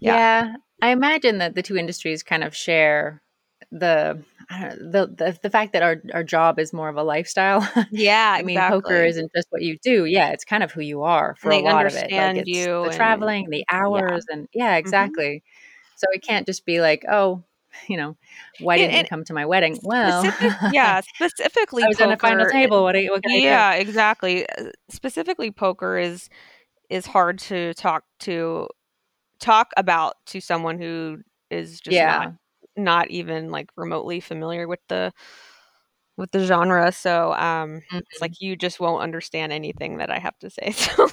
Yeah. 0.00 0.14
Yeah. 0.14 0.54
I 0.80 0.90
imagine 0.90 1.38
that 1.38 1.54
the 1.54 1.62
two 1.62 1.76
industries 1.76 2.22
kind 2.22 2.44
of 2.44 2.54
share 2.54 3.22
the 3.70 4.22
know, 4.50 4.70
the, 4.78 5.06
the 5.14 5.38
the 5.42 5.50
fact 5.50 5.72
that 5.74 5.82
our 5.82 6.02
our 6.14 6.24
job 6.24 6.58
is 6.58 6.72
more 6.72 6.88
of 6.88 6.96
a 6.96 7.02
lifestyle. 7.02 7.68
yeah, 7.90 8.34
I 8.38 8.42
mean, 8.42 8.58
poker 8.58 9.04
isn't 9.04 9.30
just 9.34 9.48
what 9.50 9.62
you 9.62 9.76
do. 9.82 10.04
Yeah, 10.06 10.30
it's 10.30 10.44
kind 10.44 10.62
of 10.62 10.72
who 10.72 10.80
you 10.80 11.02
are 11.02 11.36
for 11.38 11.50
a 11.50 11.60
lot 11.60 11.86
of 11.86 11.94
it. 11.94 12.10
Like 12.10 12.36
it's 12.38 12.48
you 12.48 12.64
the 12.64 12.82
and- 12.84 12.92
traveling, 12.94 13.50
the 13.50 13.64
hours, 13.70 14.24
and 14.30 14.48
yeah, 14.54 14.76
exactly. 14.76 15.42
So 15.96 16.06
it 16.12 16.22
can't 16.22 16.46
just 16.46 16.64
be 16.64 16.80
like, 16.80 17.04
oh, 17.10 17.42
you 17.88 17.96
know, 17.96 18.16
why 18.60 18.76
And- 18.76 18.90
didn't 18.90 19.04
you 19.04 19.08
come 19.08 19.24
to 19.24 19.34
my 19.34 19.44
wedding? 19.44 19.78
Well, 19.82 20.22
Specific, 20.24 20.58
yeah, 20.72 21.00
specifically 21.02 21.82
I 21.84 21.88
was 21.88 22.00
on 22.00 22.12
a 22.12 22.16
final 22.16 22.46
table. 22.46 22.82
What, 22.84 22.96
what 22.96 23.22
can 23.22 23.40
yeah 23.40 23.72
exactly 23.74 24.48
Uh, 24.48 24.70
specifically 24.88 25.50
poker 25.50 25.98
is 25.98 26.30
is 26.88 27.04
hard 27.04 27.38
to 27.40 27.74
talk 27.74 28.04
to 28.20 28.66
talk 29.40 29.72
about 29.76 30.14
to 30.26 30.40
someone 30.40 30.78
who 30.78 31.18
is 31.50 31.80
just 31.80 31.94
Yeah. 31.94 32.18
not 32.18 32.32
not 32.78 33.10
even 33.10 33.50
like 33.50 33.70
remotely 33.76 34.20
familiar 34.20 34.68
with 34.68 34.80
the 34.88 35.12
with 36.16 36.30
the 36.32 36.44
genre 36.44 36.90
so 36.92 37.32
um 37.34 37.80
Mhm. 37.92 38.02
it's 38.10 38.20
like 38.20 38.40
you 38.40 38.56
just 38.56 38.80
won't 38.80 39.02
understand 39.02 39.52
anything 39.52 39.98
that 39.98 40.10
i 40.10 40.18
have 40.18 40.38
to 40.38 40.50
say 40.50 40.70
so 40.72 41.08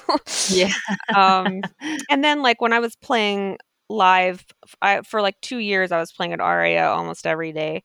Yeah. 0.48 0.72
um 1.16 1.62
and 2.10 2.24
then 2.24 2.42
like 2.42 2.60
when 2.60 2.72
i 2.72 2.80
was 2.80 2.96
playing 2.96 3.58
live 3.88 4.44
I, 4.82 5.02
for 5.02 5.22
like 5.22 5.40
two 5.40 5.58
years 5.58 5.92
i 5.92 6.00
was 6.00 6.12
playing 6.12 6.32
at 6.32 6.40
Aria 6.40 6.88
almost 6.88 7.26
every 7.26 7.52
day 7.52 7.82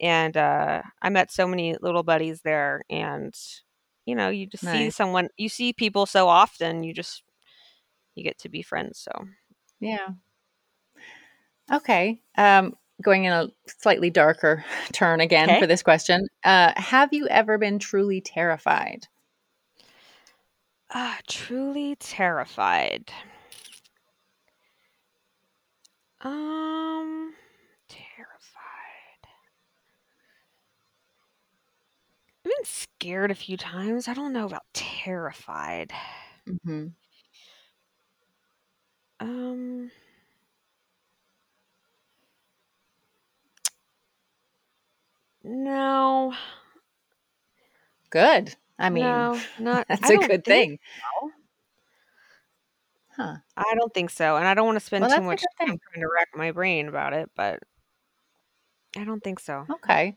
and 0.00 0.36
uh 0.36 0.82
i 1.02 1.10
met 1.10 1.30
so 1.30 1.46
many 1.46 1.76
little 1.80 2.02
buddies 2.02 2.40
there 2.42 2.82
and 2.90 3.34
you 4.06 4.14
know 4.14 4.30
you 4.30 4.46
just 4.46 4.64
see 4.70 4.90
someone 4.90 5.28
you 5.36 5.48
see 5.48 5.72
people 5.72 6.06
so 6.06 6.28
often 6.28 6.82
you 6.84 6.94
just 6.94 7.22
you 8.14 8.24
get 8.24 8.38
to 8.38 8.48
be 8.48 8.62
friends 8.62 8.98
so 9.00 9.26
Yeah. 9.80 10.10
Okay. 11.72 12.20
Um, 12.36 12.74
going 13.02 13.24
in 13.24 13.32
a 13.32 13.48
slightly 13.66 14.10
darker 14.10 14.64
turn 14.92 15.20
again 15.20 15.48
Okay. 15.48 15.56
for 15.56 15.66
this 15.66 15.82
question. 15.82 16.26
Uh, 16.44 16.72
have 16.76 17.12
you 17.12 17.28
ever 17.28 17.58
been 17.58 17.78
truly 17.78 18.20
terrified? 18.20 19.08
ah 20.90 21.18
truly 21.26 21.96
terrified 21.96 23.12
um 26.22 27.34
terrified 27.88 29.26
i've 32.44 32.44
been 32.44 32.64
scared 32.64 33.30
a 33.30 33.34
few 33.34 33.56
times 33.56 34.08
i 34.08 34.14
don't 34.14 34.32
know 34.32 34.46
about 34.46 34.62
terrified 34.74 35.92
Mm-hmm. 36.48 36.88
Um. 39.20 39.90
No, 45.44 46.34
Good. 48.12 48.54
I 48.78 48.90
mean, 48.90 49.04
no, 49.04 49.40
not. 49.58 49.86
that's 49.88 50.10
I 50.10 50.14
a 50.14 50.18
good 50.18 50.44
thing. 50.44 50.78
so. 51.22 51.30
Huh. 53.16 53.36
I 53.56 53.74
don't 53.74 53.92
think 53.92 54.10
so, 54.10 54.36
and 54.36 54.46
I 54.46 54.54
don't 54.54 54.66
want 54.66 54.76
to 54.76 54.84
spend 54.84 55.06
Well, 55.06 55.16
too 55.16 55.22
much 55.22 55.42
time 55.58 55.78
trying 55.78 56.02
to 56.02 56.08
rack 56.14 56.28
my 56.34 56.50
brain 56.52 56.88
about 56.88 57.14
it, 57.14 57.30
but 57.34 57.60
I 58.96 59.04
don't 59.04 59.22
think 59.22 59.40
so. 59.40 59.66
Okay. 59.70 60.14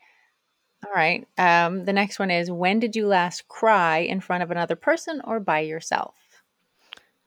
All 0.85 0.91
right. 0.93 1.25
Um, 1.37 1.85
the 1.85 1.93
next 1.93 2.19
one 2.19 2.31
is 2.31 2.51
when 2.51 2.79
did 2.79 2.95
you 2.95 3.07
last 3.07 3.47
cry 3.47 3.99
in 3.99 4.19
front 4.19 4.43
of 4.43 4.51
another 4.51 4.75
person 4.75 5.21
or 5.23 5.39
by 5.39 5.61
yourself? 5.61 6.15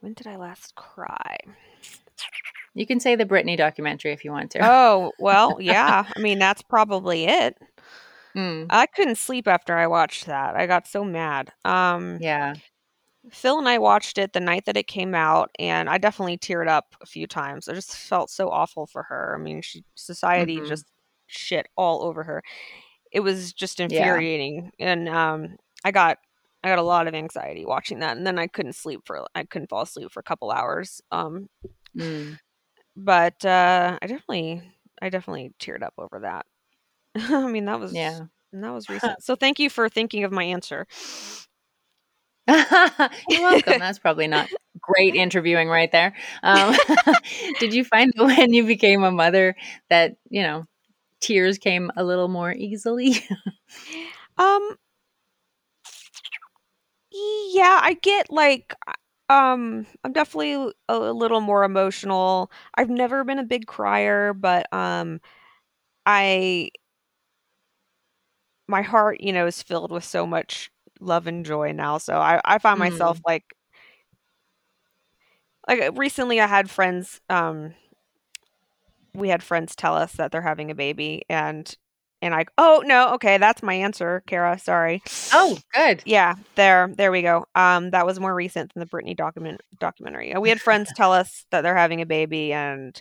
When 0.00 0.12
did 0.12 0.26
I 0.26 0.36
last 0.36 0.74
cry? 0.74 1.38
You 2.74 2.86
can 2.86 3.00
say 3.00 3.16
the 3.16 3.24
Britney 3.24 3.56
documentary 3.56 4.12
if 4.12 4.24
you 4.24 4.30
want 4.32 4.50
to. 4.52 4.60
Oh, 4.62 5.12
well, 5.18 5.56
yeah. 5.60 6.04
I 6.14 6.20
mean, 6.20 6.38
that's 6.38 6.62
probably 6.62 7.24
it. 7.24 7.56
Mm, 8.38 8.66
I 8.70 8.86
couldn't 8.86 9.16
sleep 9.16 9.48
after 9.48 9.76
I 9.76 9.86
watched 9.86 10.26
that. 10.26 10.54
I 10.54 10.66
got 10.66 10.86
so 10.86 11.04
mad. 11.04 11.52
Um, 11.64 12.18
yeah. 12.20 12.54
Phil 13.30 13.58
and 13.58 13.68
I 13.68 13.78
watched 13.78 14.16
it 14.16 14.32
the 14.32 14.40
night 14.40 14.64
that 14.66 14.76
it 14.76 14.86
came 14.86 15.14
out, 15.14 15.50
and 15.58 15.90
I 15.90 15.98
definitely 15.98 16.38
teared 16.38 16.68
up 16.68 16.94
a 17.02 17.06
few 17.06 17.26
times. 17.26 17.68
I 17.68 17.74
just 17.74 17.96
felt 17.96 18.30
so 18.30 18.48
awful 18.48 18.86
for 18.86 19.02
her. 19.04 19.34
I 19.38 19.42
mean, 19.42 19.60
she 19.60 19.84
society 19.96 20.60
Mhm. 20.60 20.68
just 20.68 20.86
shit 21.26 21.68
all 21.76 22.02
over 22.04 22.22
her. 22.22 22.42
It 23.12 23.20
was 23.20 23.52
just 23.52 23.80
Yeah. 23.80 23.86
infuriating, 23.86 24.70
and 24.78 25.08
um, 25.08 25.56
I 25.84 25.90
got 25.90 26.18
I 26.64 26.68
got 26.68 26.78
a 26.78 26.82
lot 26.82 27.08
of 27.08 27.14
anxiety 27.14 27.66
watching 27.66 28.00
that, 28.00 28.16
and 28.16 28.26
then 28.26 28.38
I 28.38 28.46
couldn't 28.46 28.74
sleep 28.74 29.00
for 29.04 29.26
I 29.34 29.44
couldn't 29.44 29.68
fall 29.70 29.82
asleep 29.82 30.10
for 30.12 30.20
a 30.20 30.24
couple 30.24 30.50
hours. 30.50 31.00
Um, 31.10 31.48
Mm. 31.96 32.38
but 32.96 33.44
uh, 33.44 33.98
I 34.00 34.06
definitely 34.06 34.62
I 35.02 35.08
definitely 35.10 35.52
teared 35.60 35.82
up 35.82 35.94
over 35.98 36.20
that. 36.20 36.46
I 37.30 37.46
mean, 37.48 37.66
that 37.66 37.80
was 37.80 38.22
Yeah. 38.22 38.26
that 38.52 38.70
was 38.70 38.88
recent. 38.88 39.22
So 39.22 39.36
thank 39.36 39.58
you 39.60 39.70
for 39.70 39.88
thinking 39.88 40.24
of 40.24 40.32
my 40.32 40.44
answer. 40.44 40.86
You're 43.28 43.42
welcome. 43.42 43.78
That's 43.78 43.98
probably 43.98 44.26
not 44.28 44.50
great 44.80 45.14
interviewing 45.14 45.68
right 45.68 45.90
there. 45.92 46.14
Um, 46.42 46.74
did 47.58 47.74
you 47.74 47.84
find 47.84 48.12
that 48.16 48.24
when 48.24 48.52
you 48.52 48.66
became 48.66 49.04
a 49.04 49.10
mother 49.10 49.56
that, 49.90 50.16
you 50.30 50.42
know, 50.42 50.66
tears 51.20 51.58
came 51.58 51.90
a 51.96 52.04
little 52.04 52.28
more 52.28 52.52
easily? 52.52 53.14
Um 54.38 54.76
yeah, 57.12 57.80
I 57.82 57.94
get 58.02 58.30
like 58.30 58.74
um 59.28 59.86
I'm 60.04 60.12
definitely 60.12 60.72
a 60.88 60.98
little 60.98 61.40
more 61.40 61.64
emotional. 61.64 62.50
I've 62.74 62.90
never 62.90 63.24
been 63.24 63.38
a 63.38 63.44
big 63.44 63.66
crier, 63.66 64.32
but 64.34 64.72
um 64.72 65.20
I 66.06 66.70
my 68.68 68.82
heart, 68.82 69.20
you 69.20 69.32
know, 69.32 69.46
is 69.46 69.62
filled 69.62 69.90
with 69.90 70.04
so 70.04 70.26
much 70.26 70.70
love 71.00 71.26
and 71.26 71.44
joy 71.44 71.72
now. 71.72 71.98
So 71.98 72.18
I 72.18 72.40
I 72.44 72.58
find 72.58 72.78
myself 72.78 73.20
like 73.26 73.44
like 75.66 75.80
uh, 75.80 75.92
recently 75.92 76.40
I 76.40 76.46
had 76.46 76.70
friends 76.70 77.20
um 77.28 77.74
we 79.14 79.28
had 79.28 79.42
friends 79.42 79.74
tell 79.74 79.96
us 79.96 80.12
that 80.12 80.30
they're 80.30 80.42
having 80.42 80.70
a 80.70 80.74
baby 80.74 81.24
and 81.28 81.76
and 82.20 82.34
I 82.34 82.46
oh 82.58 82.82
no, 82.84 83.14
okay, 83.14 83.38
that's 83.38 83.62
my 83.62 83.74
answer, 83.74 84.22
Kara. 84.26 84.58
Sorry. 84.58 85.02
oh, 85.32 85.56
good. 85.72 86.02
Yeah, 86.04 86.34
there, 86.56 86.92
there 86.96 87.12
we 87.12 87.22
go. 87.22 87.46
Um, 87.54 87.90
that 87.90 88.06
was 88.06 88.18
more 88.18 88.34
recent 88.34 88.74
than 88.74 88.80
the 88.80 88.86
Britney 88.86 89.16
document 89.16 89.60
documentary. 89.78 90.34
We 90.36 90.48
had 90.48 90.60
friends 90.60 90.90
tell 90.96 91.12
us 91.12 91.46
that 91.50 91.60
they're 91.62 91.76
having 91.76 92.00
a 92.00 92.06
baby, 92.06 92.52
and 92.52 93.00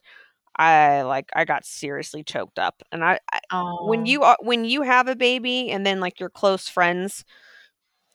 I 0.57 1.03
like 1.03 1.29
I 1.35 1.45
got 1.45 1.65
seriously 1.65 2.23
choked 2.23 2.59
up. 2.59 2.81
And 2.91 3.03
I, 3.03 3.19
I 3.31 3.39
when 3.81 4.05
you 4.05 4.23
are 4.23 4.37
when 4.41 4.65
you 4.65 4.81
have 4.81 5.07
a 5.07 5.15
baby, 5.15 5.69
and 5.71 5.85
then 5.85 5.99
like 5.99 6.19
your 6.19 6.29
close 6.29 6.67
friends 6.67 7.25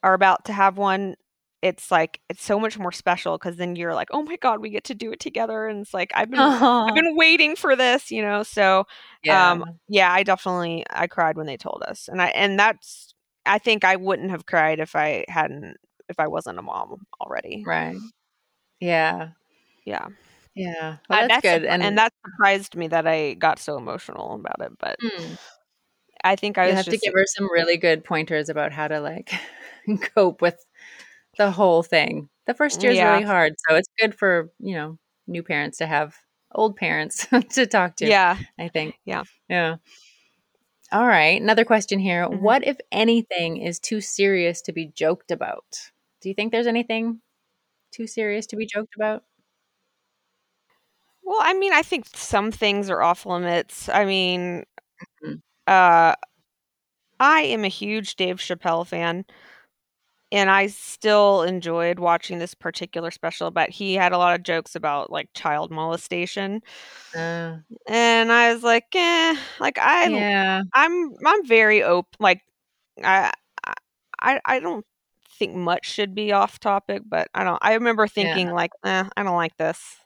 are 0.03 0.14
about 0.14 0.45
to 0.47 0.53
have 0.53 0.76
one, 0.76 1.14
it's 1.62 1.90
like 1.90 2.20
it's 2.28 2.45
so 2.45 2.59
much 2.59 2.78
more 2.78 2.93
special 2.93 3.38
because 3.38 3.57
then 3.57 3.76
you're 3.76 3.95
like, 3.95 4.09
oh 4.12 4.22
my 4.22 4.36
god, 4.36 4.61
we 4.61 4.70
get 4.70 4.84
to 4.84 4.95
do 4.95 5.12
it 5.12 5.20
together, 5.20 5.66
and 5.66 5.80
it's 5.80 5.95
like 5.95 6.12
I've 6.14 6.30
been. 6.30 6.40
I've 6.40 6.95
been 6.95 7.16
waiting 7.16 7.55
for 7.55 7.76
this, 7.76 8.11
you 8.11 8.22
know. 8.22 8.43
So 8.43 8.86
yeah. 9.22 9.53
um, 9.53 9.64
yeah, 9.88 10.12
I 10.12 10.24
definitely 10.24 10.84
I 10.90 11.07
cried 11.07 11.36
when 11.36 11.47
they 11.47 11.57
told 11.57 11.84
us, 11.86 12.09
and 12.09 12.20
I 12.20 12.26
and 12.28 12.59
that's 12.59 13.14
I 13.47 13.59
think 13.59 13.84
I 13.84 13.97
wouldn't 13.97 14.30
have 14.30 14.47
cried 14.47 14.80
if 14.80 14.97
I 14.97 15.24
hadn't 15.28 15.76
if 16.09 16.18
I 16.18 16.26
wasn't 16.26 16.59
a 16.59 16.62
mom 16.62 17.07
already. 17.20 17.62
right. 17.64 17.97
Yeah. 18.80 19.28
Yeah, 19.84 20.09
Yeah. 20.55 20.96
Well, 21.09 21.24
Uh, 21.24 21.28
that's, 21.28 21.42
good. 21.42 21.62
surpri- 21.62 21.68
and, 21.82 21.98
that 21.98 22.12
surprised 22.26 22.76
me 22.76 22.88
that 22.88 23.07
I 23.07 23.34
got 23.34 23.59
so 23.59 23.76
emotional 23.76 24.34
about 24.34 24.61
it. 24.61 24.72
But 24.78 24.96
Hmm. 25.03 25.34
I 26.24 26.36
think 26.36 26.59
I 26.59 26.66
have 26.66 26.84
just 26.86 26.90
to 26.90 26.98
give 26.98 27.14
her 27.14 27.24
some 27.26 27.50
really 27.53 27.76
good 27.76 28.05
pointers 28.05 28.48
about 28.48 28.72
how 28.72 28.88
to 28.88 29.00
like 29.00 29.32
cope 30.14 30.40
with 30.42 30.59
the 31.38 31.50
whole 31.50 31.82
thing. 31.82 32.28
The 32.46 32.55
first 32.55 32.82
year 32.82 32.92
is 32.92 32.98
Yeah. 32.98 33.12
really 33.12 33.24
hard, 33.24 33.55
so 33.68 33.76
it's 33.76 33.88
good 33.98 34.14
for 34.14 34.53
you 34.61 34.74
know 34.76 34.98
new 35.26 35.42
parents 35.42 35.78
to 35.78 35.86
have 35.86 36.16
old 36.55 36.76
parents 36.76 37.26
to 37.53 37.66
talk 37.66 37.96
to. 37.96 38.07
Yeah. 38.07 38.36
I 38.59 38.68
think. 38.68 38.96
Yeah. 39.05 39.24
Yeah. 39.48 39.76
All 40.92 41.07
right. 41.07 41.40
Another 41.40 41.64
question 41.64 41.98
here. 41.98 42.26
Mhm. 42.28 42.40
What, 42.40 42.66
if 42.66 42.76
anything, 42.92 43.57
is 43.59 43.80
too 43.80 44.00
serious 44.03 44.61
to 44.62 44.72
be 44.72 44.86
joked 44.86 45.30
about? 45.30 45.64
Do 46.20 46.28
you 46.28 46.34
think 46.34 46.53
there's 46.53 46.66
anything 46.66 47.22
too 47.92 48.07
serious 48.07 48.46
to 48.48 48.57
be 48.57 48.66
joked 48.66 48.94
about? 48.96 49.24
Well, 51.22 51.38
I 51.40 51.54
mean, 51.54 51.72
I 51.72 51.82
think 51.82 52.06
some 52.14 52.50
things 52.50 52.90
are 52.90 53.02
off 53.02 53.24
limits. 53.26 53.88
I 53.88 54.04
mean, 54.04 54.64
Mhm. 55.22 55.42
uh, 55.66 56.14
I 57.20 57.40
am 57.42 57.64
a 57.64 57.68
huge 57.68 58.16
Dave 58.16 58.36
Chappelle 58.36 58.86
fan, 58.86 59.24
and 60.30 60.50
I 60.50 60.66
still 60.68 61.42
enjoyed 61.42 61.98
watching 61.98 62.38
this 62.38 62.54
particular 62.54 63.10
special. 63.10 63.50
But 63.50 63.70
he 63.70 63.94
had 63.94 64.12
a 64.12 64.18
lot 64.18 64.34
of 64.34 64.42
jokes 64.42 64.74
about 64.74 65.10
like 65.10 65.28
child 65.34 65.70
molestation, 65.70 66.62
Uh, 67.14 67.58
and 67.86 68.32
I 68.32 68.52
was 68.54 68.62
like, 68.62 68.86
eh, 68.94 69.36
like 69.60 69.78
I, 69.80 70.08
yeah. 70.08 70.62
I'm, 70.74 71.12
I'm 71.26 71.46
very 71.46 71.82
open. 71.82 72.10
Like, 72.20 72.42
I, 73.04 73.32
I, 74.20 74.40
I 74.46 74.60
don't 74.60 74.86
think 75.38 75.56
much 75.56 75.86
should 75.90 76.14
be 76.14 76.32
off 76.32 76.60
topic, 76.60 77.02
but 77.06 77.28
I 77.34 77.44
don't. 77.44 77.58
I 77.62 77.74
remember 77.74 78.08
thinking 78.08 78.50
like, 78.52 78.72
eh, 78.84 79.04
I 79.16 79.24
don't 79.24 79.36
like 79.36 79.56
this. 79.58 79.98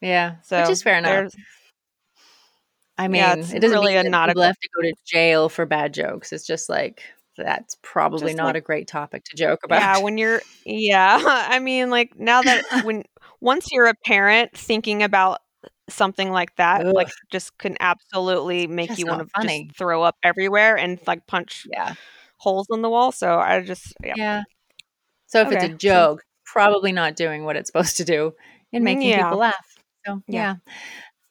Yeah. 0.00 0.36
So 0.42 0.60
Which 0.60 0.70
is 0.70 0.82
fair 0.82 0.98
enough. 0.98 1.32
I 2.98 3.08
mean, 3.08 3.20
Yeah, 3.20 3.34
it 3.34 3.60
doesn't 3.60 3.70
really 3.70 3.94
mean 3.94 4.06
a 4.06 4.10
not 4.10 4.36
a 4.36 4.42
have 4.42 4.58
to 4.58 4.68
go 4.76 4.82
to 4.82 4.94
jail 5.06 5.48
for 5.48 5.64
bad 5.66 5.94
jokes. 5.94 6.32
It's 6.32 6.46
just 6.46 6.68
like 6.68 7.02
that's 7.36 7.76
probably 7.82 8.28
Just 8.28 8.36
not 8.36 8.46
like- 8.46 8.56
a 8.56 8.60
great 8.60 8.86
topic 8.88 9.24
to 9.24 9.36
joke 9.36 9.60
about. 9.64 9.80
Yeah, 9.80 9.98
when 9.98 10.18
you're 10.18 10.42
yeah, 10.66 11.18
I 11.24 11.58
mean 11.58 11.90
like 11.90 12.18
now 12.18 12.42
that 12.42 12.62
when 12.84 13.04
once 13.40 13.68
you're 13.72 13.86
a 13.86 13.94
parent 14.04 14.56
thinking 14.56 15.02
about 15.02 15.40
something 15.88 16.30
like 16.30 16.54
that 16.56 16.86
Ugh. 16.86 16.94
like 16.94 17.08
just 17.32 17.56
can 17.58 17.76
absolutely 17.80 18.66
make 18.66 18.88
Just 18.88 19.00
you 19.00 19.06
want 19.06 19.22
to 19.22 19.28
funny. 19.34 19.64
just 19.66 19.78
throw 19.78 20.02
up 20.02 20.16
everywhere 20.22 20.76
and 20.76 21.00
like 21.06 21.26
punch 21.26 21.66
yeah. 21.72 21.94
holes 22.36 22.66
in 22.70 22.82
the 22.82 22.90
wall. 22.90 23.12
So 23.12 23.38
I 23.38 23.60
just 23.62 23.94
yeah. 24.04 24.14
Yeah. 24.16 24.42
So 25.26 25.40
if 25.42 25.52
it's 25.52 25.64
a 25.64 25.68
joke, 25.68 26.22
probably 26.44 26.92
not 26.92 27.16
doing 27.16 27.44
what 27.44 27.56
it's 27.56 27.68
supposed 27.68 27.96
to 27.98 28.04
do 28.04 28.34
and 28.72 28.84
making 28.84 29.08
Yeah. 29.08 29.24
people 29.24 29.38
laugh. 29.38 29.69
So 30.06 30.22
yeah. 30.28 30.46
Yeah. 30.46 30.56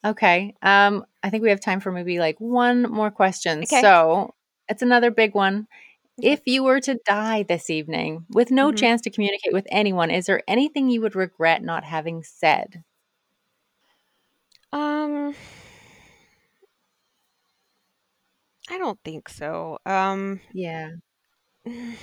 Okay. 0.05 0.55
Um, 0.61 1.05
I 1.24 1.30
think 1.30 1.43
we 1.43 1.49
have 1.49 1.61
time 1.61 1.80
for 1.82 1.91
maybe 1.91 2.20
like 2.20 2.39
one 2.39 2.84
more 2.84 3.11
question. 3.11 3.65
Okay. 3.65 3.65
So 3.65 4.34
it's 4.70 4.82
another 4.84 5.11
big 5.11 5.36
one. 5.36 5.67
If 6.22 6.41
you 6.47 6.63
were 6.63 6.82
to 6.82 6.99
die 7.05 7.43
this 7.43 7.70
evening 7.70 8.26
with 8.32 8.51
no 8.51 8.72
Mhm. 8.72 8.74
chance 8.74 9.01
to 9.03 9.11
communicate 9.11 9.53
with 9.53 9.67
anyone, 9.72 10.11
is 10.11 10.28
there 10.28 10.43
anything 10.47 10.89
you 10.89 11.01
would 11.01 11.15
regret 11.15 11.63
not 11.63 11.84
having 11.86 12.24
said? 12.24 12.84
Um 14.74 15.34
I 18.70 18.78
don't 18.78 18.99
think 19.03 19.30
so. 19.30 19.78
Um 19.86 20.41
Yeah. 20.53 20.89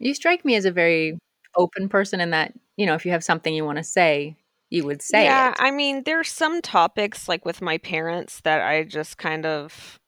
You 0.00 0.14
strike 0.14 0.44
me 0.44 0.54
as 0.56 0.64
a 0.64 0.70
very 0.72 1.18
open 1.56 1.88
person 1.88 2.20
in 2.20 2.30
that, 2.30 2.52
you 2.76 2.86
know, 2.86 2.94
if 2.94 3.06
you 3.06 3.12
have 3.12 3.24
something 3.24 3.54
you 3.54 3.64
want 3.64 3.78
to 3.78 3.84
say, 3.84 4.36
you 4.70 4.84
would 4.84 5.02
say 5.02 5.26
yeah, 5.26 5.54
it. 5.54 5.56
I 5.58 5.70
mean, 5.70 6.02
there's 6.04 6.28
some 6.30 6.60
topics 6.60 7.28
like 7.28 7.44
with 7.44 7.62
my 7.62 7.78
parents 7.78 8.40
that 8.42 8.60
I 8.62 8.84
just 8.84 9.16
kind 9.18 9.46
of 9.46 9.98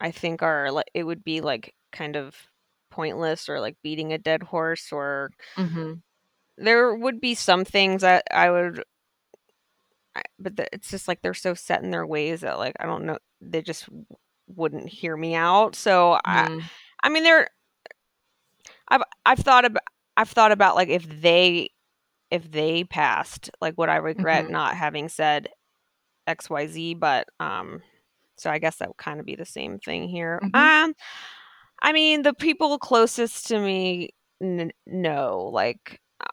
I 0.00 0.10
think 0.10 0.42
are 0.42 0.70
like 0.72 0.90
it 0.94 1.04
would 1.04 1.24
be 1.24 1.40
like 1.40 1.74
kind 1.92 2.16
of 2.16 2.34
pointless 2.90 3.48
or 3.48 3.60
like 3.60 3.76
beating 3.82 4.12
a 4.12 4.18
dead 4.18 4.42
horse 4.42 4.92
or 4.92 5.30
hmm 5.56 6.02
there 6.56 6.94
would 6.94 7.20
be 7.20 7.34
some 7.34 7.64
things 7.64 8.02
that 8.02 8.24
I 8.32 8.50
would 8.50 8.84
I, 10.14 10.22
but 10.38 10.56
the, 10.56 10.66
it's 10.72 10.90
just 10.90 11.08
like 11.08 11.22
they're 11.22 11.34
so 11.34 11.54
set 11.54 11.82
in 11.82 11.90
their 11.90 12.06
ways 12.06 12.40
that 12.40 12.58
like 12.58 12.74
I 12.80 12.86
don't 12.86 13.04
know 13.04 13.18
they 13.40 13.62
just 13.62 13.88
wouldn't 14.48 14.88
hear 14.88 15.16
me 15.16 15.34
out. 15.34 15.76
So 15.76 16.18
I 16.24 16.48
Mm. 16.48 16.70
I 17.02 17.08
mean 17.08 17.22
there 17.24 17.48
I've 18.88 19.02
I've 19.24 19.38
thought 19.38 19.64
about 19.64 19.82
I've 20.16 20.28
thought 20.30 20.52
about 20.52 20.74
like 20.76 20.88
if 20.88 21.04
they 21.20 21.70
if 22.30 22.50
they 22.50 22.84
passed 22.84 23.50
like 23.60 23.76
would 23.78 23.88
I 23.88 23.96
regret 23.96 24.46
Mhm. 24.46 24.50
not 24.50 24.76
having 24.76 25.08
said 25.08 25.48
XYZ 26.26 26.94
but 26.94 27.28
um 27.40 27.82
so 28.36 28.50
I 28.50 28.58
guess 28.58 28.76
that 28.78 28.88
would 28.88 28.96
kind 28.98 29.20
of 29.20 29.26
be 29.26 29.36
the 29.36 29.44
same 29.46 29.78
thing 29.78 30.08
here. 30.08 30.40
Mhm. 30.42 30.54
Um 30.54 30.94
I 31.82 31.92
mean 31.92 32.22
the 32.22 32.34
people 32.34 32.78
closest 32.78 33.48
to 33.48 33.58
me 33.60 34.10
n- 34.42 34.72
know 34.86 35.50
like 35.52 36.00
uh, 36.20 36.28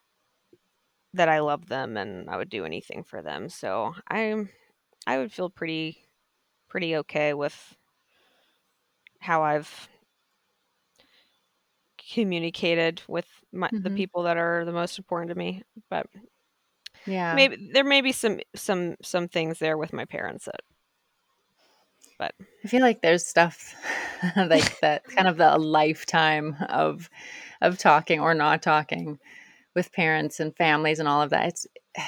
that 1.13 1.29
I 1.29 1.39
love 1.39 1.67
them 1.67 1.97
and 1.97 2.29
I 2.29 2.37
would 2.37 2.49
do 2.49 2.65
anything 2.65 3.03
for 3.03 3.21
them. 3.21 3.49
So 3.49 3.93
I'm 4.07 4.49
I 5.07 5.17
would 5.17 5.31
feel 5.31 5.49
pretty 5.49 6.05
pretty 6.69 6.95
okay 6.97 7.33
with 7.33 7.75
how 9.19 9.43
I've 9.43 9.89
communicated 12.13 13.01
with 13.07 13.27
my, 13.51 13.69
the 13.77 13.89
Mhm. 13.89 13.95
people 13.95 14.23
that 14.23 14.37
are 14.37 14.65
the 14.65 14.71
most 14.71 14.97
important 14.97 15.29
to 15.29 15.35
me. 15.35 15.63
But 15.89 16.07
Yeah. 17.05 17.35
maybe 17.35 17.69
there 17.73 17.83
may 17.83 18.01
be 18.01 18.11
some 18.11 18.39
some 18.55 18.95
some 19.01 19.27
things 19.27 19.59
there 19.59 19.77
with 19.77 19.93
my 19.93 20.05
parents 20.05 20.45
that 20.45 20.61
But 22.19 22.33
I 22.63 22.67
feel 22.67 22.81
like 22.81 23.01
there's 23.01 23.25
stuff 23.25 23.75
like 24.35 24.79
that 24.81 25.03
kind 25.15 25.27
of 25.27 25.37
the 25.37 25.57
lifetime 25.57 26.55
of 26.69 27.09
of 27.61 27.77
talking 27.77 28.19
or 28.19 28.33
not 28.33 28.61
talking 28.61 29.19
with 29.75 29.93
parents 29.93 30.39
and 30.39 30.55
families 30.55 30.99
and 30.99 31.07
all 31.07 31.21
of 31.21 31.31
that. 31.31 31.47
It's 31.49 31.67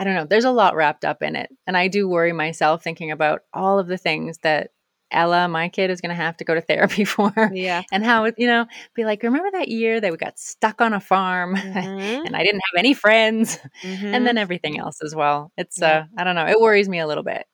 I 0.00 0.04
don't 0.04 0.14
know. 0.14 0.26
There's 0.26 0.44
a 0.46 0.50
lot 0.52 0.76
wrapped 0.76 1.04
up 1.04 1.22
in 1.22 1.36
it. 1.36 1.50
And 1.66 1.76
I 1.76 1.88
do 1.88 2.08
worry 2.08 2.32
myself 2.32 2.82
thinking 2.82 3.12
about 3.12 3.42
all 3.54 3.78
of 3.78 3.86
the 3.86 3.98
things 3.98 4.38
that 4.38 4.72
Ella, 5.12 5.48
my 5.48 5.68
kid, 5.68 5.90
is 5.90 6.00
going 6.00 6.10
to 6.10 6.22
have 6.22 6.36
to 6.38 6.44
go 6.44 6.54
to 6.54 6.60
therapy 6.60 7.04
for. 7.06 7.32
yeah. 7.52 7.82
And 7.92 8.04
how, 8.04 8.24
it- 8.24 8.34
you 8.38 8.46
know, 8.46 8.66
be 8.94 9.04
like, 9.04 9.22
remember 9.22 9.50
that 9.52 9.68
year 9.68 10.00
that 10.00 10.10
we 10.12 10.16
got 10.18 10.38
stuck 10.38 10.80
on 10.80 10.92
a 10.94 11.00
farm 11.00 11.54
Mhm, 11.64 12.26
and 12.26 12.36
I 12.36 12.42
didn't 12.44 12.62
have 12.72 12.78
any 12.78 12.94
friends? 12.94 13.58
mhm. 13.84 14.14
And 14.14 14.26
then 14.26 14.38
everything 14.38 14.78
else 14.78 14.98
as 15.02 15.14
well. 15.14 15.52
It's, 15.56 15.78
Yeah. 15.78 15.86
uh, 15.86 16.04
I 16.18 16.24
don't 16.24 16.34
know. 16.36 16.46
It 16.46 16.60
worries 16.60 16.88
me 16.88 16.98
a 17.00 17.06
little 17.06 17.24
bit. 17.24 17.46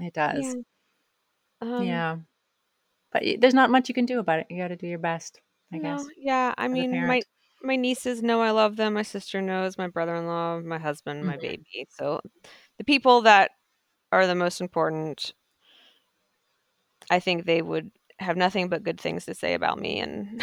It 0.00 0.14
does. 0.14 0.36
yeah. 0.38 0.52
Um, 1.60 1.82
yeah. 1.86 2.16
But 3.12 3.22
there's 3.40 3.54
not 3.54 3.70
much 3.70 3.88
you 3.88 3.94
can 3.94 4.06
do 4.06 4.18
about 4.18 4.40
it. 4.40 4.46
You 4.50 4.58
got 4.58 4.68
to 4.68 4.76
do 4.76 4.86
your 4.86 4.98
best, 4.98 5.40
I 5.72 5.78
no, 5.78 5.78
guess. 5.78 6.06
yeah. 6.16 6.54
I 6.58 6.68
mean, 6.68 7.06
my 7.06 7.22
my 7.62 7.76
nieces 7.76 8.22
know 8.22 8.42
I 8.42 8.50
love 8.50 8.76
them. 8.76 8.94
My 8.94 9.02
sister 9.02 9.40
knows. 9.42 9.78
My 9.78 9.88
brother-in-law, 9.88 10.60
my 10.60 10.78
husband, 10.78 11.24
my 11.24 11.36
Mhm. 11.36 11.40
baby. 11.40 11.86
So 11.90 12.20
the 12.78 12.84
people 12.84 13.22
that 13.22 13.52
are 14.12 14.26
the 14.26 14.34
most 14.34 14.60
important, 14.60 15.32
I 17.10 17.20
think 17.20 17.44
they 17.46 17.62
would 17.62 17.90
have 18.18 18.36
nothing 18.36 18.68
but 18.68 18.82
good 18.82 19.00
things 19.00 19.26
to 19.26 19.34
say 19.34 19.54
about 19.54 19.78
me. 19.78 20.00
And 20.00 20.42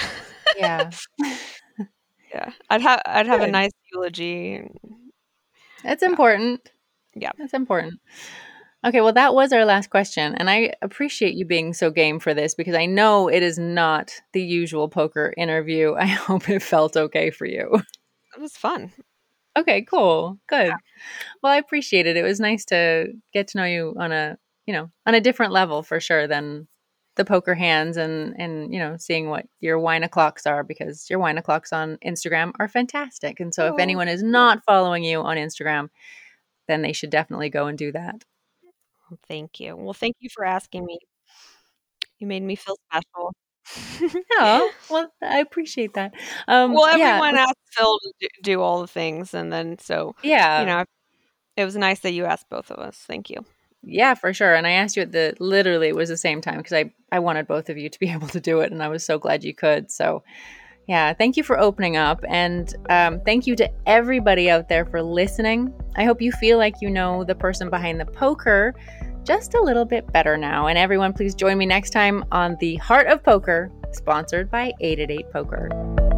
Yeah. 0.58 0.90
yeah, 2.34 2.52
I'd 2.70 2.82
have 2.82 3.02
I'd 3.06 3.28
have 3.28 3.42
a 3.42 3.48
nice 3.48 3.72
eulogy. 3.92 4.56
and- 4.56 4.78
That's 5.84 6.04
important. 6.04 6.72
Yeah. 7.16 7.32
That's 7.38 7.54
important. 7.54 8.00
Okay, 8.86 9.00
well, 9.00 9.14
that 9.14 9.34
was 9.34 9.54
our 9.54 9.64
last 9.66 9.90
question. 9.90 10.36
And 10.36 10.50
I 10.50 10.74
appreciate 10.82 11.36
you 11.36 11.46
being 11.46 11.74
so 11.74 11.90
game 11.90 12.20
for 12.20 12.34
this 12.34 12.54
because 12.54 12.76
I 12.76 12.86
know 12.86 13.30
it 13.30 13.42
is 13.42 13.58
not 13.58 14.12
the 14.34 14.42
usual 14.42 14.90
poker 14.90 15.34
interview. 15.38 15.94
I 15.98 16.06
hope 16.06 16.50
it 16.50 16.62
felt 16.62 16.98
okay 16.98 17.30
for 17.32 17.46
you. 17.46 17.72
It 18.36 18.42
was 18.42 18.54
fun. 18.58 18.92
Okay, 19.56 19.84
cool. 19.84 20.38
Good. 20.50 20.74
Well, 21.44 21.54
I 21.54 21.58
appreciate 21.58 22.08
it. 22.08 22.18
It 22.18 22.24
was 22.24 22.40
nice 22.40 22.66
to 22.66 23.14
get 23.34 23.48
to 23.50 23.58
know 23.60 23.66
you 23.66 23.96
on 24.00 24.12
a, 24.12 24.38
you 24.66 24.74
know, 24.74 24.90
on 25.06 25.16
a 25.16 25.22
different 25.22 25.52
level 25.54 25.84
for 25.84 26.00
sure 26.00 26.28
than 26.28 26.68
the 27.16 27.26
poker 27.26 27.54
hands 27.54 27.98
and 27.98 28.36
and 28.40 28.74
you 28.74 28.80
know, 28.80 28.98
seeing 28.98 29.30
what 29.30 29.46
your 29.60 29.78
wine 29.80 30.04
o'clocks 30.04 30.46
are 30.46 30.64
because 30.64 31.10
your 31.10 31.20
wine 31.20 31.38
o'clocks 31.38 31.72
on 31.72 31.98
Instagram 32.06 32.52
are 32.60 32.68
fantastic. 32.68 33.40
And 33.40 33.54
so 33.54 33.68
if 33.68 33.74
Oh, 33.74 33.78
anyone 33.78 34.08
is 34.08 34.24
not 34.24 34.64
following 34.66 35.04
you 35.04 35.22
on 35.22 35.38
Instagram, 35.38 35.90
then 36.68 36.82
they 36.82 36.94
should 36.94 37.10
definitely 37.12 37.50
go 37.50 37.68
and 37.68 37.78
do 37.78 37.92
that. 37.92 38.24
Thank 39.28 39.60
you. 39.60 39.76
Well, 39.76 39.94
thank 39.94 40.16
you 40.20 40.30
for 40.34 40.44
asking 40.44 40.86
me. 40.86 40.98
You 42.20 42.28
made 42.28 42.44
me 42.44 42.56
feel 42.56 42.78
special. 42.92 43.34
Oh, 44.40 44.70
well, 44.90 45.10
I 45.22 45.40
appreciate 45.40 45.94
that. 45.94 46.14
Um 46.48 46.74
well, 46.74 46.98
yeah, 46.98 47.16
everyone 47.16 47.38
asked 47.38 47.56
Phil 47.72 47.98
to 48.00 48.14
do, 48.20 48.28
do 48.44 48.62
all 48.62 48.82
the 48.82 48.88
things, 48.88 49.34
and 49.34 49.54
then 49.54 49.78
so 49.80 50.16
yeah. 50.24 50.60
you 50.60 50.66
know, 50.66 50.84
it 51.56 51.66
was 51.66 51.76
nice 51.78 52.00
that 52.02 52.14
you 52.14 52.26
asked 52.26 52.50
both 52.50 52.72
of 52.72 52.80
us. 52.80 52.98
Thank 53.08 53.30
you. 53.30 53.46
Yeah, 53.84 54.14
for 54.14 54.34
sure. 54.34 54.56
And 54.56 54.66
I 54.66 54.72
asked 54.72 54.96
you 54.96 55.04
at 55.04 55.12
the 55.12 55.36
literally 55.40 55.90
it 55.90 55.96
was 55.96 56.10
the 56.10 56.18
same 56.18 56.42
time 56.42 56.58
because 56.58 56.74
I 56.74 56.92
I 57.12 57.20
wanted 57.20 57.48
both 57.48 57.70
of 57.70 57.78
you 57.78 57.90
to 57.90 58.00
be 58.00 58.10
able 58.12 58.28
to 58.30 58.40
do 58.40 58.62
it, 58.62 58.72
and 58.72 58.82
I 58.82 58.88
was 58.88 59.04
so 59.06 59.20
glad 59.20 59.44
you 59.44 59.54
could. 59.54 59.92
So, 59.92 60.24
yeah, 60.88 61.14
thank 61.14 61.38
you 61.38 61.44
for 61.44 61.60
opening 61.60 61.98
up, 61.98 62.24
and 62.28 62.74
um, 62.90 63.22
thank 63.22 63.46
you 63.46 63.56
to 63.58 63.70
everybody 63.86 64.50
out 64.50 64.70
there 64.70 64.86
for 64.86 65.02
listening. 65.02 65.74
I 65.96 66.06
hope 66.06 66.22
you 66.22 66.32
feel 66.32 66.58
like 66.58 66.76
you 66.82 66.90
know 66.90 67.24
the 67.24 67.36
person 67.36 67.70
behind 67.70 68.00
the 68.00 68.06
poker 68.06 68.74
just 69.24 69.54
a 69.54 69.62
little 69.62 69.86
bit 69.86 70.12
better 70.12 70.38
now. 70.38 70.68
And 70.68 70.78
everyone, 70.78 71.14
please 71.14 71.34
join 71.34 71.58
me 71.58 71.66
next 71.66 71.92
time 71.92 72.26
on 72.32 72.58
the 72.60 72.76
Heart 72.76 73.08
of 73.08 73.24
Poker, 73.24 73.72
sponsored 73.92 74.52
by 74.52 74.74
888 74.82 75.32
Poker. 75.32 76.13